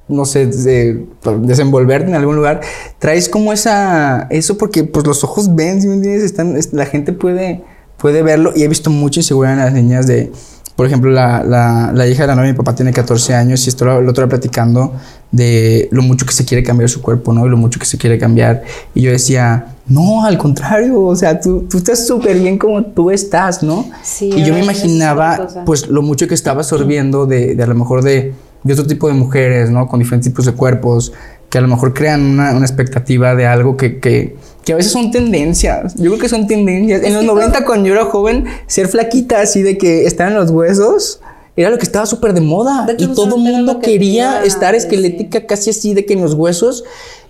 no 0.08 0.26
sé, 0.26 0.48
de- 0.48 1.06
desenvolverte 1.42 2.10
en 2.10 2.16
algún 2.16 2.36
lugar, 2.36 2.62
traes 2.98 3.30
como 3.30 3.54
esa, 3.54 4.28
eso 4.32 4.58
porque 4.58 4.84
pues 4.84 5.06
los 5.06 5.24
ojos 5.24 5.56
ven, 5.56 5.82
¿sí 5.82 5.88
me 5.88 5.94
entiendes? 5.96 6.24
Están, 6.24 6.58
es- 6.58 6.74
la 6.74 6.86
gente 6.88 7.14
puede, 7.14 7.64
puede 7.98 8.24
verlo 8.24 8.54
y 8.56 8.64
he 8.64 8.68
visto 8.68 8.90
mucha 8.90 9.20
inseguridad 9.20 9.54
en 9.54 9.60
las 9.66 9.74
niñas 9.74 10.08
de, 10.08 10.32
por 10.80 10.86
ejemplo, 10.86 11.12
la, 11.12 11.44
la, 11.44 11.92
la 11.94 12.08
hija 12.08 12.24
de 12.24 12.28
la 12.28 12.36
novia 12.36 12.48
de 12.48 12.54
mi 12.54 12.58
papá 12.58 12.74
tiene 12.74 12.94
14 12.94 13.36
años 13.36 13.66
y 13.66 13.70
esto 13.70 13.84
lo, 13.84 14.02
lo 14.02 14.12
otro 14.12 14.30
platicando 14.30 14.94
de 15.30 15.90
lo 15.92 16.02
mucho 16.02 16.26
que 16.26 16.32
se 16.32 16.46
quiere 16.46 16.64
cambiar 16.64 16.90
su 16.90 17.02
cuerpo, 17.02 17.34
¿no? 17.34 17.46
Y 17.46 17.50
lo 17.50 17.58
mucho 17.58 17.82
que 17.82 17.86
se 17.86 17.98
quiere 17.98 18.18
cambiar. 18.18 18.64
Y 18.96 19.02
yo 19.02 19.12
decía, 19.12 19.76
no, 19.88 20.24
al 20.24 20.38
contrario, 20.38 21.02
o 21.04 21.14
sea, 21.18 21.38
tú, 21.38 21.66
tú 21.70 21.80
estás 21.80 22.08
súper 22.08 22.40
bien 22.40 22.58
como 22.58 22.82
tú 22.82 23.12
estás, 23.12 23.62
¿no? 23.62 23.90
Sí, 24.02 24.32
y 24.34 24.42
yo 24.46 24.54
me 24.54 24.64
imaginaba, 24.64 25.50
pues, 25.66 25.90
lo 25.90 26.02
mucho 26.02 26.30
que 26.30 26.34
estaba 26.34 26.62
absorbiendo 26.62 27.26
de, 27.26 27.56
de 27.56 27.64
a 27.64 27.68
lo 27.68 27.76
mejor 27.76 28.02
de, 28.02 28.34
de 28.64 28.74
otro 28.74 28.88
tipo 28.88 29.10
de 29.10 29.16
mujeres, 29.16 29.70
¿no? 29.70 29.86
Con 29.86 30.00
diferentes 30.00 30.32
tipos 30.32 30.46
de 30.46 30.54
cuerpos, 30.54 31.12
que 31.50 31.58
a 31.58 31.62
lo 31.62 31.68
mejor 31.68 31.94
crean 31.94 32.22
una, 32.22 32.52
una 32.52 32.66
expectativa 32.66 33.36
de 33.36 33.46
algo 33.46 33.76
que, 33.76 34.00
que, 34.00 34.36
que 34.64 34.74
a 34.74 34.76
veces 34.76 34.92
son 34.92 35.12
tendencias. 35.12 35.96
Yo 35.96 36.12
creo 36.12 36.20
que 36.20 36.30
son 36.30 36.48
tendencias. 36.48 37.04
En 37.04 37.14
los 37.14 37.22
que 37.22 37.28
90, 37.28 37.66
cuando 37.66 37.88
yo 37.88 37.96
era 37.96 38.06
joven, 38.06 38.46
ser 38.68 38.88
flaquita 38.88 39.42
así 39.42 39.64
de 39.64 39.78
que 39.78 40.06
estar 40.06 40.28
en 40.28 40.36
los 40.36 40.52
huesos. 40.52 41.22
Era 41.56 41.70
lo 41.70 41.78
que 41.78 41.84
estaba 41.84 42.06
súper 42.06 42.34
de 42.34 42.42
moda. 42.42 42.86
De 42.86 43.04
y 43.04 43.08
todo 43.08 43.36
el 43.36 43.42
mundo 43.42 43.80
que 43.80 43.92
quería 43.92 44.40
a 44.40 44.44
estar 44.46 44.74
decir. 44.74 44.88
esquelética 44.88 45.46
casi 45.46 45.72
así 45.72 45.94
de 45.94 46.06
que 46.06 46.14
en 46.14 46.22
los 46.22 46.34
huesos. 46.34 46.84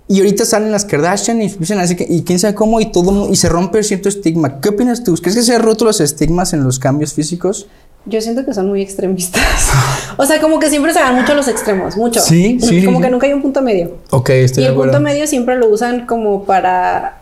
Y 0.06 0.18
ahorita 0.18 0.44
salen 0.44 0.72
las 0.72 0.84
Kardashian 0.84 1.40
y 1.40 1.46
empiezan 1.46 1.78
así 1.78 1.94
que, 1.94 2.04
y 2.08 2.22
quién 2.22 2.38
sabe 2.38 2.54
cómo, 2.54 2.80
y 2.80 2.90
todo, 2.90 3.30
y 3.30 3.36
se 3.36 3.48
rompe 3.48 3.82
cierto 3.84 4.08
estigma. 4.08 4.60
¿Qué 4.60 4.70
opinas 4.70 5.04
tú? 5.04 5.14
¿Crees 5.14 5.36
que 5.36 5.42
se 5.42 5.54
han 5.54 5.62
roto 5.62 5.84
los 5.84 6.00
estigmas 6.00 6.52
en 6.52 6.64
los 6.64 6.80
cambios 6.80 7.14
físicos? 7.14 7.68
Yo 8.06 8.20
siento 8.20 8.44
que 8.46 8.54
son 8.54 8.68
muy 8.68 8.80
extremistas. 8.82 9.42
o 10.16 10.24
sea, 10.24 10.40
como 10.40 10.58
que 10.58 10.68
siempre 10.70 10.92
se 10.94 11.00
van 11.00 11.14
mucho 11.14 11.32
a 11.32 11.34
los 11.34 11.48
extremos, 11.48 11.96
mucho. 11.96 12.20
Sí, 12.20 12.58
sí, 12.60 12.84
Como 12.84 12.98
sí. 12.98 13.04
que 13.04 13.10
nunca 13.10 13.26
hay 13.26 13.32
un 13.34 13.42
punto 13.42 13.60
medio. 13.62 13.98
Ok, 14.10 14.30
y 14.30 14.32
estoy 14.44 14.62
de 14.64 14.70
el 14.70 14.74
punto 14.74 15.00
medio 15.00 15.26
siempre 15.26 15.56
lo 15.56 15.68
usan 15.68 16.06
como 16.06 16.44
para. 16.44 17.18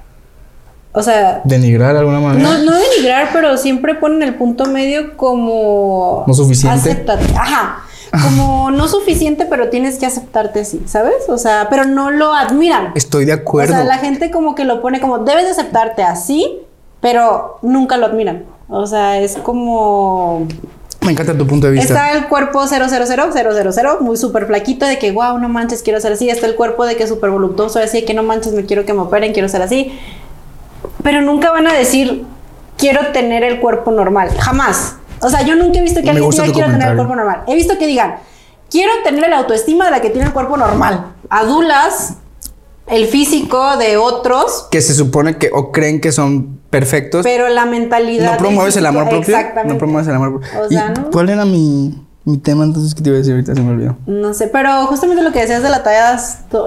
O 0.93 1.03
sea, 1.03 1.43
Denigrar 1.45 1.93
de 1.93 2.01
alguna 2.01 2.21
manera. 2.21 2.49
no, 2.49 2.59
no 2.64 2.73
denigrar, 2.79 3.29
pero 3.33 3.57
siempre 3.57 3.95
ponen 3.97 4.23
el 4.23 4.35
punto 4.37 4.67
medio 4.67 5.17
como. 5.17 6.25
No 6.27 6.35
suficiente. 6.35 6.79
Acéptate. 6.79 7.25
Ajá. 7.37 7.85
Como 8.23 8.71
no 8.73 8.88
suficiente, 8.88 9.47
pero 9.47 9.69
tienes 9.69 9.99
que 9.99 10.07
aceptarte 10.07 10.61
así, 10.61 10.83
¿sabes? 10.87 11.29
O 11.29 11.37
sea, 11.38 11.67
pero 11.71 11.85
no 11.85 12.11
lo 12.11 12.33
admiran. 12.35 12.93
Estoy 12.95 13.27
de 13.27 13.33
O 13.33 13.37
acuerdo. 13.37 13.75
sea, 13.75 13.85
la 13.85 13.99
gente 13.99 14.31
como 14.31 14.55
que 14.55 14.64
lo 14.64 14.81
pone 14.81 15.01
como, 15.01 15.19
debes 15.19 15.45
de 15.45 15.51
aceptarte 15.51 16.03
así, 16.03 16.59
pero 17.01 17.59
nunca 17.62 17.97
lo 17.99 18.07
admiran. 18.07 18.45
O 18.68 18.87
sea, 18.87 19.18
es 19.20 19.37
como... 19.37 20.46
Me 21.00 21.12
encanta 21.12 21.37
tu 21.37 21.46
punto 21.46 21.68
de 21.68 21.74
vista. 21.74 21.94
Está 21.94 22.12
el 22.12 22.28
cuerpo 22.28 22.66
000, 22.66 22.88
000, 22.88 24.00
muy 24.00 24.16
súper 24.16 24.46
flaquito, 24.46 24.85
de 24.85 24.98
que, 24.98 25.11
wow, 25.12 25.38
no 25.38 25.48
manches, 25.48 25.83
quiero 25.83 26.00
ser 26.00 26.12
así. 26.12 26.28
Está 26.28 26.46
el 26.46 26.57
cuerpo 26.57 26.85
de 26.85 26.96
que 26.96 27.04
es 27.04 27.09
súper 27.09 27.31
voluptuoso, 27.31 27.78
así 27.78 28.04
que 28.04 28.14
no 28.14 28.22
manches, 28.22 28.52
me 28.52 28.66
quiero 28.66 28.85
que 28.85 28.92
me 28.92 29.00
operen, 29.00 29.33
quiero 29.33 29.48
ser 29.48 29.62
así. 29.62 29.98
Pero 31.02 31.22
nunca 31.22 31.50
van 31.50 31.66
a 31.66 31.72
decir, 31.72 32.26
quiero 32.76 33.12
tener 33.12 33.44
el 33.44 33.61
cuerpo 33.61 33.90
normal. 33.90 34.31
Jamás. 34.38 34.96
O 35.22 35.31
sea, 35.31 35.42
yo 35.42 35.54
nunca 35.57 35.78
he 35.78 35.83
visto 35.83 36.02
que 36.02 36.11
alguien 36.11 36.28
diga, 36.28 36.44
quiero 36.52 36.70
tener 36.70 36.88
el 36.88 36.96
cuerpo 36.96 37.16
normal. 37.16 37.42
He 37.46 37.54
visto 37.54 37.78
que 37.78 37.87
digan, 37.87 38.16
quiero 38.70 38.92
tener 39.04 39.31
la 39.31 39.38
autoestima 39.38 39.87
de 39.87 39.90
la 39.92 40.00
que 40.00 40.11
tiene 40.11 40.26
el 40.26 40.33
cuerpo 40.33 40.57
normal. 40.57 41.14
Adulas 41.31 42.14
el 42.90 43.07
físico 43.07 43.77
de 43.77 43.96
otros, 43.96 44.66
Que 44.70 44.81
se 44.81 44.94
supone 44.94 45.37
que 45.38 45.51
o 45.53 45.70
creen 45.72 46.01
que 46.01 46.12
son 46.12 46.61
perfectos. 46.70 47.22
pero 47.24 47.48
la 47.48 47.66
mentalidad. 47.66 48.33
no 48.33 48.38
promueves 48.38 48.77
el 48.77 48.87
amor 48.87 49.09
propio. 49.09 49.37
Exactamente. 49.37 49.72
No 49.74 49.79
promueves 49.79 50.09
el 50.09 50.14
amor 50.14 50.40
propio. 50.40 50.48
O 50.64 50.68
sea, 50.68 50.92
¿Y 50.96 51.01
¿no? 51.01 51.11
¿Cuál 51.11 51.31
era 51.31 51.44
mi, 51.44 51.94
mi 52.29 52.37
tema 52.38 52.62
entonces 52.64 52.95
que 52.95 53.03
te 53.03 53.09
iba 53.09 53.17
a 53.17 53.19
decir 53.19 53.33
ahorita? 53.33 53.55
Se 53.55 53.61
me 53.62 53.71
olvidó. 53.71 53.97
No 54.07 54.35
sé, 54.35 54.49
pero 54.49 54.87
justamente 54.87 55.23
lo 55.23 55.33
que 55.33 55.41
decías 55.41 55.62
de 55.62 55.71
la 55.71 55.83
talla 55.83 56.19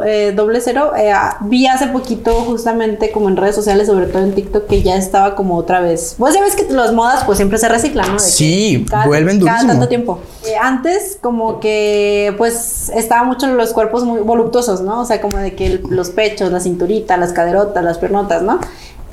eh, 0.06 0.34
doble 0.36 0.60
cero, 0.60 0.94
eh, 0.98 1.12
ah, 1.12 1.38
vi 1.42 1.68
hace 1.68 1.88
poquito 1.88 2.32
justamente 2.46 3.12
como 3.12 3.30
en 3.30 3.38
redes 3.38 3.56
sociales, 3.56 3.88
sobre 3.88 4.08
todo 4.08 4.24
en 4.24 4.34
TikTok, 4.34 4.66
que 4.68 4.82
ya 4.82 4.96
estaba 4.96 5.36
como 5.36 5.56
otra 5.58 5.80
vez. 5.80 6.16
Vos 6.18 6.34
ya 6.34 6.42
ves 6.42 6.56
que 6.56 6.72
las 6.74 6.94
modas 6.94 7.24
pues 7.26 7.38
siempre 7.38 7.58
se 7.60 7.70
reciclan, 7.70 8.08
¿no? 8.08 8.14
De 8.14 8.20
Sí, 8.20 8.86
cada- 8.90 9.06
vuelven 9.06 9.40
Cada 9.40 9.52
durísimo. 9.52 9.72
tanto 9.74 9.88
tiempo. 9.88 10.20
Eh, 10.48 10.56
antes 10.60 11.20
como 11.22 11.60
que 11.60 12.34
pues 12.40 12.90
estaba 12.96 13.24
mucho 13.24 13.46
en 13.46 13.56
los 13.58 13.74
cuerpos 13.74 14.04
muy 14.04 14.22
voluptuosos, 14.22 14.82
¿no? 14.82 15.02
O 15.02 15.06
sea, 15.06 15.22
como 15.22 15.38
de 15.38 15.54
que 15.56 15.68
el- 15.68 15.84
los 15.90 16.10
pechos, 16.10 16.52
la 16.52 16.60
cinturita, 16.60 17.18
las 17.18 17.34
caderotas, 17.34 17.84
las 17.84 18.00
piernotas, 18.00 18.42
¿no? 18.42 18.60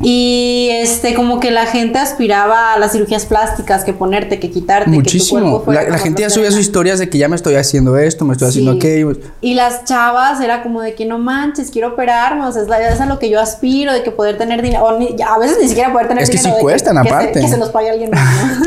Y 0.01 0.69
este, 0.73 1.15
como 1.15 1.41
que 1.41 1.51
la 1.51 1.67
gente 1.67 1.99
aspiraba 1.99 2.73
a 2.75 2.79
las 2.79 2.93
cirugías 2.93 3.27
plásticas, 3.27 3.83
que 3.85 3.93
ponerte, 3.93 4.39
que 4.39 4.51
quitarte, 4.51 4.85
que 4.91 4.97
tu 4.97 5.03
Muchísimo. 5.03 5.41
cuerpo 5.41 5.65
fuera 5.65 5.89
La, 5.89 5.99
gente 5.99 6.23
ya 6.23 6.31
subía 6.31 6.51
sus 6.53 6.61
historias 6.61 6.99
de 7.01 7.09
que 7.11 7.19
ya 7.19 7.29
me 7.29 7.35
estoy 7.35 7.57
haciendo 7.57 7.99
esto, 7.99 8.25
me 8.25 8.33
estoy 8.33 8.49
haciendo 8.49 8.73
Sí. 8.73 8.79
aquello. 8.79 9.13
Y 9.41 9.55
las 9.55 9.85
chavas 9.85 10.41
era 10.41 10.63
como 10.63 10.83
de 10.83 10.95
que 10.95 11.05
no 11.05 11.19
manches, 11.19 11.71
quiero 11.73 11.89
operarme, 11.89 12.45
o 12.47 12.53
sea, 12.53 12.63
es, 12.63 12.69
la- 12.69 12.89
es 12.89 13.01
a 13.01 13.07
lo 13.07 13.19
que 13.19 13.29
yo 13.29 13.41
aspiro, 13.41 13.93
de 13.93 14.03
que 14.05 14.11
poder 14.13 14.39
tener 14.39 14.63
dinero, 14.63 14.87
a 14.89 15.39
veces 15.39 15.59
ni 15.61 15.67
siquiera 15.69 15.93
poder 15.93 16.07
tener 16.09 16.23
Es 16.23 16.31
que 16.31 16.37
dinero. 16.37 16.57
sí 16.57 16.63
cuestan, 16.63 16.97
que 17.03 17.09
se- 17.09 17.15
aparte. 17.15 17.41
que 17.41 17.49
se 17.49 17.57
los 17.57 17.71
pague 17.71 17.91
alguien 17.91 18.11
más. 18.13 18.59
¿no? 18.59 18.67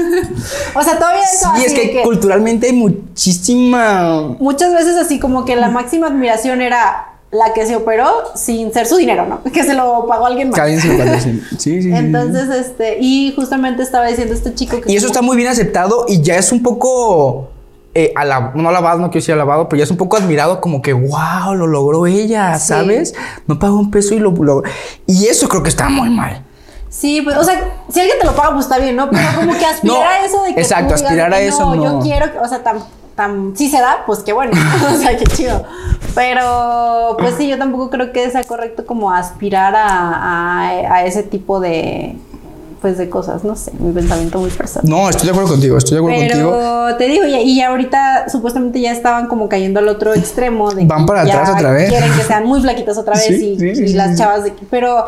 o 0.80 0.84
sea, 0.84 0.98
todavía 0.98 1.22
eso 1.24 1.50
Sí, 1.56 1.66
así 1.66 1.66
es 1.66 1.74
que, 1.92 2.02
culturalmente 2.04 2.68
hay 2.68 2.74
muchísima. 2.74 4.36
muchas 4.40 4.74
veces 4.74 4.98
así 4.98 5.20
como 5.20 5.46
que 5.46 5.56
la 5.56 5.70
máxima 5.70 6.08
admiración 6.08 6.62
era 6.62 7.11
la 7.32 7.54
que 7.54 7.66
se 7.66 7.76
operó 7.78 8.10
sin 8.36 8.74
ser 8.74 8.86
su 8.88 8.98
dinero, 8.98 9.26
¿no? 9.26 9.42
Que 9.54 9.64
se 9.64 9.74
lo 9.74 10.06
pagó 10.08 10.26
alguien 10.26 10.50
más. 10.50 10.56
que 10.56 10.62
alguien 10.62 10.82
se 10.82 10.88
lo 10.90 10.98
patrocine. 10.98 11.42
Sí, 11.58 11.82
sí. 11.82 11.92
Entonces, 11.94 12.50
este, 12.50 12.98
y 13.00 13.34
justamente 13.36 13.84
estaba 13.84 14.08
diciendo 14.08 14.34
este 14.34 14.54
chico 14.54 14.82
que 14.82 14.92
Y 14.92 14.96
eso 14.98 15.08
está 15.08 15.22
muy 15.22 15.38
bien 15.38 15.48
aceptado 15.50 16.06
y 16.08 16.22
ya 16.22 16.36
es 16.36 16.52
un 16.52 16.62
poco 16.62 17.50
eh, 17.94 18.14
alab- 18.16 18.54
no 18.56 18.70
alabado, 18.70 19.00
no 19.00 19.08
quiero 19.10 19.22
decir 19.22 19.34
alabado, 19.34 19.68
pero 19.70 19.80
ya 19.80 19.84
es 19.86 19.92
un 19.92 19.98
poco 19.98 20.18
admirado 20.18 20.60
como 20.62 20.82
que, 20.82 20.94
wow, 20.94 21.54
lo 21.56 21.68
logró 21.68 22.06
ella, 22.08 22.58
Sí. 22.60 22.68
¿sabes? 22.68 23.14
No 23.48 23.60
pagó 23.60 23.78
un 23.80 23.92
peso 23.92 24.14
y 24.14 24.20
lo 24.20 24.32
logró. 24.32 24.64
Y 25.08 25.28
eso 25.28 25.48
creo 25.50 25.62
que 25.64 25.70
está 25.70 25.90
muy 25.90 26.10
mal. 26.10 26.44
Sí, 26.90 27.22
pues, 27.22 27.38
o 27.38 27.44
sea, 27.46 27.80
si 27.90 28.02
alguien 28.02 28.18
te 28.20 28.26
lo 28.26 28.36
paga, 28.36 28.52
pues 28.54 28.66
está 28.66 28.78
bien, 28.78 28.98
¿no? 28.98 29.10
Pero 29.10 29.24
como 29.36 29.58
que 29.58 29.66
aspirar 29.74 29.98
No, 29.98 30.04
a 30.04 30.26
eso 30.26 30.44
de 30.44 30.54
que. 30.56 30.62
exacto, 30.62 30.90
tú 30.90 31.04
aspirar 31.04 31.34
a 31.34 31.40
eso 31.40 31.74
no. 31.76 31.84
Yo 31.84 32.00
quiero, 32.02 32.30
que- 32.32 32.40
o 32.40 32.48
sea, 32.48 32.62
tan, 32.64 32.80
tan. 33.22 33.54
Sí 33.56 33.70
se 33.70 33.80
da, 33.80 34.04
pues 34.06 34.20
qué 34.20 34.34
bueno. 34.34 34.52
o 34.94 34.98
sea, 34.98 35.16
qué 35.18 35.26
chido. 35.26 35.64
Pero, 36.16 37.16
pues 37.20 37.36
sí, 37.38 37.48
yo 37.48 37.58
tampoco 37.58 37.90
creo 37.90 38.12
que 38.12 38.30
sea 38.30 38.44
correcto 38.44 38.86
como 38.86 39.12
aspirar 39.12 39.76
a, 39.76 39.88
a, 39.88 40.96
a 40.96 41.06
ese 41.06 41.24
tipo 41.24 41.60
de. 41.60 42.16
Pues 42.82 42.98
de 42.98 43.12
cosas, 43.12 43.44
no 43.44 43.56
sé, 43.56 43.72
mi 43.78 43.92
pensamiento 43.94 44.40
muy 44.40 44.50
personal. 44.50 44.90
No, 44.90 45.08
estoy 45.08 45.28
de 45.28 45.34
acuerdo 45.34 45.52
contigo, 45.52 45.78
estoy 45.78 45.98
de 45.98 46.00
acuerdo 46.00 46.20
contigo. 46.20 46.52
Pero 46.52 46.98
te 46.98 47.08
digo, 47.10 47.26
y, 47.28 47.36
y 47.36 47.62
ahorita 47.62 48.28
supuestamente 48.28 48.82
ya 48.82 48.92
estaban 48.92 49.28
como 49.28 49.48
cayendo 49.48 49.80
al 49.80 49.88
otro 49.88 50.16
extremo 50.16 50.72
de 50.72 50.86
Van 50.86 51.02
que 51.02 51.06
para 51.06 51.24
ya 51.24 51.34
atrás 51.34 51.58
otra 51.58 51.74
vez. 51.74 51.90
Quieren 51.90 52.12
que 52.12 52.24
sean 52.24 52.44
muy 52.48 52.60
flaquitas 52.60 52.98
otra 52.98 53.14
vez 53.18 53.28
Sí, 53.28 53.52
y, 53.52 53.60
sí, 53.60 53.70
y 53.70 53.88
sí, 53.90 53.94
las 53.94 54.18
chavas 54.18 54.46
de 54.46 54.54
pero 54.72 55.06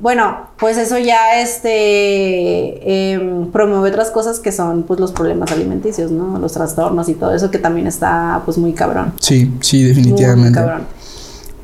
bueno, 0.00 0.48
pues 0.58 0.76
eso 0.76 0.98
ya 0.98 1.40
este 1.40 3.12
em, 3.12 3.50
promueve 3.50 3.88
otras 3.90 4.10
cosas 4.10 4.40
que 4.40 4.52
son 4.52 4.82
pues 4.82 5.00
los 5.00 5.12
problemas 5.12 5.50
alimenticios, 5.52 6.10
¿no? 6.10 6.38
Los 6.38 6.52
trastornos 6.52 7.08
y 7.08 7.14
todo 7.14 7.34
eso 7.34 7.50
que 7.50 7.58
también 7.58 7.86
está 7.86 8.42
pues 8.44 8.58
muy 8.58 8.72
cabrón. 8.72 9.12
Sí, 9.20 9.52
sí, 9.60 9.76
Muy, 9.78 9.84
muy 9.84 9.88
definitivamente. 9.94 10.58
cabrón. 10.58 10.82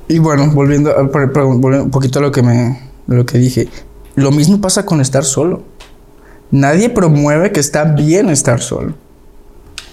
Y 0.09 0.19
bueno, 0.19 0.51
volviendo, 0.53 0.91
a- 0.91 1.03
un 1.03 1.91
poquito 1.91 2.19
a 2.19 2.23
lo 2.23 2.33
que 2.33 2.43
me, 2.43 2.81
lo 3.07 3.25
que 3.27 3.39
dije, 3.39 3.69
lo 4.15 4.31
mismo 4.31 4.61
pasa 4.61 4.85
con 4.87 5.01
estar 5.01 5.25
solo. 5.25 5.63
Nadie 6.51 6.91
promueve 6.91 7.51
que 7.53 7.61
está 7.61 7.85
bien 7.85 8.29
estar 8.29 8.61
solo. 8.61 8.95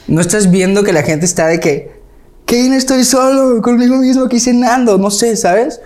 No 0.08 0.20
estás 0.22 0.50
viendo 0.52 0.84
que 0.84 0.92
la 0.92 1.04
gente 1.04 1.26
está 1.26 1.48
de 1.48 1.60
que, 1.60 1.92
qué 2.46 2.56
bien 2.62 2.74
estoy 2.74 3.04
solo, 3.06 3.62
conmigo 3.62 3.98
mismo 3.98 4.26
aquí 4.26 4.40
cenando, 4.40 4.98
no 4.98 5.10
sé, 5.12 5.36
¿sabes? 5.38 5.80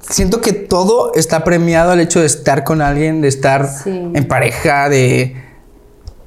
Siento 0.00 0.40
que 0.40 0.52
todo 0.52 1.12
está 1.14 1.44
premiado 1.44 1.92
al 1.92 2.00
hecho 2.00 2.20
de 2.20 2.26
estar 2.26 2.64
con 2.64 2.80
alguien, 2.82 3.20
de 3.20 3.28
estar 3.28 3.68
Sí. 3.68 3.90
en 3.90 4.26
pareja, 4.28 4.88
de... 4.88 5.36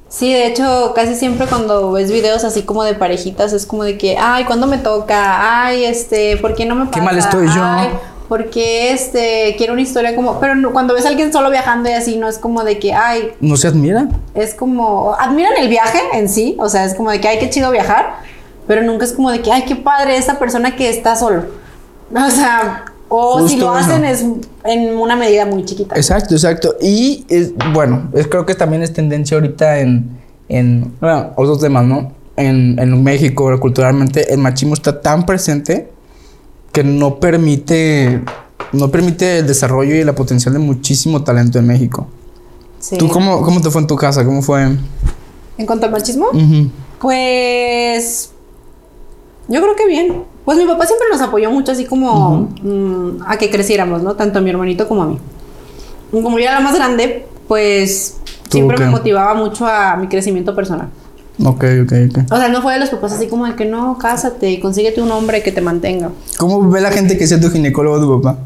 Sí, 0.07 0.33
de 0.33 0.47
hecho, 0.47 0.93
casi 0.95 1.13
siempre 1.15 1.45
cuando 1.45 1.91
ves 1.91 2.11
videos 2.11 2.43
así 2.43 2.63
como 2.63 2.83
de 2.83 2.95
parejitas 2.95 3.53
es 3.53 3.65
como 3.67 3.83
de 3.83 3.97
que, 3.97 4.17
ay, 4.17 4.43
¿cuándo 4.45 4.65
me 4.65 4.79
toca? 4.79 5.65
Ay, 5.65 5.85
este, 5.85 6.37
¿por 6.37 6.55
qué 6.55 6.65
no 6.65 6.73
me 6.75 6.85
pasa? 6.85 6.99
Qué 6.99 7.01
mal 7.05 7.17
estoy 7.17 7.47
yo. 7.47 7.61
Ay, 7.63 7.89
porque 8.27 8.91
este, 8.91 9.53
quiero 9.57 9.73
una 9.73 9.83
historia 9.83 10.15
como, 10.15 10.39
pero 10.39 10.55
no- 10.55 10.71
cuando 10.71 10.93
ves 10.95 11.05
a 11.05 11.09
alguien 11.09 11.31
solo 11.31 11.51
viajando 11.51 11.89
y 11.89 11.93
así, 11.93 12.17
no 12.17 12.27
es 12.27 12.39
como 12.39 12.63
de 12.63 12.79
que, 12.79 12.93
ay, 12.93 13.33
No 13.39 13.55
se 13.55 13.67
admira. 13.67 14.07
es 14.33 14.55
como, 14.55 15.15
admiran 15.19 15.53
el 15.59 15.67
viaje 15.67 15.99
en 16.13 16.27
sí, 16.27 16.55
o 16.59 16.69
sea, 16.69 16.85
es 16.85 16.95
como 16.95 17.11
de 17.11 17.21
que, 17.21 17.27
ay, 17.27 17.37
qué 17.39 17.49
chido 17.51 17.69
viajar, 17.69 18.15
pero 18.67 18.81
nunca 18.81 19.05
es 19.05 19.13
como 19.13 19.29
de 19.29 19.41
que, 19.41 19.51
ay, 19.51 19.63
qué 19.65 19.75
padre 19.75 20.17
esa 20.17 20.39
persona 20.39 20.75
que 20.75 20.89
está 20.89 21.15
solo. 21.15 21.43
O 22.15 22.29
sea, 22.31 22.85
o 23.09 23.47
si 23.47 23.57
lo 23.57 23.77
eso. 23.77 23.91
hacen 23.91 24.05
es 24.05 24.25
en 24.63 24.97
una 24.97 25.15
medida 25.15 25.45
muy 25.45 25.65
chiquita. 25.65 25.95
Exacto, 25.95 26.35
exacto. 26.35 26.75
Y 26.81 27.25
es, 27.27 27.53
bueno, 27.73 28.09
es, 28.13 28.27
creo 28.27 28.45
que 28.45 28.55
también 28.55 28.83
es 28.83 28.93
tendencia 28.93 29.35
ahorita 29.37 29.79
en, 29.79 30.17
en 30.47 30.93
bueno, 31.01 31.31
otros 31.35 31.59
temas, 31.59 31.85
¿no? 31.85 32.13
En, 32.35 32.79
en 32.79 33.03
México, 33.03 33.59
culturalmente, 33.59 34.31
el 34.33 34.39
machismo 34.39 34.75
está 34.75 35.01
tan 35.01 35.25
presente 35.25 35.91
que 36.71 36.83
no 36.83 37.19
permite, 37.19 38.21
no 38.71 38.89
permite 38.89 39.39
el 39.39 39.47
desarrollo 39.47 39.95
y 39.95 40.03
la 40.03 40.13
potencial 40.13 40.53
de 40.53 40.59
muchísimo 40.59 41.23
talento 41.23 41.59
en 41.59 41.67
México. 41.67 42.07
Sí. 42.79 42.97
¿Tú 42.97 43.09
cómo, 43.09 43.41
cómo 43.41 43.59
te 43.59 43.69
fue 43.69 43.81
en 43.81 43.87
tu 43.87 43.95
casa? 43.95 44.23
¿Cómo 44.23 44.41
fue? 44.41 44.63
En 45.57 45.65
cuanto 45.65 45.85
al 45.87 45.91
machismo. 45.91 46.27
Pues 47.01 48.31
yo 49.49 49.61
creo 49.61 49.75
que 49.75 49.87
bien. 49.87 50.23
Pues 50.49 50.57
mi 50.57 50.65
papá 50.65 50.87
siempre 50.87 51.05
nos 51.11 51.21
apoyó 51.21 51.51
mucho, 51.51 51.73
así 51.73 51.85
como 51.85 52.49
mm, 52.63 53.21
a 53.27 53.37
que 53.37 53.51
creciéramos, 53.51 54.01
¿no? 54.01 54.15
Tanto 54.15 54.39
a 54.39 54.41
mi 54.41 54.49
hermanito 54.49 54.87
como 54.87 55.03
a 55.03 55.05
mí. 55.05 55.19
Como 56.11 56.39
yo 56.39 56.45
era 56.45 56.55
la 56.55 56.59
más 56.61 56.73
grande, 56.73 57.27
pues 57.47 58.17
siempre 58.49 58.75
que- 58.75 58.85
me 58.85 58.89
motivaba 58.89 59.35
mucho 59.35 59.67
a 59.67 59.95
mi 59.97 60.07
crecimiento 60.07 60.55
personal. 60.55 60.87
Ok, 61.45 61.65
ok, 61.83 61.93
ok. 62.09 62.31
O 62.33 62.37
sea, 62.37 62.47
no 62.49 62.63
fue 62.63 62.73
de 62.73 62.79
los 62.79 62.89
papás 62.89 63.11
así 63.11 63.27
como 63.27 63.45
de 63.45 63.53
que 63.55 63.65
no, 63.65 63.99
cásate 63.99 64.49
y 64.49 64.59
consíguete 64.59 65.03
un 65.03 65.11
hombre 65.11 65.43
que 65.43 65.51
te 65.51 65.61
mantenga. 65.61 66.09
¿Cómo 66.39 66.67
ve 66.67 66.81
la 66.81 66.89
gente 66.89 67.15
que 67.15 67.27
sea 67.27 67.39
tu 67.39 67.51
ginecólogo 67.51 67.99
tu 67.99 68.19
papá? 68.19 68.39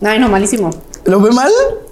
Ay, 0.00 0.18
no, 0.18 0.30
malísimo. 0.30 0.70
¿Lo 1.04 1.20
ve 1.20 1.32
mal? 1.32 1.50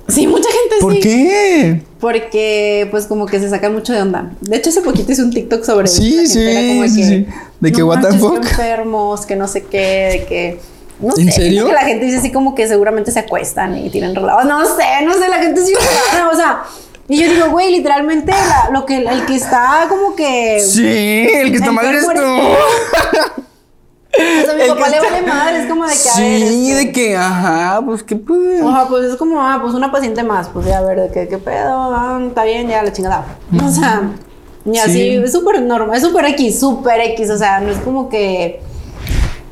Sí, 0.09 0.27
mucha 0.27 0.49
gente 0.49 0.64
¿Por 0.81 0.93
sí. 0.95 1.01
qué? 1.01 1.83
Porque, 2.01 2.89
pues, 2.91 3.07
como 3.07 3.27
que 3.27 3.41
se 3.41 3.49
sacan 3.51 3.73
mucho 3.75 3.93
de 3.93 4.03
onda. 4.03 4.33
De 4.41 4.57
hecho, 4.57 4.71
hace 4.71 4.81
poquito 4.83 5.11
hice 5.13 5.23
un 5.23 5.31
TikTok 5.33 5.65
sobre 5.65 5.87
eso. 5.87 6.03
Sí, 6.03 6.13
gente 6.29 6.69
como 6.69 6.83
sí, 6.89 6.89
sí, 6.91 7.03
sí. 7.05 7.27
De 7.61 7.73
que, 7.73 7.83
what 7.83 8.01
the 8.01 8.09
manches, 8.09 8.21
qué 8.23 8.29
fuck. 8.29 8.45
enfermos, 8.45 9.27
que 9.27 9.37
no 9.37 9.49
sé 9.49 9.63
qué, 9.65 9.79
de 10.13 10.25
que... 10.29 10.61
No 11.01 11.13
¿En 11.19 11.27
sé, 11.27 11.33
serio? 11.33 11.67
que 11.67 11.73
la 11.73 11.85
gente 11.85 12.05
dice 12.05 12.19
así 12.19 12.31
como 12.31 12.55
que 12.55 12.69
seguramente 12.69 13.11
se 13.11 13.19
acuestan 13.19 13.77
y 13.77 13.91
tienen 13.91 14.15
relados. 14.15 14.45
No 14.45 14.65
sé, 14.65 14.85
no 15.05 15.13
sé, 15.15 15.29
la 15.29 15.39
gente 15.39 15.61
es 15.61 15.67
bien 15.67 15.79
rara, 16.13 16.29
o 16.31 16.37
sea... 16.37 16.63
Y 17.07 17.21
yo 17.23 17.31
digo, 17.31 17.51
güey, 17.51 17.71
literalmente 17.71 18.33
la- 18.33 18.71
lo 18.73 18.87
que, 18.87 18.97
el 18.97 19.27
que 19.27 19.35
está 19.35 19.85
como 19.91 20.15
que... 20.17 20.59
Sí, 20.61 20.83
el 20.87 21.51
que 21.51 21.57
está 21.57 21.71
mal 21.71 21.85
eres 21.87 22.07
tú. 22.07 22.11
O 24.17 24.45
sea, 24.45 24.53
a 24.53 24.57
mi 24.57 24.63
el 24.63 24.69
papá 24.69 24.85
que 24.85 24.91
le 24.91 25.01
vale 25.01 25.27
madre, 25.27 25.63
es 25.63 25.69
como 25.69 25.85
de 25.87 25.93
que, 25.93 26.09
a 26.09 26.13
Sí, 26.13 26.23
ver... 26.23 26.43
este, 26.43 26.75
de 26.75 26.93
que, 26.93 27.17
ajá, 27.17 27.83
pues 27.85 28.03
qué 28.03 28.17
puede. 28.17 28.61
Ajá, 28.67 28.87
pues 28.89 29.05
es 29.05 29.17
como, 29.17 29.41
ah, 29.43 29.59
pues 29.63 29.75
una 29.75 29.91
paciente 29.91 30.23
más, 30.23 30.49
pues 30.49 30.67
ya, 30.67 30.79
a 30.79 30.83
ver, 30.83 31.01
de 31.01 31.11
qué, 31.11 31.29
qué 31.29 31.39
pedo, 31.39 31.95
ah, 31.95 32.21
está 32.27 32.45
bien, 32.45 32.69
ya 32.69 32.83
la 32.83 32.93
chingada. 32.93 33.25
O 33.65 33.69
sea, 33.69 34.11
y 34.65 34.79
así, 34.79 34.93
Sí. 34.93 35.09
es 35.17 35.33
súper 35.33 35.61
normal, 35.63 35.97
es 35.97 36.03
súper 36.03 36.25
X, 36.27 36.59
súper 36.61 37.01
X, 37.01 37.31
o 37.31 37.37
sea, 37.39 37.61
no 37.61 37.71
es 37.71 37.79
como 37.79 38.09
que... 38.09 38.61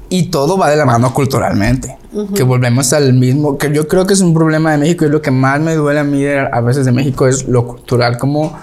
Y 0.08 0.24
todo 0.30 0.58
va 0.58 0.68
de 0.70 0.76
la 0.76 0.84
mano 0.84 1.12
culturalmente. 1.14 1.96
Que 2.34 2.42
volvemos 2.42 2.92
al 2.92 3.14
mismo, 3.14 3.56
que 3.56 3.72
yo 3.72 3.88
creo 3.88 4.06
que 4.06 4.12
es 4.12 4.20
un 4.20 4.34
problema 4.34 4.70
de 4.72 4.76
México 4.76 5.06
y 5.06 5.08
lo 5.08 5.22
que 5.22 5.30
más 5.30 5.58
me 5.60 5.74
duele 5.74 6.00
a 6.00 6.04
mí 6.04 6.22
de- 6.22 6.40
a 6.52 6.60
veces 6.60 6.84
de 6.84 6.92
México 6.92 7.26
es 7.26 7.48
lo 7.48 7.66
cultural, 7.66 8.18
como 8.18 8.54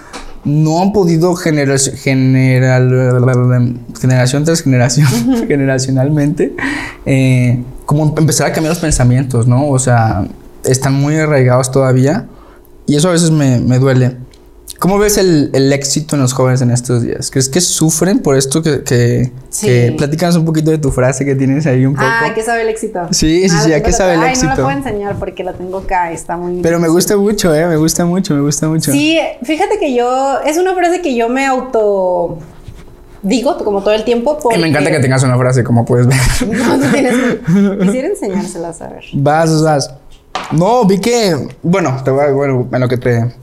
no 0.44 0.82
han 0.82 0.92
podido 0.92 1.34
generar, 1.34 1.78
general, 1.78 3.78
generación 4.00 4.44
tras 4.44 4.62
generación, 4.62 5.08
generacionalmente, 5.48 6.54
eh, 7.06 7.62
como 7.86 8.14
empezar 8.16 8.48
a 8.48 8.52
cambiar 8.52 8.72
los 8.72 8.80
pensamientos, 8.80 9.46
¿no? 9.46 9.68
O 9.68 9.78
sea, 9.78 10.26
están 10.64 10.94
muy 10.94 11.16
arraigados 11.16 11.70
todavía 11.70 12.26
y 12.86 12.96
eso 12.96 13.08
a 13.08 13.12
veces 13.12 13.30
me, 13.30 13.60
me 13.60 13.78
duele. 13.78 14.16
¿Cómo 14.80 14.98
ves 14.98 15.18
el, 15.18 15.50
el 15.52 15.70
éxito 15.74 16.16
en 16.16 16.22
los 16.22 16.32
jóvenes 16.32 16.62
en 16.62 16.70
estos 16.70 17.02
días? 17.02 17.30
¿Crees 17.30 17.50
que 17.50 17.60
sufren 17.60 18.20
por 18.20 18.34
esto 18.36 18.62
que, 18.62 18.82
que, 18.82 19.30
Sí. 19.50 19.66
que 19.66 19.94
platícanos 19.96 20.36
un 20.36 20.46
poquito 20.46 20.70
de 20.70 20.78
tu 20.78 20.90
frase 20.90 21.24
que 21.26 21.34
tienes 21.34 21.66
ahí 21.66 21.84
un 21.84 21.92
poco? 21.94 22.06
Ah, 22.08 22.32
¿qué 22.34 22.42
sabe 22.42 22.62
el 22.62 22.68
éxito? 22.70 23.00
Sí, 23.10 23.46
sí, 23.48 23.54
Ah, 23.58 23.62
sí, 23.62 23.72
¿a 23.74 23.82
qué 23.82 23.92
sabe 23.92 24.14
el. 24.14 24.20
Ay, 24.20 24.24
no 24.26 24.30
éxito? 24.32 24.48
la 24.48 24.54
puedo 24.54 24.70
enseñar 24.70 25.16
porque 25.18 25.44
la 25.44 25.52
tengo 25.52 25.78
acá, 25.78 26.10
está 26.12 26.38
muy... 26.38 26.62
Pero 26.62 26.80
me 26.80 26.88
gusta 26.88 27.14
mucho, 27.18 27.54
eh, 27.54 27.66
me 27.66 27.76
gusta 27.76 28.06
mucho, 28.06 28.32
me 28.34 28.40
gusta 28.40 28.68
mucho. 28.68 28.90
Sí, 28.90 29.18
fíjate 29.42 29.78
que 29.78 29.94
yo, 29.94 30.40
es 30.46 30.56
una 30.56 30.74
frase 30.74 31.02
que 31.02 31.14
yo 31.14 31.28
me 31.28 31.44
auto... 31.46 32.38
Digo, 33.22 33.58
como 33.58 33.82
todo 33.82 33.92
el 33.92 34.04
tiempo, 34.04 34.38
Y 34.38 34.42
porque... 34.42 34.58
me 34.58 34.68
encanta 34.68 34.90
que 34.90 35.00
tengas 35.00 35.22
una 35.24 35.36
frase, 35.36 35.62
como 35.62 35.84
puedes 35.84 36.06
ver. 36.06 36.16
No, 36.56 36.78
tú 36.80 36.86
tienes... 36.90 37.14
Quisiera 37.82 38.08
enseñárselas, 38.08 38.80
a 38.80 38.88
ver. 38.88 39.04
vas, 39.12 39.62
vas. 39.62 39.94
No, 40.52 40.86
vi 40.86 40.98
que, 41.00 41.36
bueno, 41.62 42.00
te 42.02 42.10
voy 42.10 42.24
a, 42.24 42.30
bueno, 42.32 42.66
en 42.72 42.80
lo 42.80 42.88
que 42.88 42.96
te... 42.96 43.39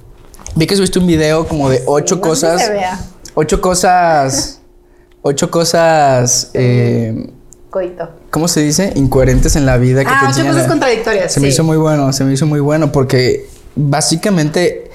Vi 0.57 0.65
que 0.65 0.75
subiste 0.75 0.97
un 0.97 1.05
video 1.05 1.47
como 1.47 1.69
de 1.69 1.83
ocho 1.85 2.15
no 2.15 2.21
cosas. 2.21 2.59
se 2.65 2.73
vea. 2.73 2.99
Ocho 3.35 3.61
cosas. 3.61 4.59
Ocho 5.21 5.51
cosas. 5.51 6.51
eh, 6.53 7.29
Coito. 7.69 8.09
¿Cómo 8.31 8.47
se 8.47 8.61
dice? 8.61 8.93
Incoherentes 8.95 9.55
en 9.57 9.65
la 9.65 9.77
vida 9.77 10.03
que 10.03 10.09
Ah, 10.09 10.31
te 10.33 10.39
ocho 10.41 10.49
cosas 10.49 10.67
contradictorias. 10.67 11.33
Se 11.33 11.39
me 11.41 11.49
hizo 11.49 11.63
muy 11.63 11.75
bueno, 11.77 12.13
se 12.13 12.23
me 12.23 12.33
hizo 12.33 12.45
muy 12.45 12.59
bueno 12.61 12.91
porque 12.93 13.45
básicamente 13.75 14.89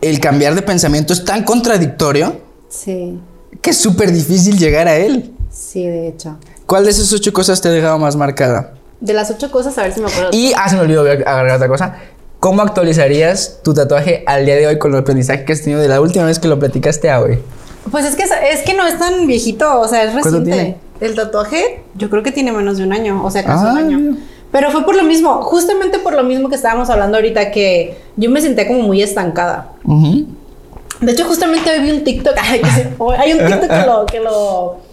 el 0.00 0.18
cambiar 0.18 0.54
de 0.54 0.62
pensamiento 0.62 1.12
es 1.12 1.24
tan 1.24 1.44
contradictorio 1.44 2.40
Sí, 2.68 3.20
que 3.60 3.70
es 3.70 3.76
súper 3.76 4.10
difícil 4.12 4.58
llegar 4.58 4.88
a 4.88 4.96
él. 4.96 5.32
sí, 5.50 5.86
de 5.86 6.08
hecho. 6.08 6.38
¿Cuál 6.66 6.84
de 6.84 6.90
esas 6.90 7.12
ocho 7.12 7.32
cosas 7.34 7.60
te 7.60 7.68
ha 7.68 7.72
dejado 7.72 7.98
más 7.98 8.16
marcada? 8.16 8.72
De 9.00 9.12
las 9.12 9.30
ocho 9.30 9.50
cosas, 9.50 9.76
a 9.76 9.82
ver 9.82 9.92
si 9.92 10.00
me 10.00 10.06
acuerdo. 10.10 10.30
Y, 10.32 10.52
ah, 10.56 10.68
se 10.70 10.76
me 10.76 10.82
olvidó 10.82 11.02
voy 11.02 11.10
a 11.10 11.12
agregar 11.14 11.56
otra 11.56 11.68
cosa. 11.68 11.96
¿Cómo 12.42 12.62
actualizarías 12.62 13.60
tu 13.62 13.72
tatuaje 13.72 14.24
al 14.26 14.44
día 14.44 14.56
de 14.56 14.66
hoy 14.66 14.76
con 14.76 14.92
el 14.92 14.98
aprendizaje 14.98 15.44
que 15.44 15.52
has 15.52 15.62
tenido 15.62 15.80
de 15.80 15.86
la 15.86 16.00
última 16.00 16.24
vez 16.24 16.40
que 16.40 16.48
lo 16.48 16.58
platicaste 16.58 17.08
a 17.08 17.20
hoy? 17.20 17.38
Pues 17.92 18.04
es 18.04 18.16
que, 18.16 18.24
es 18.24 18.62
que 18.66 18.74
no 18.74 18.84
es 18.84 18.98
tan 18.98 19.28
viejito, 19.28 19.78
o 19.78 19.86
sea, 19.86 20.02
es 20.02 20.10
¿Cuánto 20.10 20.28
reciente. 20.40 20.50
tiene? 20.50 20.76
El 20.98 21.14
tatuaje, 21.14 21.84
yo 21.94 22.10
creo 22.10 22.24
que 22.24 22.32
tiene 22.32 22.50
menos 22.50 22.78
de 22.78 22.82
un 22.82 22.92
año, 22.92 23.24
o 23.24 23.30
sea, 23.30 23.44
casi 23.44 23.64
Ah, 23.64 23.70
un 23.70 23.78
año. 23.78 23.98
mira. 24.00 24.16
Pero 24.50 24.72
fue 24.72 24.84
por 24.84 24.96
lo 24.96 25.04
mismo, 25.04 25.40
justamente 25.42 26.00
por 26.00 26.14
lo 26.14 26.24
mismo 26.24 26.48
que 26.48 26.56
estábamos 26.56 26.90
hablando 26.90 27.16
ahorita, 27.16 27.52
que 27.52 27.96
yo 28.16 28.28
me 28.28 28.40
sentía 28.40 28.66
como 28.66 28.82
muy 28.82 29.04
estancada. 29.04 29.70
De 31.00 31.12
hecho, 31.12 31.24
justamente 31.26 31.70
hoy 31.70 31.78
vi 31.78 31.92
un 31.92 32.02
TikTok. 32.02 32.34
hay 33.18 33.32
un 33.34 33.38
TikTok 33.38 33.70
que 33.70 33.86
lo. 33.86 34.06
Que 34.06 34.18
lo 34.18 34.76
¿Qué 34.80 34.91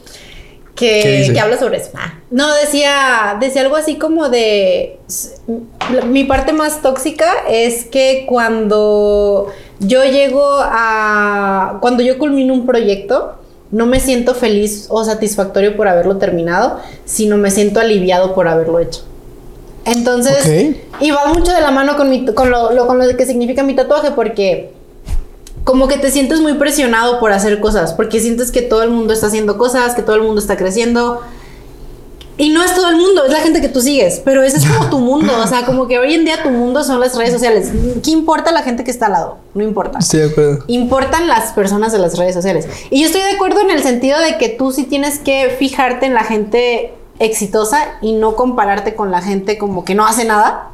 que, 0.80 1.40
habla 1.40 1.58
sobre 1.60 1.78
eso. 1.78 1.90
Ah, 1.96 2.14
No, 2.32 2.54
decía, 2.56 3.38
decía 3.40 3.62
algo 3.62 3.76
así 3.76 3.98
como 3.98 4.30
de. 4.30 4.98
Mi 6.08 6.24
parte 6.24 6.54
más 6.54 6.82
tóxica 6.82 7.30
es 7.50 7.86
que 7.86 8.26
cuando 8.28 9.48
yo 9.80 10.04
llego 10.06 10.46
a. 10.62 11.78
Cuando 11.82 12.04
yo 12.04 12.18
culmino 12.18 12.54
un 12.54 12.66
proyecto, 12.66 13.36
no 13.72 13.86
me 13.86 14.00
siento 14.00 14.34
feliz 14.36 14.88
o 14.90 15.04
satisfactorio 15.04 15.76
por 15.78 15.88
haberlo 15.88 16.18
terminado, 16.18 16.80
sino 17.06 17.38
me 17.38 17.52
siento 17.52 17.80
aliviado 17.80 18.34
por 18.34 18.48
haberlo 18.48 18.80
hecho. 18.80 19.02
Entonces, 19.86 20.46
y 21.00 21.12
va 21.12 21.26
mucho 21.34 21.52
de 21.54 21.62
la 21.62 21.72
mano 21.72 21.96
con, 21.98 22.10
mi- 22.10 22.26
con, 22.26 22.50
lo, 22.52 22.72
lo- 22.74 22.86
con 22.88 23.00
lo 23.00 23.16
que 23.18 23.26
significa 23.26 23.64
mi 23.64 23.76
tatuaje, 23.76 24.12
porque 24.12 24.72
como 25.70 25.88
que 25.88 26.00
te 26.00 26.10
sientes 26.10 26.42
muy 26.42 26.56
presionado 26.56 27.20
por 27.20 27.32
hacer 27.32 27.60
cosas, 27.60 27.94
porque 27.94 28.20
sientes 28.20 28.50
que 28.50 28.64
todo 28.64 28.82
el 28.82 28.90
mundo 28.90 29.14
está 29.14 29.28
haciendo 29.28 29.60
cosas, 29.60 29.94
que 29.94 30.02
todo 30.02 30.16
el 30.16 30.24
mundo 30.24 30.42
está 30.42 30.58
creciendo. 30.58 31.22
Y 32.38 32.50
no 32.50 32.64
es 32.64 32.74
todo 32.74 32.90
el 32.90 32.96
mundo, 32.96 33.24
es 33.26 33.32
la 33.32 33.42
gente 33.42 33.62
que 33.62 33.70
tú 33.70 33.80
sigues, 33.80 34.20
pero 34.26 34.42
ese 34.42 34.58
es 34.58 34.66
como 34.66 34.90
tu 34.90 34.98
mundo, 34.98 35.32
o 35.38 35.46
sea, 35.46 35.68
como 35.68 35.88
que 35.88 36.00
hoy 36.00 36.16
en 36.16 36.26
día 36.26 36.42
tu 36.42 36.50
mundo 36.50 36.84
son 36.84 37.00
las 37.00 37.16
redes 37.16 37.34
sociales. 37.34 37.70
¿Qué 38.04 38.10
importa 38.10 38.52
la 38.52 38.64
gente 38.64 38.84
que 38.84 38.90
está 38.90 39.06
al 39.06 39.12
lado? 39.12 39.38
No 39.54 39.64
importa. 39.64 40.00
Estoy 40.00 40.22
de 40.22 40.32
acuerdo. 40.32 40.64
Importan 40.66 41.28
las 41.28 41.52
personas 41.52 41.92
de 41.92 42.00
las 42.00 42.18
redes 42.18 42.34
sociales. 42.34 42.68
Y 42.90 43.02
yo 43.02 43.06
estoy 43.06 43.22
de 43.22 43.34
acuerdo 43.34 43.62
en 43.62 43.70
el 43.70 43.84
sentido 43.84 44.20
de 44.20 44.40
que 44.40 44.50
tú 44.50 44.72
sí 44.72 44.86
tienes 44.86 45.20
que 45.20 45.56
fijarte 45.60 46.08
en 46.08 46.16
la 46.16 46.24
gente 46.24 46.96
exitosa 47.20 48.00
y 48.02 48.14
no 48.14 48.36
compararte 48.36 48.96
con 48.96 49.12
la 49.12 49.22
gente 49.22 49.60
como 49.60 49.86
que 49.86 49.94
no 49.94 50.08
hace 50.08 50.26
nada. 50.26 50.72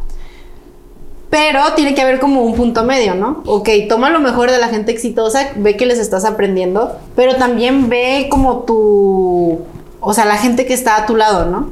Pero 1.36 1.74
tiene 1.76 1.94
que 1.94 2.02
haber 2.02 2.22
como 2.22 2.44
un 2.44 2.56
punto 2.56 2.86
medio, 2.86 3.14
¿no? 3.14 3.44
Ok, 3.46 3.68
toma 3.90 4.10
lo 4.10 4.22
mejor 4.22 4.52
de 4.52 4.58
la 4.58 4.70
gente 4.70 4.94
exitosa, 4.94 5.50
ve 5.58 5.76
que 5.76 5.86
les 5.86 6.00
estás 6.00 6.24
aprendiendo, 6.24 6.96
pero 7.14 7.36
también 7.36 7.90
ve 7.90 8.28
como 8.32 8.60
tu, 8.60 9.60
o 10.00 10.14
sea, 10.14 10.24
la 10.24 10.38
gente 10.38 10.66
que 10.66 10.74
está 10.74 10.96
a 10.96 11.06
tu 11.06 11.18
lado, 11.18 11.46
¿no? 11.48 11.72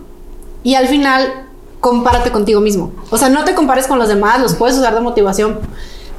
Y 0.63 0.75
al 0.75 0.89
final, 0.89 1.45
compárate 1.79 2.29
contigo 2.29 2.59
mismo. 2.59 2.91
O 3.09 3.17
sea, 3.17 3.29
no 3.29 3.45
te 3.45 3.55
compares 3.55 3.87
con 3.87 3.99
los 3.99 4.09
demás, 4.09 4.41
los 4.41 4.55
puedes 4.55 4.77
usar 4.77 4.95
de 4.95 4.99
motivación, 4.99 5.59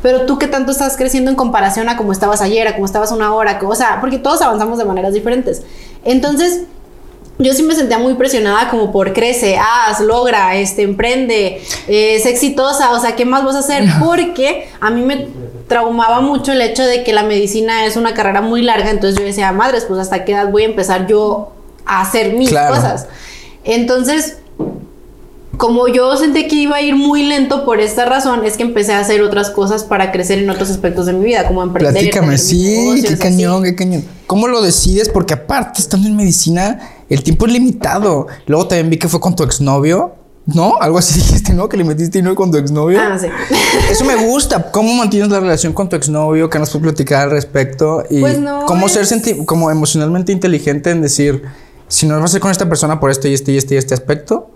pero 0.01 0.25
tú 0.25 0.39
qué 0.39 0.47
tanto 0.47 0.73
estás 0.73 0.97
creciendo 0.97 1.31
en 1.31 1.37
comparación 1.37 1.91
a 1.91 1.99
cómo 1.99 2.13
estabas 2.13 2.41
ayer, 2.41 2.67
a 2.67 2.73
cómo 2.73 2.87
estabas 2.87 3.13
una 3.13 3.35
hora, 3.35 3.61
o 3.63 3.75
sea, 3.75 3.99
porque 4.01 4.17
todos 4.17 4.41
avanzamos 4.41 4.79
de 4.79 4.87
maneras 4.87 5.13
diferentes. 5.13 5.65
Entonces, 6.03 6.63
yo 7.39 7.53
sí 7.53 7.63
me 7.65 7.75
sentía 7.75 7.99
muy 7.99 8.15
presionada 8.15 8.71
como 8.71 8.93
por 8.93 9.13
crece, 9.13 9.57
haz, 9.59 10.01
logra, 10.01 10.57
este, 10.57 10.83
emprende, 10.83 11.61
eh, 11.89 12.15
es 12.17 12.27
exitosa, 12.27 12.93
o 12.93 13.01
sea, 13.01 13.17
¿qué 13.17 13.25
más 13.25 13.45
vas 13.45 13.57
a 13.57 13.61
hacer? 13.61 13.85
Porque 14.05 14.69
a 14.81 14.91
mí 14.91 15.03
me 15.03 15.29
traumaba 15.69 16.21
mucho 16.21 16.53
el 16.53 16.61
hecho 16.61 16.85
de 16.85 17.03
que 17.03 17.13
la 17.13 17.23
medicina 17.25 17.87
es 17.87 17.97
una 17.97 18.15
carrera 18.15 18.41
muy 18.41 18.63
larga, 18.63 18.91
entonces 18.91 19.19
yo 19.19 19.25
decía, 19.25 19.51
madres, 19.53 19.85
pues 19.87 19.99
hasta 19.99 20.25
qué 20.25 20.33
edad 20.33 20.51
voy 20.51 20.63
a 20.63 20.67
empezar 20.67 21.07
yo 21.07 21.53
a 21.87 22.03
hacer 22.03 22.35
mis 22.35 22.51
Claro. 22.51 22.75
cosas. 22.75 23.07
Entonces, 23.65 24.37
como 25.57 25.87
yo 25.89 26.17
sentí 26.17 26.49
que 26.49 26.57
iba 26.57 26.77
a 26.77 26.83
ir 26.83 26.97
muy 26.97 27.23
lento 27.25 27.65
por 27.65 27.81
esta 27.81 28.05
razón, 28.05 28.45
es 28.45 28.57
que 28.57 28.63
empecé 28.65 28.93
a 28.93 29.01
hacer 29.01 29.23
otras 29.23 29.51
cosas 29.51 29.85
para 29.85 30.11
crecer 30.13 30.39
en 30.39 30.51
otros 30.51 30.69
aspectos 30.71 31.07
de 31.07 31.13
mi 31.13 31.25
vida, 31.25 31.47
como 31.47 31.63
emprender. 31.63 31.93
Platícame, 31.95 32.39
sí, 32.39 32.77
negocios, 32.77 33.07
qué 33.09 33.15
así. 33.15 33.23
cañón, 33.23 33.63
qué 33.63 33.75
cañón. 33.75 34.05
¿Cómo 34.27 34.49
lo 34.49 34.61
decides? 34.63 35.09
Porque 35.09 35.35
aparte, 35.35 35.81
estando 35.81 36.09
en 36.09 36.17
medicina, 36.17 36.81
el 37.09 37.23
tiempo 37.23 37.47
es 37.47 37.53
limitado. 37.53 38.27
Luego 38.47 38.67
también 38.69 38.91
vi 38.91 38.99
que 38.99 39.09
fue 39.09 39.21
con 39.21 39.35
tu 39.37 39.43
exnovio, 39.43 40.15
¿no? 40.47 40.75
Algo 40.81 40.99
así 40.99 41.15
dijiste, 41.19 41.53
¿no? 41.53 41.69
Que 41.69 41.77
le 41.77 41.85
metiste 41.85 42.21
no 42.23 42.35
con 42.35 42.51
tu 42.51 42.59
exnovio. 42.59 43.01
Ah, 43.01 43.19
sí. 43.19 43.27
Eso 43.91 44.05
me 44.05 44.15
gusta. 44.17 44.71
¿Cómo 44.71 44.93
mantienes 44.95 45.31
la 45.31 45.41
relación 45.41 45.73
con 45.73 45.89
tu 45.89 45.97
exnovio? 45.97 46.49
¿Qué 46.51 46.59
nos 46.59 46.71
puedes 46.71 46.83
platicar 46.85 47.25
al 47.25 47.31
respecto? 47.31 48.05
Y 48.11 48.21
Pues 48.21 48.39
no, 48.41 48.67
cómo 48.67 48.89
ser 48.89 49.03
es- 49.03 49.09
senti- 49.13 49.45
como 49.45 49.71
emocionalmente 49.71 50.33
inteligente 50.33 50.91
en 50.91 51.03
decir, 51.03 51.43
si 51.89 52.07
no 52.07 52.15
vas 52.21 52.25
a 52.25 52.29
ser 52.33 52.41
con 52.41 52.51
esta 52.51 52.69
persona 52.69 52.99
por 53.01 53.11
este 53.11 53.29
y 53.29 53.35
este 53.35 53.53
y 53.53 53.57
este 53.57 53.75
y 53.75 53.79
este 53.79 53.95
aspecto, 53.95 54.51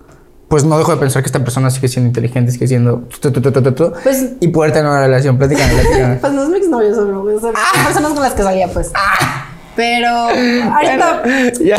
pues 0.49 0.65
no 0.65 0.79
dejo 0.79 0.93
de 0.93 0.97
pensar 0.97 1.23
que 1.23 1.27
esta 1.27 1.45
persona 1.45 1.71
sigue 1.71 1.89
siendo 1.89 2.09
inteligente, 2.09 2.51
sigue 2.53 2.67
siendo... 2.67 3.03
tu, 3.21 3.31
tu, 3.31 3.41
tu, 3.43 3.93
Pues- 4.03 4.31
y 4.41 4.49
poder 4.49 4.73
tener 4.73 4.89
una 4.89 5.01
relación. 5.01 5.37
Platícame. 5.37 6.17
Pues 6.23 6.33
no 6.33 6.43
es 6.45 6.49
mi 6.49 6.57
exnovio 6.57 6.95
solo, 6.95 7.41
son 7.41 7.53
personas 7.85 8.13
con 8.13 8.23
las 8.23 8.33
que 8.33 8.43
salía, 8.43 8.67
pues. 8.73 8.91
Pero 9.79 10.09
ahorita 10.75 11.23
ya, 11.61 11.77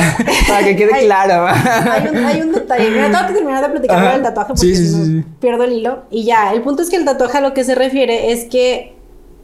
para 0.47 0.63
que 0.63 0.75
quede 0.77 0.93
Hay- 0.93 1.05
claro. 1.05 1.47
hay 1.47 2.07
un, 2.07 2.17
hay 2.25 2.41
un 2.41 2.51
detalle. 2.53 2.89
Mira, 2.91 3.11
tengo 3.11 3.27
que 3.27 3.33
terminar 3.33 3.61
de 3.63 3.69
platicar 3.71 3.97
Ajá. 3.99 4.11
del 4.13 4.23
tatuaje 4.23 4.47
porque 4.53 4.61
Sí, 4.67 4.75
sí, 4.75 4.87
si 4.87 4.95
no 4.95 5.03
sí, 5.05 5.11
sí. 5.19 5.25
pierdo 5.41 5.65
el 5.65 5.73
hilo. 5.73 6.03
Y 6.09 6.23
ya, 6.23 6.53
el 6.53 6.61
punto 6.61 6.81
es 6.81 6.89
que 6.89 6.95
el 6.95 7.03
tatuaje 7.03 7.39
a 7.39 7.41
lo 7.41 7.53
que 7.53 7.65
se 7.65 7.75
refiere 7.75 8.31
es 8.31 8.45
que 8.45 8.95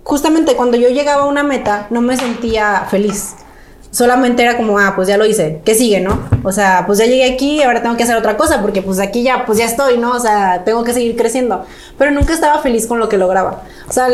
justamente 0.06 0.56
cuando 0.56 0.78
yo 0.78 0.88
llegaba 0.88 1.24
a 1.24 1.26
una 1.26 1.44
meta 1.44 1.88
no 1.90 2.00
me 2.00 2.16
sentía 2.16 2.88
feliz. 2.90 3.36
Solamente 3.92 4.44
era 4.44 4.56
como, 4.56 4.80
ah, 4.80 4.94
pues 4.96 5.08
ya 5.10 5.18
lo 5.18 5.26
hice, 5.26 5.62
¿qué 5.66 5.76
sigue, 5.76 6.00
no? 6.00 6.18
O 6.44 6.52
sea, 6.54 6.84
pues 6.86 6.98
ya 7.00 7.06
llegué 7.06 7.32
aquí, 7.34 7.62
ahora 7.62 7.82
tengo 7.82 7.98
que 7.98 8.04
hacer 8.04 8.16
otra 8.16 8.38
cosa, 8.38 8.62
porque 8.62 8.82
pues 8.82 9.00
aquí 9.00 9.22
ya, 9.24 9.46
pues 9.46 9.58
ya 9.58 9.66
estoy, 9.66 9.98
¿no? 9.98 10.12
O 10.12 10.20
sea, 10.20 10.64
tengo 10.66 10.84
que 10.86 10.94
seguir 10.94 11.16
creciendo. 11.18 11.66
Pero 11.98 12.12
nunca 12.12 12.34
estaba 12.34 12.62
feliz 12.62 12.88
con 12.88 13.00
lo 13.00 13.10
que 13.10 13.18
lograba. 13.18 13.64
O 13.90 13.92
sea, 13.94 14.08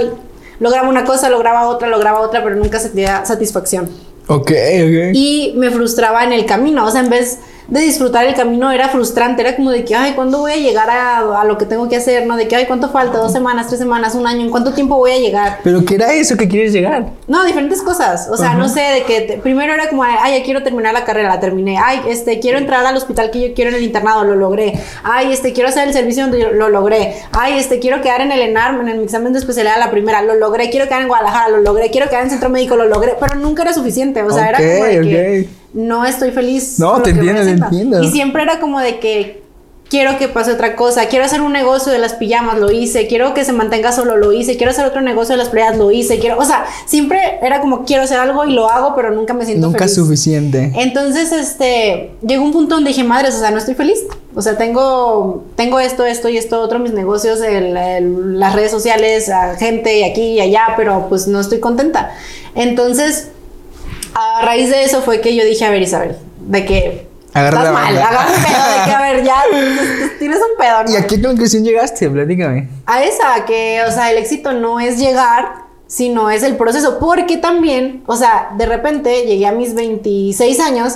lograba 0.59 0.87
una 0.89 1.03
cosa, 1.03 1.29
lograba 1.29 1.67
otra, 1.67 1.87
lograba 1.87 2.21
otra, 2.21 2.43
pero 2.43 2.55
nunca 2.55 2.79
sentía 2.79 3.23
satisfacción. 3.25 3.89
Ok, 4.27 4.51
ok. 4.51 5.13
Y 5.13 5.53
me 5.55 5.69
frustraba 5.71 6.23
en 6.23 6.33
el 6.33 6.45
camino. 6.45 6.85
O 6.85 6.91
sea, 6.91 7.01
en 7.01 7.09
vez 7.09 7.39
de 7.71 7.79
disfrutar 7.79 8.25
el 8.25 8.35
camino, 8.35 8.69
era 8.71 8.89
frustrante. 8.89 9.41
Era 9.41 9.55
como 9.55 9.71
de 9.71 9.83
que, 9.85 9.95
ay, 9.95 10.11
¿cuándo 10.13 10.39
voy 10.39 10.51
a 10.51 10.57
llegar 10.57 10.89
a, 10.89 11.41
a 11.41 11.45
lo 11.45 11.57
que 11.57 11.65
tengo 11.65 11.87
que 11.89 11.95
hacer? 11.95 12.27
¿No? 12.27 12.35
De 12.35 12.47
que, 12.47 12.55
ay, 12.55 12.65
¿cuánto 12.67 12.89
falta? 12.89 13.17
¿Dos 13.17 13.31
semanas, 13.31 13.67
tres 13.67 13.79
semanas, 13.79 14.13
un 14.13 14.27
año? 14.27 14.41
¿En 14.41 14.51
cuánto 14.51 14.73
tiempo 14.73 14.97
voy 14.97 15.11
a 15.11 15.17
llegar? 15.17 15.59
¿Pero 15.63 15.83
qué 15.85 15.95
era 15.95 16.13
eso 16.13 16.35
que 16.37 16.47
quieres 16.49 16.73
llegar? 16.73 17.05
No, 17.27 17.45
diferentes 17.45 17.81
cosas. 17.81 18.27
O 18.29 18.35
sea, 18.37 18.53
no 18.55 18.67
sé, 18.69 18.81
de 18.81 19.03
que 19.03 19.21
te- 19.21 19.37
primero 19.37 19.73
era 19.73 19.87
como, 19.87 20.03
ay, 20.03 20.37
ya 20.37 20.43
quiero 20.43 20.61
terminar 20.63 20.93
la 20.93 21.05
carrera, 21.05 21.29
la 21.29 21.39
terminé. 21.39 21.77
Ay, 21.81 22.01
este, 22.07 22.39
quiero 22.41 22.57
entrar 22.57 22.85
al 22.85 22.95
hospital 22.97 23.31
que 23.31 23.47
yo 23.49 23.53
quiero 23.55 23.69
en 23.71 23.77
el 23.77 23.83
internado, 23.83 24.25
lo 24.25 24.35
logré. 24.35 24.73
Ay, 25.03 25.31
este, 25.31 25.53
quiero 25.53 25.69
hacer 25.69 25.87
el 25.87 25.93
servicio 25.93 26.23
donde 26.23 26.41
yo 26.41 26.51
lo 26.51 26.67
logré. 26.67 27.15
Ay, 27.31 27.57
este, 27.57 27.79
quiero 27.79 28.01
quedar 28.01 28.19
en 28.19 28.33
el 28.33 28.41
ENARM, 28.41 28.81
en 28.81 28.89
el 28.89 29.01
examen 29.01 29.31
de 29.31 29.39
especialidad, 29.39 29.79
la 29.79 29.89
primera, 29.91 30.21
lo 30.21 30.35
logré. 30.35 30.69
Quiero 30.69 30.87
quedar 30.87 31.03
en 31.03 31.07
Guadalajara, 31.07 31.47
lo 31.47 31.59
logré. 31.59 31.89
Quiero 31.89 32.09
quedar 32.09 32.23
en 32.23 32.29
centro 32.31 32.49
médico, 32.49 32.75
lo 32.75 32.85
logré. 32.85 33.15
Pero 33.17 33.35
nunca 33.35 33.61
era 33.63 33.73
suficiente. 33.73 34.21
O 34.23 34.29
sea, 34.29 34.49
era 34.49 34.57
como 34.57 34.83
de 34.85 35.01
que. 35.01 35.60
No 35.73 36.05
estoy 36.05 36.31
feliz. 36.31 36.79
No, 36.79 36.93
con 36.93 37.03
te 37.03 37.09
entiendo, 37.11 37.41
te 37.43 37.49
entiendo. 37.51 38.03
Y 38.03 38.11
siempre 38.11 38.43
era 38.43 38.59
como 38.59 38.79
de 38.79 38.99
que 38.99 39.41
quiero 39.89 40.17
que 40.17 40.29
pase 40.29 40.53
otra 40.53 40.77
cosa, 40.77 41.07
quiero 41.07 41.25
hacer 41.25 41.41
un 41.41 41.51
negocio 41.51 41.91
de 41.91 41.97
las 41.99 42.13
pijamas, 42.13 42.57
lo 42.57 42.71
hice, 42.71 43.07
quiero 43.07 43.33
que 43.33 43.43
se 43.43 43.51
mantenga 43.51 43.91
solo, 43.91 44.15
lo 44.15 44.31
hice, 44.31 44.55
quiero 44.55 44.71
hacer 44.71 44.85
otro 44.85 45.01
negocio 45.01 45.33
de 45.33 45.37
las 45.37 45.49
playas, 45.49 45.77
lo 45.77 45.91
hice, 45.91 46.17
quiero, 46.17 46.37
o 46.37 46.45
sea, 46.45 46.63
siempre 46.85 47.19
era 47.41 47.59
como 47.59 47.83
quiero 47.83 48.03
hacer 48.03 48.17
algo 48.17 48.45
y 48.45 48.53
lo 48.53 48.69
hago, 48.69 48.95
pero 48.95 49.11
nunca 49.11 49.33
me 49.33 49.45
siento 49.45 49.67
Nunca 49.67 49.79
feliz. 49.79 49.95
suficiente. 49.95 50.71
Entonces, 50.77 51.33
este, 51.33 52.11
llegó 52.25 52.41
un 52.45 52.53
punto 52.53 52.75
donde 52.75 52.91
dije, 52.91 53.03
madres, 53.03 53.35
o 53.35 53.39
sea, 53.39 53.51
no 53.51 53.57
estoy 53.57 53.73
feliz. 53.75 53.99
O 54.33 54.41
sea, 54.41 54.57
tengo, 54.57 55.43
tengo 55.57 55.77
esto, 55.81 56.05
esto 56.05 56.29
y 56.29 56.37
esto, 56.37 56.61
otro, 56.61 56.79
mis 56.79 56.93
negocios, 56.93 57.41
el- 57.41 57.75
el- 57.75 58.39
las 58.39 58.55
redes 58.55 58.71
sociales, 58.71 59.27
a 59.27 59.55
gente 59.57 59.99
y 59.99 60.03
aquí 60.03 60.21
y 60.21 60.39
allá, 60.39 60.67
pero 60.77 61.07
pues 61.09 61.27
no 61.27 61.41
estoy 61.41 61.59
contenta. 61.59 62.11
Entonces, 62.55 63.27
a 64.13 64.41
raíz 64.45 64.69
de 64.69 64.83
eso 64.83 65.01
fue 65.01 65.21
que 65.21 65.35
yo 65.35 65.43
dije, 65.43 65.65
a 65.65 65.69
ver, 65.69 65.81
Isabel, 65.81 66.17
de 66.39 66.65
que 66.65 67.07
Agarra 67.33 67.59
estás 67.59 67.73
mal, 67.73 67.97
haga 67.97 68.27
un 68.27 68.43
pedo, 68.43 68.77
de 68.77 68.85
que, 68.85 68.91
a 68.91 69.01
ver, 69.01 69.23
ya 69.23 69.41
tienes 70.19 70.37
un 70.37 70.57
pedo, 70.57 70.83
¿no? 70.83 70.91
¿Y 70.91 70.95
a 70.97 71.07
qué 71.07 71.21
conclusión 71.21 71.63
llegaste? 71.63 72.09
Platícame. 72.09 72.67
a 72.85 73.03
esa, 73.03 73.45
que, 73.45 73.81
o 73.87 73.91
sea, 73.91 74.11
el 74.11 74.17
éxito 74.17 74.51
no 74.51 74.81
es 74.81 74.99
llegar, 74.99 75.63
sino 75.87 76.29
es 76.29 76.43
el 76.43 76.57
proceso. 76.57 76.99
Porque 76.99 77.37
también, 77.37 78.03
o 78.05 78.17
sea, 78.17 78.51
de 78.57 78.65
repente 78.65 79.25
llegué 79.25 79.47
a 79.47 79.53
mis 79.53 79.73
26 79.75 80.59
años 80.59 80.95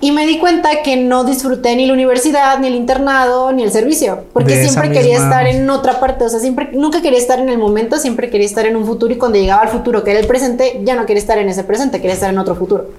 y 0.00 0.12
me 0.12 0.26
di 0.26 0.38
cuenta 0.38 0.82
que 0.84 0.96
no 0.96 1.24
disfruté 1.24 1.74
ni 1.74 1.86
la 1.86 1.92
universidad, 1.94 2.58
ni 2.58 2.66
el 2.66 2.74
internado, 2.74 3.50
ni 3.52 3.62
el 3.62 3.72
servicio. 3.72 4.24
Porque 4.32 4.54
De 4.56 4.62
siempre 4.68 4.90
quería 4.92 5.14
misma- 5.18 5.24
estar 5.24 5.46
en 5.46 5.68
otra 5.70 6.00
parte. 6.00 6.24
O 6.24 6.28
sea, 6.28 6.38
siempre, 6.38 6.70
nunca 6.74 7.00
quería 7.00 7.18
estar 7.18 7.38
en 7.40 7.48
el 7.48 7.56
momento, 7.58 7.98
siempre 7.98 8.28
quería 8.28 8.46
estar 8.46 8.66
en 8.66 8.76
un 8.76 8.84
futuro. 8.84 9.12
Y 9.14 9.16
cuando 9.16 9.38
llegaba 9.38 9.62
al 9.62 9.68
futuro, 9.70 10.04
que 10.04 10.10
era 10.10 10.20
el 10.20 10.26
presente, 10.26 10.80
ya 10.84 10.94
no 10.96 11.06
quería 11.06 11.20
estar 11.20 11.38
en 11.38 11.48
ese 11.48 11.64
presente, 11.64 11.98
quería 12.00 12.14
estar 12.14 12.28
en 12.30 12.38
otro 12.38 12.54
futuro. 12.54 12.90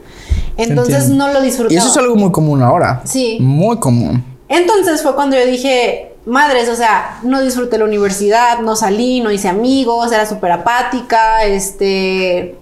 Entonces 0.58 0.96
Entiendo. 1.04 1.28
no 1.28 1.34
lo 1.34 1.42
disfrutaba. 1.42 1.74
Y 1.74 1.78
eso 1.78 1.88
es 1.90 1.98
algo 1.98 2.16
muy 2.16 2.32
común 2.32 2.64
ahora. 2.64 3.02
Sí. 3.06 3.38
Muy 3.40 3.78
común. 3.78 4.24
Entonces 4.50 5.04
fue 5.04 5.14
cuando 5.14 5.38
yo 5.38 5.46
dije, 5.46 6.14
madres, 6.26 6.68
o 6.68 6.76
sea, 6.76 7.20
no 7.22 7.42
disfruté 7.42 7.78
la 7.78 7.86
universidad, 7.86 8.60
no 8.62 8.76
salí, 8.76 9.20
no 9.22 9.32
hice 9.32 9.50
amigos, 9.50 10.12
era 10.12 10.26
súper 10.26 10.52
apática, 10.52 11.44
este, 11.44 12.56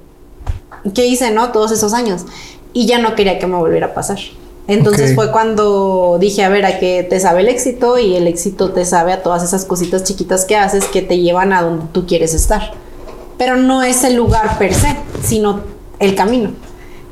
¿qué 0.93 1.05
hice, 1.07 1.31
no? 1.31 1.51
Todos 1.53 1.71
esos 1.71 1.93
años. 1.93 2.25
Y 2.75 2.85
ya 2.85 2.99
no 2.99 3.15
quería 3.15 3.39
que 3.39 3.47
me 3.47 3.55
volviera 3.55 3.87
a 3.87 3.93
pasar. 3.95 4.19
Entonces 4.67 5.15
fue 5.15 5.31
cuando 5.31 6.17
dije, 6.19 6.43
a 6.43 6.49
ver, 6.49 6.65
a 6.65 6.77
qué 6.77 7.07
te 7.07 7.19
sabe 7.19 7.41
el 7.41 7.47
éxito 7.47 7.97
y 7.97 8.15
el 8.15 8.27
éxito 8.27 8.71
te 8.71 8.83
sabe 8.83 9.13
a 9.13 9.23
todas 9.23 9.43
esas 9.43 9.63
cositas 9.63 10.03
chiquitas 10.03 10.43
que 10.45 10.57
haces 10.57 10.85
que 10.85 11.01
te 11.01 11.19
llevan 11.19 11.53
a 11.53 11.61
donde 11.61 11.85
tú 11.93 12.05
quieres 12.05 12.33
estar. 12.33 12.73
Pero 13.37 13.55
no 13.55 13.81
es 13.81 14.03
el 14.03 14.15
lugar 14.15 14.57
per 14.57 14.73
se, 14.73 14.95
sino 15.23 15.61
el 15.99 16.15
camino. 16.15 16.51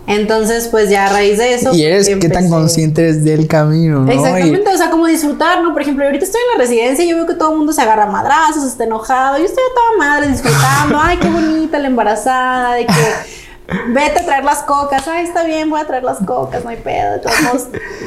Entonces, 0.05 0.67
pues 0.67 0.89
ya 0.89 1.05
a 1.05 1.13
raíz 1.13 1.37
de 1.37 1.53
eso... 1.53 1.73
Y 1.73 1.83
eres 1.83 2.09
qué 2.19 2.27
tan 2.27 2.49
consciente 2.49 3.03
eres 3.03 3.23
del 3.23 3.47
camino, 3.47 4.01
¿no? 4.01 4.11
Exactamente, 4.11 4.69
o 4.69 4.77
sea, 4.77 4.89
como 4.89 5.07
disfrutar, 5.07 5.61
¿no? 5.61 5.71
Por 5.71 5.81
ejemplo, 5.81 6.03
ahorita 6.03 6.25
estoy 6.25 6.41
en 6.41 6.57
la 6.57 6.63
residencia 6.63 7.05
y 7.05 7.09
yo 7.09 7.15
veo 7.15 7.25
que 7.25 7.35
todo 7.35 7.51
el 7.51 7.57
mundo 7.57 7.71
se 7.71 7.81
agarra 7.81 8.03
a 8.03 8.11
madrazos, 8.11 8.65
está 8.65 8.83
enojado. 8.83 9.37
Yo 9.37 9.45
estoy 9.45 9.63
a 9.63 9.73
toda 9.73 10.09
madre 10.09 10.27
disfrutando. 10.27 10.97
Ay, 11.01 11.17
qué 11.17 11.29
bonita 11.29 11.79
la 11.79 11.87
embarazada, 11.87 12.73
de 12.75 12.85
que 12.85 12.93
vete 13.89 14.19
a 14.19 14.25
traer 14.25 14.43
las 14.43 14.59
cocas. 14.63 15.07
Ay, 15.07 15.25
está 15.25 15.43
bien, 15.43 15.69
voy 15.69 15.79
a 15.79 15.85
traer 15.87 16.03
las 16.03 16.17
cocas, 16.19 16.63
no 16.63 16.69
hay 16.69 16.77
pedo. 16.77 17.15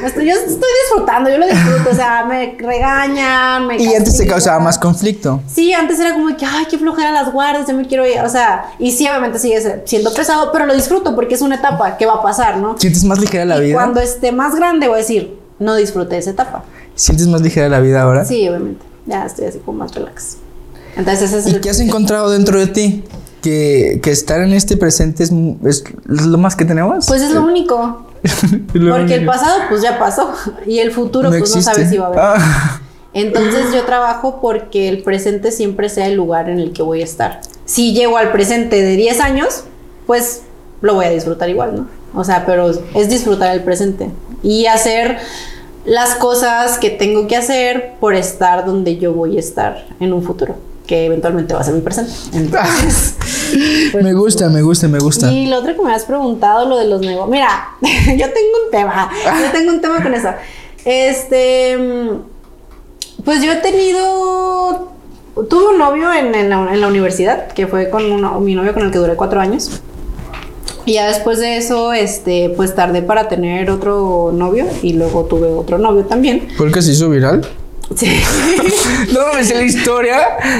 estoy- 0.05 0.25
yo 0.27 0.33
estoy 0.33 0.69
disfrutando, 0.83 1.29
yo 1.29 1.37
lo 1.37 1.47
disfruto. 1.47 1.89
O 1.91 1.95
sea, 1.95 2.25
me 2.25 2.55
regañan, 2.59 3.67
me 3.67 3.77
Y 3.81 3.93
antes 3.95 4.17
te 4.17 4.27
causaba 4.27 4.59
más 4.59 4.77
conflicto. 4.77 5.41
Sí, 5.47 5.73
antes 5.73 5.99
era 5.99 6.13
como 6.13 6.35
que, 6.37 6.45
ay, 6.45 6.65
qué 6.69 6.77
flojera 6.77 7.11
las 7.11 7.31
guardias, 7.31 7.67
yo 7.67 7.73
me 7.73 7.87
quiero 7.87 8.05
ir. 8.05 8.19
O 8.21 8.29
sea, 8.29 8.71
y 8.79 8.91
sí, 8.91 9.07
obviamente 9.07 9.39
sigue 9.39 9.81
siendo 9.85 10.13
pesado, 10.13 10.51
pero 10.51 10.65
lo 10.65 10.73
disfruto 10.75 11.15
porque 11.15 11.35
es 11.35 11.41
una 11.41 11.55
etapa 11.55 11.97
que 11.97 12.05
va 12.05 12.15
a 12.15 12.21
pasar, 12.21 12.57
¿no? 12.57 12.77
¿Sientes 12.77 13.03
más 13.03 13.19
ligera 13.19 13.45
la 13.45 13.57
y 13.57 13.61
vida? 13.67 13.73
cuando 13.75 13.99
esté 13.99 14.31
más 14.31 14.55
grande 14.55 14.87
voy 14.87 14.95
a 14.95 14.99
decir, 14.99 15.37
no 15.59 15.75
disfruté 15.75 16.17
esa 16.17 16.31
etapa. 16.31 16.63
¿Sientes 16.95 17.27
más 17.27 17.41
ligera 17.41 17.67
la 17.69 17.79
vida 17.79 18.01
ahora? 18.01 18.25
Sí, 18.25 18.47
obviamente. 18.47 18.85
Ya 19.05 19.25
estoy 19.25 19.45
así 19.45 19.59
como 19.59 19.79
más 19.79 19.93
relax. 19.95 20.37
Entonces 20.95 21.31
ese 21.31 21.39
es 21.39 21.47
¿Y 21.47 21.55
el... 21.55 21.61
qué 21.61 21.69
has 21.69 21.79
encontrado 21.79 22.29
dentro 22.31 22.59
de 22.59 22.67
ti? 22.67 23.03
Que, 23.47 24.01
que 24.03 24.11
estar 24.11 24.41
en 24.41 24.51
este 24.51 24.75
presente 24.75 25.23
es, 25.23 25.31
lo 25.31 26.37
más 26.37 26.57
que 26.57 26.65
tenemos. 26.65 27.05
Pues 27.07 27.21
es 27.21 27.31
lo 27.31 27.43
único. 27.43 28.05
Lo 28.73 28.97
Porque 28.97 29.13
el 29.13 29.25
pasado 29.25 29.59
pues 29.69 29.81
ya 29.81 29.97
pasó. 29.97 30.33
Y 30.67 30.79
el 30.79 30.91
futuro 30.91 31.29
pues 31.29 31.55
no 31.55 31.61
sabes 31.61 31.89
si 31.89 31.97
va 31.97 32.07
a 32.07 32.07
haber. 32.07 32.19
Ah, 32.19 32.81
Entonces 33.13 33.73
yo 33.73 33.85
trabajo 33.85 34.39
porque 34.41 34.89
el 34.89 35.01
presente 35.01 35.53
siempre 35.53 35.87
sea 35.87 36.07
el 36.07 36.15
lugar 36.15 36.49
en 36.49 36.59
el 36.59 36.73
que 36.73 36.81
voy 36.83 36.99
a 37.01 37.05
estar. 37.05 37.39
Si 37.63 37.93
llego 37.93 38.17
al 38.17 38.33
presente 38.33 38.81
de 38.81 38.97
10 38.97 39.21
años, 39.21 39.63
pues 40.07 40.41
lo 40.81 40.95
voy 40.95 41.05
a 41.05 41.09
disfrutar 41.09 41.49
igual, 41.49 41.75
¿no? 41.75 41.87
O 42.13 42.25
sea, 42.25 42.45
pero 42.45 42.69
es 42.69 43.09
disfrutar 43.09 43.55
el 43.55 43.63
presente 43.63 44.09
y 44.43 44.65
hacer 44.65 45.19
las 45.85 46.15
cosas 46.15 46.77
que 46.79 46.89
tengo 46.89 47.27
que 47.27 47.37
hacer 47.37 47.93
por 48.01 48.13
estar 48.13 48.65
donde 48.65 48.97
yo 48.97 49.13
voy 49.13 49.37
a 49.37 49.39
estar 49.39 49.85
en 50.01 50.11
un 50.11 50.21
futuro, 50.21 50.55
que 50.87 51.05
eventualmente 51.05 51.53
va 51.53 51.59
a 51.59 51.63
ser 51.63 51.73
mi 51.75 51.81
presente. 51.81 52.11
Entonces, 52.33 53.15
pues, 53.91 54.03
me 54.03 54.13
gusta, 54.13 54.49
me 54.49 54.61
gusta, 54.61 54.87
me 54.87 54.99
gusta. 54.99 55.31
y 55.31 55.45
lo 55.47 55.57
otro 55.59 55.75
que 55.75 55.81
me 55.83 55.93
has 55.93 56.05
preguntado, 56.05 56.67
lo 56.67 56.77
de 56.77 56.85
los 56.87 57.01
negocios. 57.01 57.29
Mira, 57.29 57.69
yo 57.81 58.25
tengo 58.33 58.65
un 58.65 58.71
tema. 58.71 59.09
Yo 59.23 59.51
tengo 59.51 59.71
un 59.73 59.81
tema 59.81 60.01
con 60.01 60.13
eso. 60.13 60.29
Este. 60.85 61.77
Pues 63.23 63.43
yo 63.43 63.51
he 63.51 63.57
tenido. 63.57 64.93
Tuve 65.49 65.67
un 65.73 65.77
novio 65.77 66.11
en, 66.13 66.33
en 66.33 66.49
la, 66.49 66.73
en 66.73 66.81
la 66.81 66.87
universidad, 66.87 67.47
que 67.49 67.67
fue 67.67 67.89
con 67.89 68.11
uno- 68.11 68.39
mi 68.39 68.55
novio 68.55 68.73
con 68.73 68.83
el 68.83 68.91
que 68.91 68.97
duré 68.97 69.15
cuatro 69.15 69.39
años. 69.39 69.81
Y 70.85 70.93
ya 70.93 71.07
después 71.09 71.37
de 71.39 71.57
eso, 71.57 71.91
este, 71.93 72.49
pues 72.55 72.73
tardé 72.73 73.01
para 73.01 73.27
tener 73.27 73.69
otro 73.69 74.31
novio 74.33 74.65
y 74.81 74.93
luego 74.93 75.25
tuve 75.25 75.47
otro 75.47 75.77
novio 75.77 76.05
también. 76.05 76.47
¿Por 76.57 76.71
qué 76.71 76.81
se 76.81 76.91
hizo 76.93 77.09
viral? 77.09 77.45
Sí. 77.95 78.07
No, 79.13 79.33
me 79.33 79.43
sé 79.43 79.55
la 79.55 79.63
historia. 79.63 80.17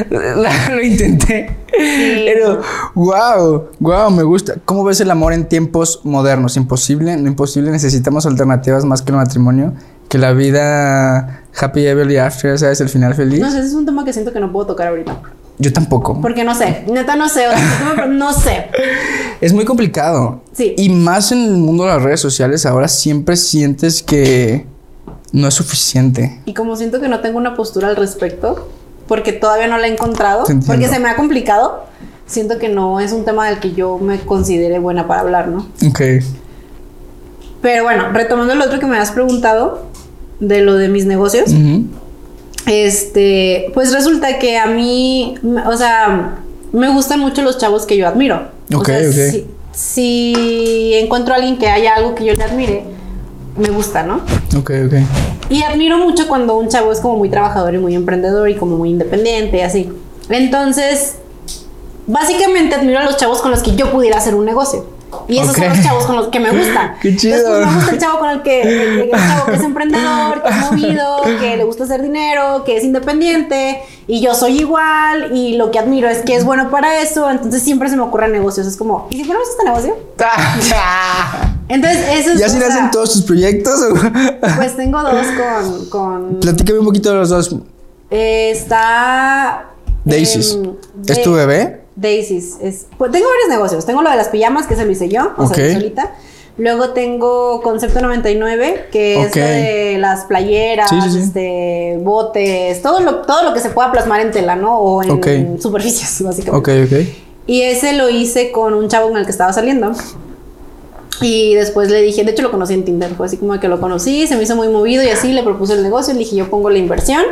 La- 0.09 0.69
lo 0.69 0.81
intenté. 0.81 1.55
Pero, 1.77 2.61
wow, 2.95 3.65
wow, 3.79 4.09
me 4.11 4.23
gusta. 4.23 4.55
¿Cómo 4.65 4.83
ves 4.83 4.99
el 5.01 5.11
amor 5.11 5.33
en 5.33 5.47
tiempos 5.47 6.01
modernos? 6.03 6.55
¿Imposible? 6.57 7.15
¿No 7.17 7.27
imposible? 7.27 7.71
Necesitamos 7.71 8.25
alternativas 8.25 8.85
más 8.85 9.01
que 9.01 9.11
el 9.11 9.17
matrimonio. 9.17 9.73
Que 10.09 10.17
la 10.17 10.31
vida 10.31 11.43
happy 11.59 11.85
ever 11.85 12.19
after, 12.19 12.57
¿sabes? 12.57 12.79
El 12.81 12.89
final 12.89 13.13
feliz. 13.15 13.39
No 13.39 13.51
sé, 13.51 13.59
ese 13.59 13.67
es 13.67 13.73
un 13.73 13.85
tema 13.85 14.05
que 14.05 14.13
siento 14.13 14.31
que 14.31 14.39
no 14.39 14.51
puedo 14.51 14.67
tocar 14.67 14.87
ahorita. 14.87 15.19
Yo 15.59 15.73
tampoco. 15.73 16.21
Porque 16.21 16.43
no 16.43 16.53
sé, 16.55 16.83
neta 16.87 17.15
no 17.15 17.27
sé, 17.29 17.47
o 17.47 17.51
sea, 17.51 18.05
no 18.07 18.31
sé. 18.33 18.67
Es 19.41 19.53
muy 19.53 19.65
complicado. 19.65 20.41
Sí. 20.53 20.73
Y 20.77 20.89
más 20.89 21.31
en 21.31 21.43
el 21.43 21.57
mundo 21.57 21.83
de 21.83 21.89
las 21.89 22.01
redes 22.01 22.19
sociales, 22.19 22.65
ahora 22.65 22.87
siempre 22.87 23.35
sientes 23.37 24.01
que 24.01 24.65
no 25.37 25.47
es 25.47 25.53
suficiente. 25.53 26.41
Y 26.45 26.53
como 26.53 26.75
siento 26.75 26.99
que 26.99 27.07
no 27.07 27.19
tengo 27.21 27.37
una 27.37 27.55
postura 27.55 27.87
al 27.89 27.95
respecto, 27.95 28.67
porque 29.07 29.31
todavía 29.33 29.67
no 29.67 29.77
la 29.77 29.87
he 29.87 29.91
encontrado, 29.91 30.43
porque 30.65 30.87
se 30.87 30.99
me 30.99 31.09
ha 31.09 31.15
complicado, 31.15 31.85
siento 32.25 32.57
que 32.59 32.69
no 32.69 32.99
es 32.99 33.11
un 33.13 33.23
tema 33.23 33.47
del 33.49 33.59
que 33.59 33.71
yo 33.73 33.97
me 33.99 34.19
considere 34.19 34.79
buena 34.79 35.07
para 35.07 35.21
hablar, 35.21 35.47
¿no? 35.47 35.67
Ok. 35.87 36.01
Pero 37.61 37.83
bueno, 37.83 38.11
retomando 38.11 38.53
lo 38.55 38.65
otro 38.65 38.79
que 38.79 38.85
me 38.85 38.97
has 38.97 39.11
preguntado, 39.11 39.85
de 40.39 40.61
lo 40.61 40.75
de 40.75 40.89
mis 40.89 41.05
negocios, 41.05 41.51
este, 42.65 43.71
pues 43.73 43.93
resulta 43.93 44.39
que 44.39 44.57
a 44.57 44.65
mí, 44.67 45.35
o 45.65 45.77
sea, 45.77 46.39
me 46.73 46.89
gustan 46.89 47.19
mucho 47.19 47.41
los 47.41 47.57
chavos 47.57 47.85
que 47.85 47.97
yo 47.97 48.07
admiro. 48.07 48.49
O 48.73 48.79
Ok, 48.79 48.87
sea, 48.87 48.99
ok. 49.09 49.13
Si, 49.13 49.47
si 49.71 50.93
encuentro 50.95 51.33
a 51.33 51.37
alguien 51.37 51.57
que 51.57 51.67
haya 51.69 51.95
algo 51.95 52.13
que 52.13 52.25
yo 52.25 52.33
le 52.33 52.43
admire, 52.43 52.83
me 53.57 53.69
gusta, 53.69 54.03
¿no? 54.03 54.15
Ok, 54.57 54.71
ok. 54.85 54.93
Y 55.49 55.63
admiro 55.63 55.97
mucho 55.97 56.27
cuando 56.27 56.57
un 56.57 56.67
chavo 56.67 56.91
es 56.91 56.99
como 56.99 57.17
muy 57.17 57.29
trabajador 57.29 57.73
y 57.73 57.77
muy 57.77 57.95
emprendedor 57.95 58.49
y 58.49 58.55
como 58.55 58.77
muy 58.77 58.89
independiente 58.89 59.57
y 59.57 59.61
así. 59.61 59.89
Entonces, 60.29 61.15
básicamente 62.05 62.75
admiro 62.75 62.99
a 62.99 63.03
los 63.03 63.17
chavos 63.17 63.41
con 63.41 63.51
los 63.51 63.61
que 63.63 63.75
yo 63.75 63.91
pudiera 63.91 64.17
hacer 64.17 64.35
un 64.35 64.45
negocio. 64.45 64.85
Y 65.29 65.39
esos 65.39 65.55
son 65.55 65.63
Ok. 65.63 65.69
los 65.69 65.83
chavos 65.85 66.05
con 66.05 66.15
los 66.17 66.27
que 66.27 66.39
me 66.41 66.51
gustan. 66.51 66.95
Qué 67.01 67.15
chido. 67.15 67.37
Entonces, 67.37 67.65
me 67.67 67.75
gusta 67.75 67.91
el 67.91 67.97
chavo 67.99 68.19
con 68.19 68.29
el 68.29 68.41
que, 68.43 68.61
el, 68.61 68.99
el 68.99 69.11
chavo 69.11 69.45
que 69.45 69.55
es 69.55 69.63
emprendedor, 69.63 70.43
que 70.43 70.49
es 70.49 70.55
movido, 70.57 71.21
que 71.39 71.55
le 71.57 71.63
gusta 71.63 71.85
hacer 71.85 72.01
dinero, 72.01 72.63
que 72.65 72.75
es 72.75 72.83
independiente. 72.83 73.81
Y 74.05 74.19
yo 74.19 74.35
soy 74.35 74.59
igual. 74.59 75.31
Y 75.33 75.55
lo 75.55 75.71
que 75.71 75.79
admiro 75.79 76.09
es 76.09 76.19
que 76.19 76.35
es 76.35 76.43
bueno 76.43 76.69
para 76.69 77.01
eso. 77.01 77.29
Entonces 77.29 77.61
siempre 77.63 77.89
se 77.89 77.95
me 77.95 78.01
ocurren 78.03 78.33
negocios. 78.33 78.67
Es 78.67 78.75
como, 78.75 79.07
¿y 79.09 79.15
si 79.15 79.23
ponemos 79.23 79.47
este 79.47 79.63
negocio? 79.63 79.95
Entonces, 81.69 81.99
eso 82.13 82.31
es. 82.31 82.39
¿Ya 82.39 82.49
se 82.49 82.57
o 82.57 82.59
sea, 82.59 82.69
hacen 82.69 82.91
todos 82.91 83.13
tus 83.13 83.21
proyectos? 83.23 83.79
Pues 84.57 84.75
tengo 84.75 85.01
dos 85.01 85.25
con. 85.37 85.89
con 85.89 86.39
Platícame 86.39 86.79
un 86.79 86.85
poquito 86.85 87.09
de 87.11 87.15
los 87.17 87.29
dos. 87.29 87.55
eh, 88.09 88.51
está. 88.51 89.69
Daisies. 90.05 90.53
em, 90.55 90.73
¿Es 91.07 91.21
tu 91.23 91.33
bebé? 91.33 91.81
Daisies. 91.95 92.57
Es, 92.61 92.85
pues 92.97 93.11
tengo 93.11 93.27
varios 93.27 93.49
negocios. 93.49 93.85
Tengo 93.85 94.01
lo 94.01 94.09
de 94.09 94.15
las 94.15 94.29
pijamas, 94.29 94.67
que 94.67 94.75
se 94.75 94.85
lo 94.85 94.91
hice 94.91 95.09
yo, 95.09 95.33
o 95.37 95.47
sea, 95.47 95.67
yo 95.67 95.73
solita. 95.73 96.15
Luego 96.59 96.89
tengo 96.89 97.61
Concepto 97.61 98.01
99, 98.01 98.87
que 98.91 99.17
Ok. 99.17 99.25
es 99.25 99.35
lo 99.35 99.41
de 99.43 99.97
las 99.99 100.25
playeras, 100.25 100.89
Sí, 100.89 100.95
sí, 101.03 101.11
sí. 101.11 101.19
este, 101.19 101.99
botes, 102.01 102.81
todo 102.81 102.99
lo, 103.01 103.17
todo 103.21 103.43
lo 103.43 103.53
que 103.53 103.59
se 103.59 103.69
pueda 103.69 103.91
plasmar 103.91 104.21
en 104.21 104.31
tela, 104.31 104.55
¿no? 104.55 104.79
O 104.79 105.03
en 105.03 105.61
superficies, 105.61 106.21
básicamente. 106.23 106.85
Ok, 106.85 106.91
ok. 106.91 107.07
Y 107.45 107.61
ese 107.61 107.93
lo 107.93 108.09
hice 108.09 108.51
con 108.51 108.73
un 108.73 108.87
chavo 108.89 109.09
con 109.09 109.17
el 109.17 109.25
que 109.25 109.31
estaba 109.31 109.53
saliendo. 109.53 109.91
Y 111.21 111.55
después 111.55 111.89
le 111.89 112.01
dije, 112.01 112.23
de 112.23 112.31
hecho 112.31 112.43
lo 112.43 112.51
conocí 112.51 112.73
en 112.73 112.83
Tinder, 112.85 113.11
fue 113.15 113.25
así 113.25 113.37
como 113.37 113.59
que 113.59 113.67
lo 113.67 113.79
conocí, 113.81 114.27
se 114.27 114.35
me 114.35 114.43
hizo 114.43 114.55
muy 114.55 114.67
movido 114.67 115.03
y 115.03 115.09
así 115.09 115.33
le 115.33 115.41
propuse 115.43 115.73
el 115.73 115.83
negocio, 115.83 116.13
le 116.13 116.19
dije, 116.19 116.35
yo 116.35 116.49
pongo 116.49 116.69
la 116.69 116.77
inversión. 116.77 117.23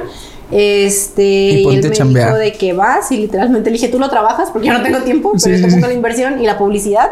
Este, 0.52 1.24
Y 1.24 1.64
y, 1.68 1.76
él 1.76 1.84
me 1.84 1.92
chambear. 1.92 2.28
dijo 2.30 2.38
de 2.40 2.54
que 2.54 2.74
vas 2.74 3.12
y 3.12 3.18
literalmente 3.18 3.70
le 3.70 3.78
dije, 3.78 3.88
tú 3.90 4.00
lo 4.00 4.10
trabajas 4.10 4.50
porque 4.52 4.68
yo 4.68 4.74
no 4.74 4.84
tengo 4.84 5.00
tiempo, 5.00 5.32
pero 5.32 5.40
Sí, 5.44 5.50
yo 5.52 5.58
sí, 5.58 5.64
te 5.64 5.70
sí. 5.70 5.76
pongo 5.76 5.88
la 5.88 5.94
inversión 5.94 6.42
y 6.42 6.46
la 6.46 6.58
publicidad. 6.58 7.12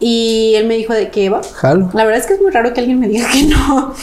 Y 0.00 0.54
él 0.56 0.66
me 0.66 0.74
dijo 0.76 0.92
de 0.92 1.10
que 1.10 1.30
va. 1.30 1.42
Jalo. 1.54 1.88
La 1.92 2.04
verdad 2.04 2.20
es 2.20 2.26
que 2.26 2.34
es 2.34 2.40
muy 2.40 2.50
raro 2.50 2.74
que 2.74 2.80
alguien 2.80 2.98
me 2.98 3.08
diga 3.08 3.24
que 3.30 3.44
no. 3.44 3.94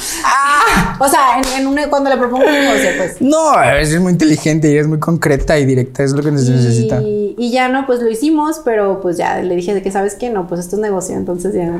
O 1.00 1.08
sea, 1.08 1.38
en, 1.38 1.62
en 1.62 1.68
un- 1.68 1.90
cuando 1.90 2.10
le 2.10 2.18
propongo 2.18 2.46
un 2.46 2.52
negocio, 2.52 2.90
pues. 2.98 3.22
No, 3.22 3.62
eres 3.62 4.00
muy 4.00 4.12
inteligente 4.14 4.70
y 4.70 4.74
eres 4.74 4.88
muy 4.88 5.00
concreta 5.00 5.58
y 5.58 5.66
directa, 5.66 6.04
es 6.04 6.12
lo 6.12 6.22
que 6.22 6.38
se 6.38 6.52
necesita. 6.52 7.02
Y, 7.02 7.52
ya 7.52 7.70
no, 7.70 7.86
pues 7.86 8.02
lo 8.02 8.10
hicimos, 8.10 8.62
pero 8.66 9.00
pues 9.02 9.18
ya 9.18 9.38
le 9.42 9.56
dije 9.56 9.74
de 9.74 9.82
que, 9.82 9.92
¿sabes 9.92 10.16
qué? 10.16 10.30
No, 10.30 10.48
pues 10.48 10.60
esto 10.62 10.76
es 10.76 10.82
negocio, 10.82 11.16
entonces 11.16 11.54
ya. 11.54 11.72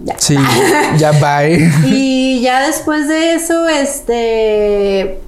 ya. 0.00 0.14
Sí, 0.18 0.36
ya 0.98 1.12
bye. 1.12 1.70
Y 1.86 2.40
ya 2.42 2.66
después 2.66 3.08
de 3.08 3.34
eso, 3.34 3.66
este. 3.68 5.18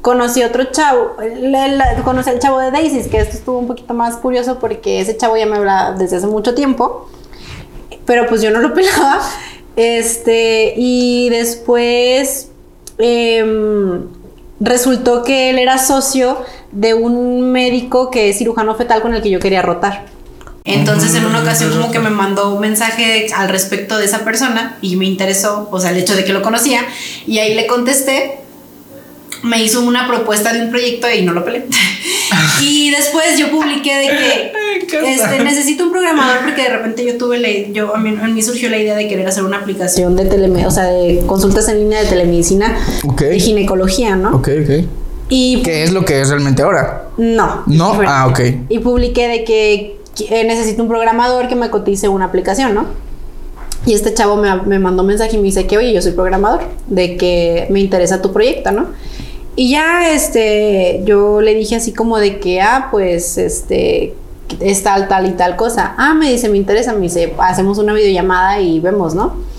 Conocí 0.00 0.42
otro 0.42 0.64
chavo, 0.64 1.12
le- 1.18 1.76
la- 1.76 1.94
conocí 2.04 2.28
al 2.28 2.38
chavo 2.38 2.58
de 2.60 2.70
Daisies, 2.70 3.06
que 3.08 3.18
esto 3.20 3.36
estuvo 3.38 3.58
un 3.58 3.66
poquito 3.66 3.94
más 3.94 4.16
curioso 4.16 4.58
porque 4.58 5.00
ese 5.00 5.16
chavo 5.16 5.34
ya 5.38 5.46
me 5.46 5.56
hablaba 5.56 5.92
desde 5.92 6.16
hace 6.16 6.26
mucho 6.26 6.54
tiempo, 6.54 7.08
pero 8.04 8.26
pues 8.26 8.42
yo 8.42 8.50
no 8.50 8.58
lo 8.60 8.74
pelaba. 8.74 9.20
Este, 9.76 10.74
y 10.76 11.28
después 11.30 12.48
em, 12.98 14.02
resultó 14.60 15.24
que 15.24 15.50
él 15.50 15.58
era 15.58 15.78
socio 15.78 16.38
de 16.70 16.94
un 16.94 17.52
médico 17.52 18.10
que 18.10 18.30
es 18.30 18.38
cirujano 18.38 18.74
fetal 18.74 19.02
con 19.02 19.14
el 19.14 19.22
que 19.22 19.30
yo 19.30 19.40
quería 19.40 19.62
rotar. 19.62 20.06
Entonces 20.66 21.14
en 21.14 21.26
una 21.26 21.42
ocasión 21.42 21.72
como 21.72 21.90
que 21.90 21.98
me 21.98 22.08
mandó 22.08 22.54
un 22.54 22.60
mensaje 22.60 23.26
al 23.34 23.50
respecto 23.50 23.98
de 23.98 24.06
esa 24.06 24.24
persona 24.24 24.78
y 24.80 24.96
me 24.96 25.04
interesó, 25.04 25.68
o 25.70 25.78
sea, 25.78 25.90
el 25.90 25.98
hecho 25.98 26.16
de 26.16 26.24
que 26.24 26.32
lo 26.32 26.40
conocía 26.40 26.80
y 27.26 27.38
ahí 27.38 27.54
le 27.54 27.66
contesté. 27.66 28.38
Me 29.42 29.62
hizo 29.62 29.82
una 29.82 30.06
propuesta 30.06 30.54
de 30.54 30.62
un 30.62 30.70
proyecto 30.70 31.10
y 31.10 31.20
no 31.20 31.34
lo 31.34 31.44
peleé. 31.44 31.66
y 32.62 32.90
después 32.90 33.38
yo 33.38 33.50
publiqué 33.50 33.94
de 33.94 34.06
que 34.06 34.52
este, 34.92 35.42
necesito 35.44 35.84
un 35.84 35.90
programador 35.92 36.44
porque 36.44 36.62
de 36.62 36.68
repente 36.68 37.04
yo 37.04 37.16
tuve 37.18 37.38
la 37.38 37.48
yo 37.72 37.94
a 37.94 37.98
mí, 37.98 38.16
a 38.20 38.26
mí 38.26 38.42
surgió 38.42 38.68
la 38.70 38.78
idea 38.78 38.94
de 38.96 39.08
querer 39.08 39.26
hacer 39.26 39.44
una 39.44 39.58
aplicación 39.58 40.16
de 40.16 40.24
teleme, 40.26 40.66
o 40.66 40.70
sea, 40.70 40.84
de 40.84 41.22
consultas 41.26 41.68
en 41.68 41.78
línea 41.80 42.00
de 42.02 42.06
telemedicina 42.08 42.76
Ok. 43.06 43.22
de 43.22 43.40
ginecología, 43.40 44.16
¿no? 44.16 44.36
Ok, 44.36 44.48
ok. 44.62 44.84
Y 45.28 45.62
¿Qué 45.62 45.82
es 45.84 45.92
lo 45.92 46.04
que 46.04 46.20
es 46.20 46.28
realmente 46.28 46.62
ahora? 46.62 47.08
no. 47.16 47.62
¿No? 47.66 47.90
diferente. 47.92 48.06
Ah, 48.14 48.26
ok. 48.28 48.40
Y 48.68 48.78
publiqué 48.80 49.26
de 49.28 49.44
que 49.44 49.98
eh, 50.30 50.44
necesito 50.44 50.82
un 50.82 50.88
programador 50.88 51.48
que 51.48 51.56
me 51.56 51.70
cotice 51.70 52.08
una 52.08 52.26
aplicación, 52.26 52.74
¿no? 52.74 52.86
Y 53.86 53.92
este 53.94 54.14
chavo 54.14 54.36
me, 54.36 54.54
me 54.62 54.78
mandó 54.78 55.02
un 55.02 55.08
mensaje 55.08 55.34
y 55.36 55.38
me 55.38 55.44
dice 55.44 55.66
que, 55.66 55.76
oye, 55.76 55.92
yo 55.92 56.00
soy 56.00 56.12
programador, 56.12 56.60
de 56.86 57.16
que 57.16 57.66
me 57.70 57.80
interesa 57.80 58.22
tu 58.22 58.32
proyecto, 58.32 58.70
¿no? 58.72 58.86
Y 59.56 59.70
ya, 59.70 60.10
este, 60.12 61.02
yo 61.04 61.40
le 61.40 61.54
dije 61.54 61.76
así 61.76 61.92
como 61.92 62.18
de 62.18 62.38
que, 62.40 62.60
ah, 62.60 62.88
pues, 62.90 63.38
este, 63.38 64.14
es 64.60 64.82
tal, 64.82 65.08
tal 65.08 65.26
y 65.26 65.32
tal 65.32 65.56
cosa. 65.56 65.94
Ah, 65.96 66.14
me 66.14 66.30
dice, 66.30 66.48
me 66.48 66.56
interesa, 66.56 66.92
me 66.92 67.00
dice, 67.00 67.34
hacemos 67.38 67.78
una 67.78 67.92
videollamada 67.92 68.60
y 68.60 68.80
vemos, 68.80 69.14
¿no? 69.14 69.54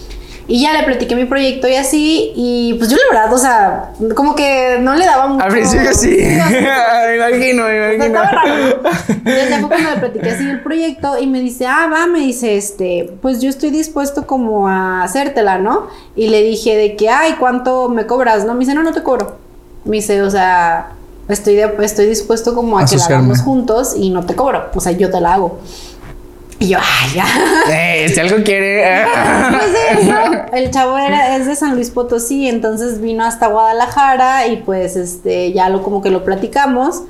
Y 0.48 0.62
ya 0.62 0.74
le 0.74 0.84
platiqué 0.84 1.16
mi 1.16 1.26
proyecto 1.26 1.68
y 1.68 1.74
así, 1.74 2.32
y 2.36 2.76
pues 2.76 2.92
yo 2.92 2.98
la 2.98 3.16
verdad, 3.18 3.34
o 3.34 3.38
sea, 3.38 3.94
como 4.14 4.36
que 4.36 4.78
no 4.80 4.94
le 4.94 5.04
daba 5.04 5.26
mucho... 5.26 5.44
Al 5.44 5.52
principio 5.52 5.92
sí. 5.92 6.10
me 6.18 7.16
imagino, 7.16 7.64
me 7.64 7.96
imagino. 7.96 8.06
estaba 8.06 8.30
raro. 8.30 8.82
Entonces 9.08 9.50
ya 9.50 9.68
cuando 9.68 9.90
le 9.90 9.98
platiqué 9.98 10.30
así 10.30 10.48
el 10.48 10.62
proyecto 10.62 11.18
y 11.20 11.26
me 11.26 11.40
dice, 11.40 11.66
ah, 11.66 11.90
va, 11.92 12.06
me 12.06 12.20
dice, 12.20 12.58
este, 12.58 13.12
pues 13.24 13.42
yo 13.42 13.50
estoy 13.50 13.72
dispuesto 13.72 14.28
como 14.28 14.68
a 14.68 15.02
hacértela, 15.02 15.58
¿no? 15.58 15.88
Y 16.16 16.28
le 16.28 16.44
dije 16.44 16.76
de 16.76 16.96
que, 16.96 17.10
ay, 17.10 17.38
¿cuánto 17.40 17.90
me 17.90 18.06
cobras? 18.06 18.46
No, 18.46 18.54
me 18.54 18.60
dice, 18.60 18.76
no, 18.76 18.84
no 18.84 18.94
te 18.94 19.02
cobro. 19.02 19.38
Me 19.84 19.96
dice, 19.96 20.22
o 20.22 20.30
sea, 20.30 20.92
estoy, 21.30 21.56
de- 21.56 21.76
estoy 21.82 22.08
dispuesto 22.08 22.54
como 22.56 22.78
a 22.78 22.82
que 22.86 22.92
la 22.92 22.96
Asociarme. 22.98 23.16
hagamos 23.16 23.42
juntos 23.42 23.94
y 23.98 24.10
no 24.10 24.26
te 24.26 24.36
cobro. 24.36 24.66
O 24.74 24.80
sea, 24.80 24.92
yo 24.94 25.10
te 25.10 25.20
la 25.22 25.34
hago. 25.36 25.60
Y 26.58 26.70
yo, 26.70 26.78
ay, 26.80 27.12
ya. 27.16 27.26
Eh, 27.70 28.10
si 28.10 28.20
algo 28.20 28.38
quiere. 28.44 28.86
Pues 29.52 29.72
sí, 30.02 30.08
¿no? 30.10 30.56
El 30.58 30.72
chavo 30.72 30.98
era, 30.98 31.36
es 31.36 31.46
de 31.48 31.56
San 31.56 31.76
Luis 31.76 31.90
Potosí, 31.92 32.48
entonces 32.48 33.02
vino 33.02 33.26
hasta 33.26 33.48
Guadalajara 33.48 34.48
y 34.48 34.58
pues 34.58 34.96
este 34.96 35.52
ya 35.54 35.68
lo 35.70 35.84
como 35.84 36.02
que 36.02 36.10
lo 36.10 36.24
platicamos. 36.24 37.02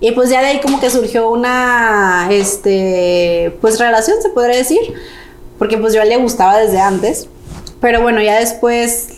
Y 0.00 0.12
pues 0.12 0.28
ya 0.30 0.40
de 0.40 0.48
ahí 0.48 0.60
como 0.60 0.80
que 0.80 0.90
surgió 0.90 1.30
una 1.30 2.28
este 2.30 3.56
pues 3.60 3.78
relación, 3.78 4.16
se 4.22 4.28
podría 4.30 4.56
decir. 4.56 4.80
Porque 5.58 5.78
pues 5.78 5.94
yo 5.94 6.02
le 6.04 6.16
gustaba 6.16 6.56
desde 6.58 6.80
antes. 6.80 7.28
Pero 7.80 8.02
bueno, 8.02 8.20
ya 8.22 8.38
después 8.40 9.08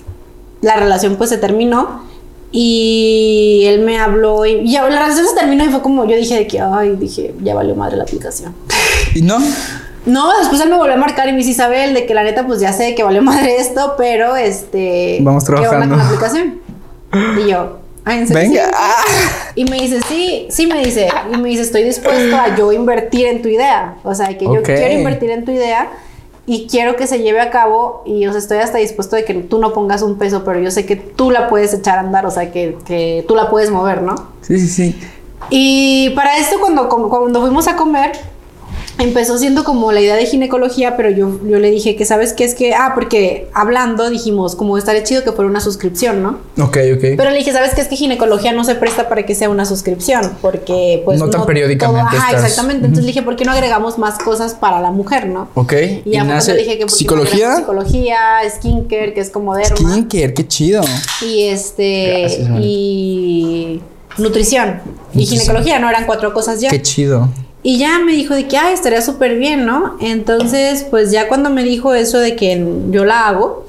la 0.60 0.76
relación 0.76 1.16
pues 1.16 1.30
se 1.30 1.38
terminó. 1.38 2.02
Y 2.58 3.64
él 3.66 3.80
me 3.80 3.98
habló 3.98 4.46
y 4.46 4.72
ya 4.72 4.82
la 4.88 4.98
relación 5.02 5.26
se 5.26 5.34
terminó 5.34 5.62
y 5.62 5.68
fue 5.68 5.82
como 5.82 6.06
yo 6.06 6.16
dije 6.16 6.36
de 6.36 6.46
que 6.46 6.58
ay, 6.58 6.96
dije, 6.98 7.34
ya 7.42 7.54
valió 7.54 7.74
madre 7.74 7.98
la 7.98 8.04
aplicación. 8.04 8.54
¿Y 9.14 9.20
no? 9.20 9.38
No, 10.06 10.38
después 10.38 10.62
él 10.62 10.70
me 10.70 10.76
volvió 10.78 10.94
a 10.94 10.96
marcar 10.96 11.28
y 11.28 11.32
me 11.32 11.38
dice 11.38 11.50
Isabel 11.50 11.92
de 11.92 12.06
que 12.06 12.14
la 12.14 12.22
neta 12.24 12.46
pues 12.46 12.58
ya 12.60 12.72
sé 12.72 12.94
que 12.94 13.02
valió 13.02 13.20
madre 13.20 13.56
esto, 13.58 13.92
pero 13.98 14.36
este 14.36 15.18
Vamos 15.20 15.44
¿qué 15.44 15.52
onda 15.52 15.62
trabajando. 15.68 15.88
con 15.96 15.98
la 15.98 16.06
aplicación? 16.06 16.60
Y 17.44 17.50
yo, 17.50 17.78
"Ah, 18.06 18.16
¿en 18.16 18.26
serio? 18.26 18.42
Venga. 18.62 18.70
Sí". 19.06 19.52
Y 19.56 19.64
me 19.66 19.76
dice, 19.78 20.00
sí, 20.08 20.46
sí 20.48 20.66
me 20.66 20.82
dice, 20.82 21.08
y 21.30 21.36
me 21.36 21.50
dice, 21.50 21.60
estoy 21.62 21.82
dispuesto 21.82 22.36
a 22.36 22.56
yo 22.56 22.72
invertir 22.72 23.26
en 23.26 23.42
tu 23.42 23.48
idea. 23.48 23.96
O 24.02 24.14
sea, 24.14 24.28
que 24.28 24.46
yo 24.46 24.62
quiero 24.62 24.94
invertir 24.94 25.30
en 25.30 25.44
tu 25.44 25.50
idea 25.52 25.90
y 26.46 26.68
quiero 26.68 26.94
que 26.96 27.08
se 27.08 27.18
lleve 27.18 27.40
a 27.40 27.50
cabo 27.50 28.02
y 28.06 28.26
o 28.26 28.30
sea, 28.30 28.38
estoy 28.38 28.58
hasta 28.58 28.78
dispuesto 28.78 29.16
de 29.16 29.24
que 29.24 29.34
tú 29.34 29.58
no 29.58 29.72
pongas 29.72 30.02
un 30.02 30.16
peso, 30.16 30.44
pero 30.44 30.60
yo 30.60 30.70
sé 30.70 30.86
que 30.86 30.94
tú 30.94 31.30
la 31.30 31.48
puedes 31.48 31.74
echar 31.74 31.98
a 31.98 32.00
andar, 32.00 32.24
o 32.24 32.30
sea, 32.30 32.52
que, 32.52 32.78
que 32.86 33.24
tú 33.26 33.34
la 33.34 33.50
puedes 33.50 33.70
mover, 33.70 34.02
¿no? 34.02 34.14
Sí, 34.42 34.58
sí, 34.60 34.68
sí. 34.68 35.00
Y 35.50 36.10
para 36.10 36.38
esto, 36.38 36.56
cuando, 36.60 36.88
cuando 36.88 37.40
fuimos 37.40 37.66
a 37.66 37.76
comer, 37.76 38.12
empezó 38.98 39.36
siendo 39.38 39.62
como 39.64 39.92
la 39.92 40.00
idea 40.00 40.14
de 40.16 40.24
ginecología, 40.26 40.96
pero 40.96 41.10
yo, 41.10 41.38
yo 41.46 41.58
le 41.58 41.70
dije 41.70 41.96
que, 41.96 42.04
¿sabes 42.04 42.32
qué? 42.32 42.44
Es 42.44 42.54
que, 42.54 42.74
ah, 42.74 42.92
porque 42.94 43.48
hablando 43.52 44.08
dijimos, 44.10 44.56
como 44.56 44.78
estaría 44.78 45.02
chido 45.04 45.22
que 45.22 45.32
fuera 45.32 45.50
una 45.50 45.60
suscripción, 45.60 46.22
¿no? 46.22 46.38
Ok, 46.62 46.78
ok. 46.94 47.00
Pero 47.16 47.30
le 47.30 47.36
dije, 47.38 47.52
¿sabes 47.52 47.74
qué? 47.74 47.82
Es 47.82 47.88
que 47.88 47.96
ginecología 47.96 48.52
no 48.52 48.64
se 48.64 48.74
presta 48.74 49.08
para 49.08 49.24
que 49.26 49.34
sea 49.34 49.50
una 49.50 49.64
suscripción, 49.66 50.32
porque 50.40 51.02
pues... 51.04 51.18
No 51.18 51.28
tan 51.28 51.44
periódicamente 51.46 52.00
todo- 52.10 52.18
Ajá, 52.18 52.30
estás- 52.30 52.44
exactamente. 52.44 52.86
Entonces 52.86 53.04
le 53.04 53.08
dije, 53.12 53.22
¿por 53.22 53.36
qué 53.36 53.44
no 53.44 53.52
agregamos 53.52 53.98
más 53.98 54.18
cosas 54.18 54.54
para 54.54 54.80
la 54.80 54.90
mujer, 54.90 55.26
no? 55.28 55.48
ok. 55.54 55.72
Y 56.04 56.10
ya 56.12 56.24
le 56.24 56.56
dije 56.56 56.78
que... 56.78 56.86
¿por 56.86 56.96
qué 56.96 57.04
no 57.04 57.16
¿Psicología? 57.16 57.56
Psicología, 57.56 58.18
skincare, 58.56 59.12
que 59.12 59.20
es 59.20 59.30
como 59.30 59.54
derma. 59.54 59.76
Skincare, 59.76 60.32
qué 60.34 60.46
chido. 60.48 60.82
Y 61.22 61.44
este... 61.48 62.20
Gracias, 62.20 62.48
y 62.60 63.80
nutrición. 64.18 64.80
Y 65.12 65.18
Nutrición. 65.18 65.26
ginecología, 65.40 65.78
¿no? 65.78 65.90
Eran 65.90 66.06
cuatro 66.06 66.32
cosas 66.32 66.60
ya. 66.60 66.70
Qué 66.70 66.80
chido. 66.80 67.28
Y 67.66 67.78
ya 67.78 67.98
me 67.98 68.12
dijo 68.12 68.32
de 68.32 68.46
que, 68.46 68.56
ay, 68.56 68.74
estaría 68.74 69.02
súper 69.02 69.38
bien, 69.38 69.66
¿no? 69.66 69.96
Entonces, 70.00 70.86
pues 70.88 71.10
ya 71.10 71.26
cuando 71.26 71.50
me 71.50 71.64
dijo 71.64 71.94
eso 71.94 72.20
de 72.20 72.36
que 72.36 72.64
yo 72.90 73.04
la 73.04 73.26
hago, 73.26 73.66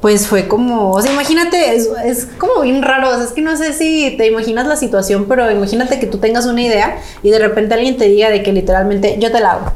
pues 0.00 0.26
fue 0.26 0.48
como, 0.48 0.92
o 0.92 1.02
sea, 1.02 1.12
imagínate, 1.12 1.76
es, 1.76 1.90
es 2.02 2.26
como 2.38 2.62
bien 2.62 2.80
raro, 2.80 3.10
o 3.10 3.14
sea, 3.14 3.24
es 3.24 3.32
que 3.32 3.42
no 3.42 3.58
sé 3.58 3.74
si 3.74 4.14
te 4.16 4.26
imaginas 4.26 4.66
la 4.66 4.76
situación, 4.76 5.26
pero 5.28 5.50
imagínate 5.50 6.00
que 6.00 6.06
tú 6.06 6.16
tengas 6.16 6.46
una 6.46 6.62
idea 6.62 6.96
y 7.22 7.28
de 7.28 7.38
repente 7.38 7.74
alguien 7.74 7.98
te 7.98 8.06
diga 8.06 8.30
de 8.30 8.42
que 8.42 8.54
literalmente 8.54 9.18
yo 9.20 9.30
te 9.30 9.40
la 9.40 9.52
hago. 9.52 9.72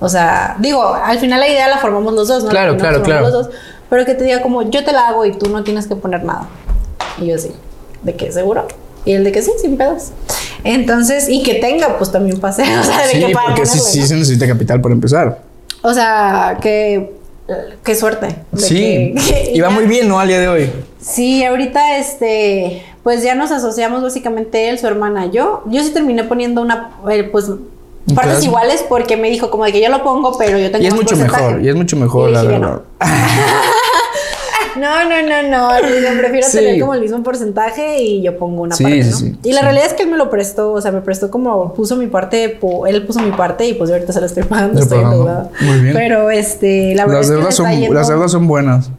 O 0.00 0.08
sea, 0.08 0.56
digo, 0.58 0.82
al 0.92 1.20
final 1.20 1.38
la 1.38 1.46
idea 1.46 1.68
la 1.68 1.78
formamos 1.78 2.14
los 2.14 2.26
dos, 2.26 2.42
¿no? 2.42 2.50
Claro, 2.50 2.72
La 2.72 2.78
claro, 2.78 3.02
claro. 3.04 3.22
los 3.22 3.32
dos, 3.32 3.50
pero 3.88 4.04
que 4.04 4.14
te 4.14 4.24
diga 4.24 4.42
como 4.42 4.68
yo 4.68 4.84
te 4.84 4.90
la 4.90 5.06
hago 5.06 5.24
y 5.24 5.38
tú 5.38 5.50
no 5.50 5.62
tienes 5.62 5.86
que 5.86 5.94
poner 5.94 6.24
nada. 6.24 6.48
Y 7.16 7.26
yo 7.26 7.38
sí, 7.38 7.52
¿de 8.02 8.16
qué 8.16 8.32
seguro? 8.32 8.66
Y 9.04 9.12
el 9.12 9.22
de 9.22 9.30
que 9.30 9.40
sí, 9.40 9.52
sin 9.60 9.76
pedos. 9.76 10.08
Entonces, 10.64 11.28
y 11.28 11.42
que 11.42 11.54
tenga, 11.54 11.96
pues 11.98 12.10
también 12.10 12.40
pase. 12.40 12.62
O 12.80 12.82
sea, 12.82 13.06
de 13.06 13.12
Sí, 13.12 13.20
que 13.20 13.32
para 13.32 13.46
porque 13.48 13.66
sí, 13.66 13.78
sí 13.78 14.06
se 14.06 14.14
necesita 14.16 14.46
capital 14.46 14.80
para 14.80 14.94
empezar. 14.94 15.38
O 15.82 15.92
sea, 15.94 16.58
que. 16.60 17.12
Qué 17.84 17.94
suerte. 17.94 18.28
de 18.52 18.62
Sí. 18.62 18.74
que- 18.74 19.14
que 19.44 19.52
y 19.54 19.60
va 19.60 19.68
ya- 19.68 19.74
muy 19.74 19.84
bien, 19.84 20.08
¿no? 20.08 20.18
Al 20.18 20.28
día 20.28 20.40
de 20.40 20.48
hoy. 20.48 20.70
Sí, 20.98 21.44
ahorita 21.44 21.98
este, 21.98 22.82
pues 23.02 23.22
ya 23.22 23.34
nos 23.34 23.50
asociamos 23.50 24.02
básicamente 24.02 24.70
él, 24.70 24.78
su 24.78 24.86
hermana, 24.86 25.26
yo. 25.30 25.62
Yo 25.66 25.82
sí 25.84 25.90
terminé 25.90 26.24
poniendo 26.24 26.62
una, 26.62 26.92
eh, 27.10 27.24
pues 27.24 27.50
partes 28.14 28.42
iguales 28.44 28.84
porque 28.88 29.16
me 29.18 29.28
dijo 29.30 29.50
como 29.50 29.64
de 29.66 29.72
que 29.72 29.82
yo 29.82 29.90
lo 29.90 30.02
pongo, 30.02 30.36
pero 30.38 30.58
yo 30.58 30.70
tengo 30.70 30.82
Y 30.84 30.88
es 30.88 30.94
mucho 30.94 31.08
porcentaje. 31.16 31.42
mejor, 31.44 31.62
y 31.62 31.68
es 31.68 31.74
mucho 31.74 31.96
mejor, 31.98 32.30
Y 32.30 32.32
la 32.32 32.40
dije 32.42 32.54
que 32.54 32.60
verdad. 32.60 32.76
No, 33.00 33.06
no, 35.08 35.22
no, 35.22 35.42
no. 35.50 35.74
digo, 35.88 36.08
prefiero 36.18 36.46
Sí. 36.48 36.58
tener 36.58 36.80
como 36.80 36.94
el 36.94 37.00
mismo 37.00 37.22
porcentaje 37.22 38.00
y 38.02 38.22
yo 38.22 38.36
pongo 38.38 38.62
una 38.62 38.74
Sí, 38.76 38.82
parte, 38.84 39.04
¿no? 39.04 39.16
sí, 39.16 39.36
y 39.42 39.52
la 39.52 39.62
realidad 39.62 39.86
es 39.86 39.92
que 39.94 40.02
él 40.04 40.10
me 40.10 40.16
lo 40.16 40.30
prestó, 40.30 40.72
o 40.72 40.80
sea, 40.80 40.92
me 40.92 41.00
prestó 41.00 41.30
como 41.30 41.72
puso 41.74 41.96
mi 41.96 42.06
parte, 42.06 42.58
él 42.88 43.06
puso 43.06 43.20
mi 43.20 43.30
parte 43.32 43.66
y 43.66 43.74
pues 43.74 43.88
yo 43.90 43.94
ahorita 43.96 44.12
se 44.12 44.20
la 44.20 44.26
estoy 44.26 44.42
pagando, 44.44 44.80
estoy 44.80 45.00
endeudada. 45.00 45.50
Muy 45.60 45.78
bien. 45.80 45.94
Pero 45.94 46.30
este, 46.30 46.94
la 46.94 47.06
verdad 47.06 47.20
Las 47.20 47.26
es 47.26 47.30
que 47.30 47.36
deudas, 47.38 47.54
son, 47.54 47.70
yendo, 47.70 47.94
las 47.94 48.08
deudas 48.08 48.30
son 48.32 48.46
buenas. 48.46 48.90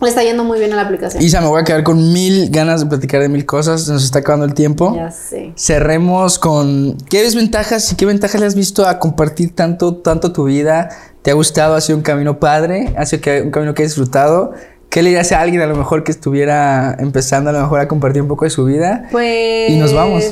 le 0.00 0.08
está 0.08 0.22
yendo 0.22 0.44
muy 0.44 0.58
bien 0.58 0.72
a 0.72 0.76
la 0.76 0.82
aplicación. 0.82 1.22
Isa, 1.22 1.40
me 1.40 1.46
voy 1.46 1.62
a 1.62 1.64
quedar 1.64 1.82
con 1.82 2.12
mil 2.12 2.50
ganas 2.50 2.80
de 2.80 2.86
platicar 2.86 3.22
de 3.22 3.28
mil 3.30 3.46
cosas. 3.46 3.88
Nos 3.88 4.04
está 4.04 4.18
acabando 4.18 4.44
el 4.44 4.52
tiempo. 4.52 4.94
Ya 4.94 5.10
sé. 5.10 5.52
Cerremos 5.56 6.38
con 6.38 6.98
qué 7.08 7.22
desventajas 7.22 7.90
y 7.92 7.96
qué 7.96 8.04
ventajas 8.04 8.38
le 8.40 8.46
has 8.46 8.54
visto 8.54 8.86
a 8.86 8.98
compartir 8.98 9.54
tanto, 9.54 9.94
tanto 9.96 10.32
tu 10.32 10.44
vida. 10.44 10.90
¿Te 11.22 11.30
ha 11.30 11.34
gustado? 11.34 11.74
¿Ha 11.74 11.80
sido 11.80 11.96
un 11.96 12.02
camino 12.02 12.38
padre? 12.38 12.92
¿Ha 12.98 13.06
sido 13.06 13.22
un 13.44 13.50
camino 13.50 13.72
que 13.72 13.82
has 13.84 13.90
disfrutado? 13.90 14.52
¿Qué 14.94 15.02
le 15.02 15.08
dirías 15.08 15.32
a 15.32 15.40
alguien 15.40 15.60
a 15.60 15.66
lo 15.66 15.74
mejor 15.74 16.04
que 16.04 16.12
estuviera 16.12 16.94
empezando 17.00 17.50
a 17.50 17.52
lo 17.52 17.58
mejor 17.62 17.80
a 17.80 17.88
compartir 17.88 18.22
un 18.22 18.28
poco 18.28 18.44
de 18.44 18.50
su 18.52 18.64
vida? 18.64 19.08
Pues. 19.10 19.68
Y 19.70 19.76
nos 19.76 19.92
vamos. 19.92 20.22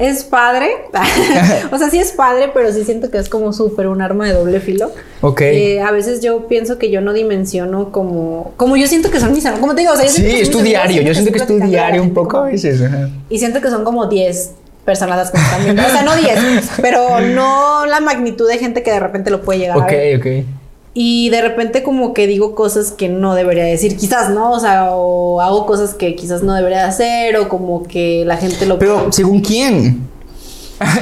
Es 0.00 0.24
padre. 0.24 0.68
o 1.70 1.78
sea, 1.78 1.88
sí 1.88 1.98
es 2.00 2.10
padre, 2.10 2.50
pero 2.52 2.72
sí 2.72 2.82
siento 2.82 3.08
que 3.12 3.18
es 3.18 3.28
como 3.28 3.52
súper 3.52 3.86
un 3.86 4.02
arma 4.02 4.26
de 4.26 4.32
doble 4.32 4.58
filo. 4.58 4.90
Ok. 5.20 5.42
Eh, 5.42 5.80
a 5.80 5.92
veces 5.92 6.20
yo 6.20 6.48
pienso 6.48 6.76
que 6.76 6.90
yo 6.90 7.00
no 7.02 7.12
dimensiono 7.12 7.92
como. 7.92 8.52
Como 8.56 8.76
yo 8.76 8.88
siento 8.88 9.12
que 9.12 9.20
son 9.20 9.32
mis. 9.32 9.46
Como 9.46 9.76
te 9.76 9.82
digo, 9.82 9.92
o 9.92 9.96
sea, 9.96 10.06
yo 10.06 10.10
sí, 10.10 10.26
es 10.40 10.50
tu 10.50 10.58
diario. 10.60 11.00
Yo 11.02 11.14
siento 11.14 11.30
que 11.30 11.38
es 11.38 11.46
tu 11.46 11.60
diario 11.60 12.02
un 12.02 12.12
poco 12.14 12.38
a 12.38 12.40
como- 12.40 12.52
veces. 12.52 12.82
ajá. 12.82 13.10
Y 13.28 13.38
siento 13.38 13.60
que 13.60 13.70
son 13.70 13.84
como 13.84 14.06
10 14.06 14.54
personas 14.84 15.16
las 15.18 15.30
que 15.30 15.38
me 15.38 15.44
están 15.44 15.62
viendo. 15.62 15.82
O 15.86 15.88
sea, 15.88 16.02
no 16.02 16.16
10, 16.16 16.38
pero 16.82 17.20
no 17.20 17.86
la 17.86 18.00
magnitud 18.00 18.48
de 18.48 18.58
gente 18.58 18.82
que 18.82 18.90
de 18.90 18.98
repente 18.98 19.30
lo 19.30 19.42
puede 19.42 19.60
llegar 19.60 19.76
a 19.78 19.82
Ok, 19.84 19.90
ver. 19.92 20.16
ok. 20.18 20.46
Y 20.94 21.30
de 21.30 21.40
repente 21.40 21.82
como 21.82 22.12
que 22.12 22.26
digo 22.26 22.54
cosas 22.54 22.92
que 22.92 23.08
no 23.08 23.34
debería 23.34 23.64
decir, 23.64 23.96
quizás, 23.96 24.30
¿no? 24.30 24.52
O 24.52 24.60
sea, 24.60 24.90
o 24.92 25.40
hago 25.40 25.64
cosas 25.64 25.94
que 25.94 26.14
quizás 26.14 26.42
no 26.42 26.52
debería 26.54 26.86
hacer, 26.86 27.36
o 27.36 27.48
como 27.48 27.82
que 27.82 28.24
la 28.26 28.36
gente 28.36 28.66
lo... 28.66 28.78
Pero, 28.78 29.10
¿según 29.10 29.40
quién? 29.40 30.06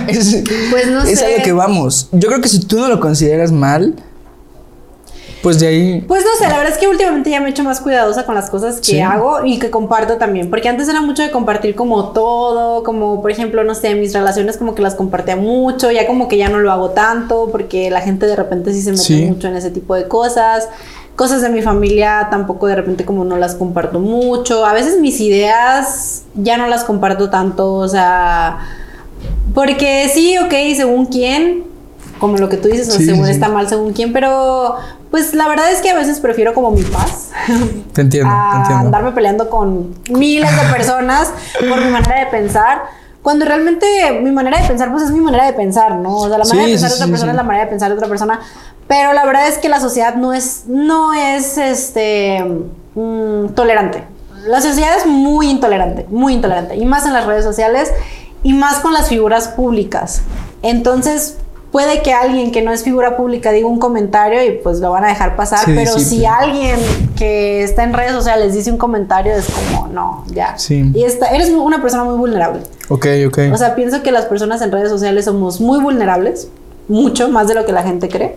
es, 0.08 0.42
Pues 0.70 0.88
no 0.88 1.02
es 1.02 1.18
sé. 1.18 1.34
a 1.34 1.38
lo 1.38 1.44
que 1.44 1.52
vamos. 1.52 2.08
Yo 2.12 2.28
creo 2.28 2.40
que 2.40 2.48
si 2.48 2.60
tú 2.60 2.78
no 2.78 2.88
lo 2.88 3.00
consideras 3.00 3.50
mal, 3.50 3.96
pues 5.42 5.58
de 5.58 5.66
ahí. 5.68 6.00
Pues 6.06 6.22
no 6.24 6.30
sé, 6.38 6.48
la 6.50 6.58
verdad 6.58 6.72
es 6.72 6.78
que 6.78 6.86
últimamente 6.88 7.30
ya 7.30 7.40
me 7.40 7.48
he 7.48 7.50
hecho 7.50 7.64
más 7.64 7.80
cuidadosa 7.80 8.26
con 8.26 8.34
las 8.34 8.50
cosas 8.50 8.76
que 8.76 8.82
Sí. 8.84 9.00
hago 9.00 9.44
y 9.44 9.58
que 9.58 9.70
comparto 9.70 10.16
también, 10.18 10.50
porque 10.50 10.68
antes 10.68 10.88
era 10.88 11.00
mucho 11.00 11.22
de 11.22 11.30
compartir 11.30 11.74
como 11.74 12.10
todo, 12.10 12.82
como 12.82 13.22
por 13.22 13.30
ejemplo, 13.30 13.64
no 13.64 13.74
sé, 13.74 13.94
mis 13.94 14.12
relaciones 14.12 14.56
como 14.58 14.74
que 14.74 14.82
las 14.82 14.94
compartía 14.94 15.36
mucho, 15.36 15.90
ya 15.90 16.06
como 16.06 16.28
que 16.28 16.36
ya 16.36 16.48
no 16.48 16.58
lo 16.58 16.70
hago 16.72 16.90
tanto, 16.90 17.48
porque 17.50 17.90
la 17.90 18.00
gente 18.00 18.26
de 18.26 18.36
repente 18.36 18.72
sí 18.72 18.82
se 18.82 18.90
mete 18.90 19.02
Sí. 19.02 19.24
mucho 19.26 19.48
en 19.48 19.56
ese 19.56 19.70
tipo 19.70 19.94
de 19.94 20.06
cosas. 20.08 20.68
Cosas 21.16 21.42
de 21.42 21.50
mi 21.50 21.60
familia 21.60 22.28
tampoco 22.30 22.66
de 22.66 22.74
repente 22.76 23.04
como 23.04 23.24
no 23.24 23.36
las 23.36 23.54
comparto 23.54 23.98
mucho. 24.00 24.64
A 24.64 24.72
veces 24.72 25.00
mis 25.00 25.20
ideas 25.20 26.22
ya 26.34 26.56
no 26.56 26.66
las 26.66 26.82
comparto 26.84 27.28
tanto, 27.28 27.74
o 27.74 27.88
sea, 27.88 28.58
porque 29.54 30.08
sí, 30.12 30.38
ok, 30.38 30.52
según 30.76 31.06
quién, 31.06 31.64
como 32.20 32.36
lo 32.36 32.48
que 32.48 32.56
tú 32.58 32.68
dices, 32.68 32.92
Sí, 32.92 33.06
según 33.06 33.26
sí, 33.26 33.32
está 33.32 33.48
mal 33.48 33.68
según 33.68 33.92
quién, 33.92 34.12
pero 34.12 34.76
pues 35.10 35.34
la 35.34 35.48
verdad 35.48 35.72
es 35.72 35.80
que 35.80 35.90
a 35.90 35.94
veces 35.96 36.20
prefiero 36.20 36.54
como 36.54 36.70
mi 36.70 36.82
paz 36.82 37.30
Te 37.92 38.02
entiendo, 38.02 38.30
te 38.30 38.36
a 38.36 38.56
entiendo. 38.58 38.84
andarme 38.86 39.12
peleando 39.12 39.50
con 39.50 39.94
miles 40.10 40.50
de 40.50 40.72
personas 40.72 41.32
por 41.68 41.84
mi 41.84 41.90
manera 41.90 42.20
de 42.20 42.26
pensar. 42.26 42.82
Cuando 43.22 43.44
realmente 43.44 43.86
mi 44.22 44.30
manera 44.30 44.60
de 44.62 44.66
pensar, 44.68 44.90
pues 44.92 45.02
es 45.04 45.10
mi 45.10 45.20
manera 45.20 45.44
de 45.44 45.52
pensar, 45.52 45.96
¿no? 45.96 46.16
O 46.16 46.28
sea, 46.28 46.38
la 46.38 46.44
manera 46.44 46.64
Sí, 46.64 46.72
de 46.72 46.78
pensar 46.78 46.88
de 46.90 46.94
otra 46.96 47.06
persona 47.08 47.30
es 47.32 47.36
la 47.36 47.42
manera 47.42 47.64
de 47.64 47.70
pensar 47.70 47.88
de 47.90 47.94
otra 47.96 48.08
persona. 48.08 48.40
Pero 48.88 49.12
la 49.12 49.26
verdad 49.26 49.46
es 49.48 49.58
que 49.58 49.68
la 49.68 49.78
sociedad 49.80 50.14
no 50.14 50.32
es, 50.32 50.64
no 50.68 51.12
es, 51.12 51.58
este, 51.58 52.42
mm, 52.94 53.48
tolerante. 53.54 54.04
La 54.46 54.62
sociedad 54.62 54.96
es 54.96 55.04
muy 55.06 55.50
intolerante, 55.50 56.06
muy 56.08 56.32
intolerante. 56.32 56.76
Y 56.76 56.86
más 56.86 57.04
en 57.04 57.12
las 57.12 57.26
redes 57.26 57.44
sociales 57.44 57.92
y 58.42 58.54
más 58.54 58.78
con 58.78 58.94
las 58.94 59.08
figuras 59.08 59.48
públicas. 59.48 60.22
Entonces, 60.62 61.36
puede 61.72 62.02
que 62.02 62.12
alguien 62.12 62.50
que 62.50 62.62
no 62.62 62.72
es 62.72 62.82
figura 62.82 63.16
pública 63.16 63.52
diga 63.52 63.68
un 63.68 63.78
comentario 63.78 64.44
y 64.44 64.52
pues 64.58 64.80
lo 64.80 64.90
van 64.90 65.04
a 65.04 65.08
dejar 65.08 65.36
pasar, 65.36 65.64
Sí, 65.64 65.72
pero 65.74 65.98
si 65.98 66.24
alguien 66.26 66.76
que 67.16 67.62
está 67.62 67.84
en 67.84 67.92
redes 67.92 68.12
sociales 68.12 68.54
dice 68.54 68.70
un 68.72 68.78
comentario 68.78 69.32
es 69.34 69.46
como, 69.46 69.88
no, 69.88 70.24
ya. 70.32 70.58
Sí. 70.58 70.90
Y 70.94 71.04
está, 71.04 71.26
eres 71.34 71.50
una 71.50 71.80
persona 71.80 72.04
muy 72.04 72.16
vulnerable. 72.16 72.62
Ok, 72.88 73.06
ok. 73.28 73.38
O 73.52 73.56
sea, 73.56 73.74
pienso 73.76 74.02
que 74.02 74.10
las 74.10 74.24
personas 74.26 74.62
en 74.62 74.72
redes 74.72 74.88
sociales 74.90 75.26
somos 75.26 75.60
muy 75.60 75.80
vulnerables, 75.80 76.48
mucho 76.88 77.28
más 77.28 77.46
de 77.48 77.54
lo 77.54 77.64
que 77.64 77.72
la 77.72 77.82
gente 77.84 78.08
cree. 78.08 78.36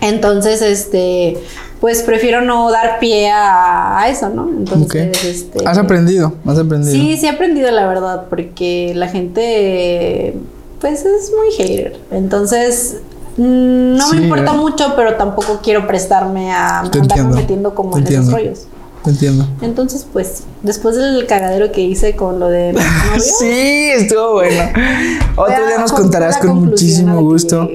Entonces, 0.00 0.62
este, 0.62 1.38
pues 1.80 2.02
prefiero 2.02 2.40
no 2.40 2.70
dar 2.70 2.98
pie 3.00 3.30
a, 3.30 4.00
a 4.00 4.08
eso, 4.08 4.28
¿no? 4.28 4.48
Entonces, 4.48 5.08
Ok. 5.08 5.24
este, 5.24 5.66
Has 5.66 5.78
aprendido, 5.78 6.34
has 6.46 6.58
aprendido. 6.58 6.92
Sí, 6.92 7.16
sí 7.16 7.26
he 7.26 7.30
aprendido 7.30 7.70
la 7.72 7.86
verdad, 7.86 8.26
porque 8.30 8.92
la 8.94 9.08
gente, 9.08 10.34
pues 10.80 11.04
es 11.04 11.32
muy 11.36 11.52
hater. 11.56 11.98
Entonces, 12.10 12.96
mm, 13.36 13.96
no 13.96 14.08
Sí, 14.10 14.16
me 14.16 14.22
importa 14.24 14.44
¿verdad? 14.52 14.56
mucho, 14.62 14.92
pero 14.96 15.16
tampoco 15.16 15.60
quiero 15.62 15.86
prestarme 15.86 16.52
a 16.52 16.80
andarme 16.80 17.34
metiendo 17.34 17.74
como 17.74 17.92
Te 17.92 17.98
en 17.98 18.04
esos 18.04 18.14
entiendo. 18.16 18.36
rollos. 18.36 18.66
Te 19.04 19.10
entiendo. 19.10 19.46
Entonces, 19.62 20.06
pues, 20.12 20.42
después 20.62 20.96
del 20.96 21.26
cagadero 21.26 21.70
que 21.72 21.80
hice 21.82 22.16
con 22.16 22.40
lo 22.40 22.48
de 22.48 22.72
novio, 22.72 22.86
Sí, 23.20 23.90
estuvo 23.94 24.32
bueno. 24.34 24.62
Otro 25.36 25.66
día 25.66 25.78
nos 25.78 25.92
contarás 25.92 26.38
con 26.38 26.64
muchísimo 26.66 27.20
gusto. 27.22 27.68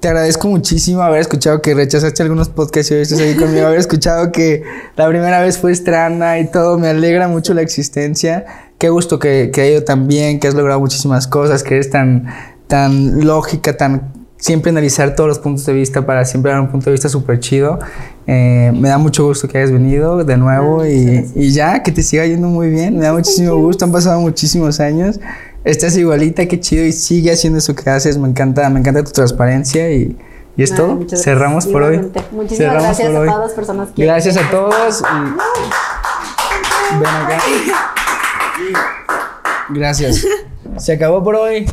Te 0.00 0.06
agradezco 0.06 0.46
muchísimo 0.46 1.02
haber 1.02 1.20
escuchado 1.20 1.60
que 1.60 1.74
rechazaste 1.74 2.22
algunos 2.22 2.48
podcasts 2.50 2.92
y 2.92 2.94
hoy 2.94 3.00
estás 3.00 3.18
aquí 3.18 3.34
conmigo. 3.34 3.66
Haber 3.66 3.80
escuchado 3.80 4.30
que 4.30 4.62
la 4.94 5.08
primera 5.08 5.40
vez 5.40 5.58
fue 5.58 5.72
estrana 5.72 6.38
y 6.38 6.48
todo. 6.52 6.78
Me 6.78 6.88
alegra 6.88 7.26
mucho 7.26 7.52
la 7.52 7.62
existencia. 7.62 8.44
Qué 8.78 8.88
gusto 8.90 9.18
que, 9.18 9.50
que 9.52 9.60
ha 9.60 9.66
ido 9.68 9.82
tan 9.84 10.06
bien, 10.06 10.38
que 10.38 10.46
has 10.48 10.54
logrado 10.54 10.78
muchísimas 10.80 11.26
cosas, 11.26 11.62
que 11.64 11.74
eres 11.74 11.90
tan, 11.90 12.26
tan 12.68 13.26
lógica, 13.26 13.76
tan 13.76 14.12
siempre 14.36 14.70
analizar 14.70 15.16
todos 15.16 15.26
los 15.26 15.40
puntos 15.40 15.66
de 15.66 15.72
vista 15.72 16.06
para 16.06 16.24
siempre 16.24 16.52
dar 16.52 16.60
un 16.60 16.68
punto 16.70 16.86
de 16.86 16.92
vista 16.92 17.08
súper 17.08 17.40
chido. 17.40 17.80
Eh, 18.28 18.70
me 18.72 18.88
da 18.88 18.96
mucho 18.98 19.24
gusto 19.26 19.48
que 19.48 19.58
hayas 19.58 19.72
venido 19.72 20.22
de 20.22 20.36
nuevo 20.36 20.82
Ah, 20.82 20.88
y, 20.88 21.28
y 21.34 21.50
ya, 21.50 21.82
que 21.82 21.90
te 21.90 22.04
siga 22.04 22.24
yendo 22.24 22.46
muy 22.46 22.68
bien. 22.70 22.96
Me 22.96 23.04
da 23.06 23.12
muchísimo 23.12 23.56
gusto. 23.56 23.84
Han 23.84 23.90
pasado 23.90 24.20
muchísimos 24.20 24.78
años. 24.78 25.18
Estás 25.64 25.96
igualita, 25.96 26.46
qué 26.46 26.60
chido 26.60 26.84
y 26.84 26.92
sigue 26.92 27.32
haciendo 27.32 27.58
eso 27.58 27.74
que 27.74 27.90
haces. 27.90 28.16
Me 28.16 28.28
encanta, 28.28 28.70
me 28.70 28.78
encanta 28.78 29.02
tu 29.02 29.10
transparencia 29.10 29.90
y, 29.90 30.16
y 30.56 30.62
es 30.62 30.70
Ay, 30.70 30.76
todo. 30.78 31.00
Cerramos 31.16 31.66
por 31.66 31.82
hoy. 31.82 31.96
Muchísimas 32.30 32.58
Cerramos 32.58 32.82
gracias 32.84 33.08
por 33.08 33.16
a 33.16 33.20
hoy. 33.22 33.26
todas 33.28 33.42
las 33.48 33.52
personas 33.54 33.88
que- 33.88 34.04
Gracias 34.04 34.36
a 34.36 34.50
todos. 34.52 35.00
y- 35.02 35.14
Ven 37.00 37.06
acá. 37.08 37.38
Gracias. 39.70 40.26
Se 40.76 40.92
acabó 40.92 41.22
por 41.22 41.36
hoy. 41.36 41.66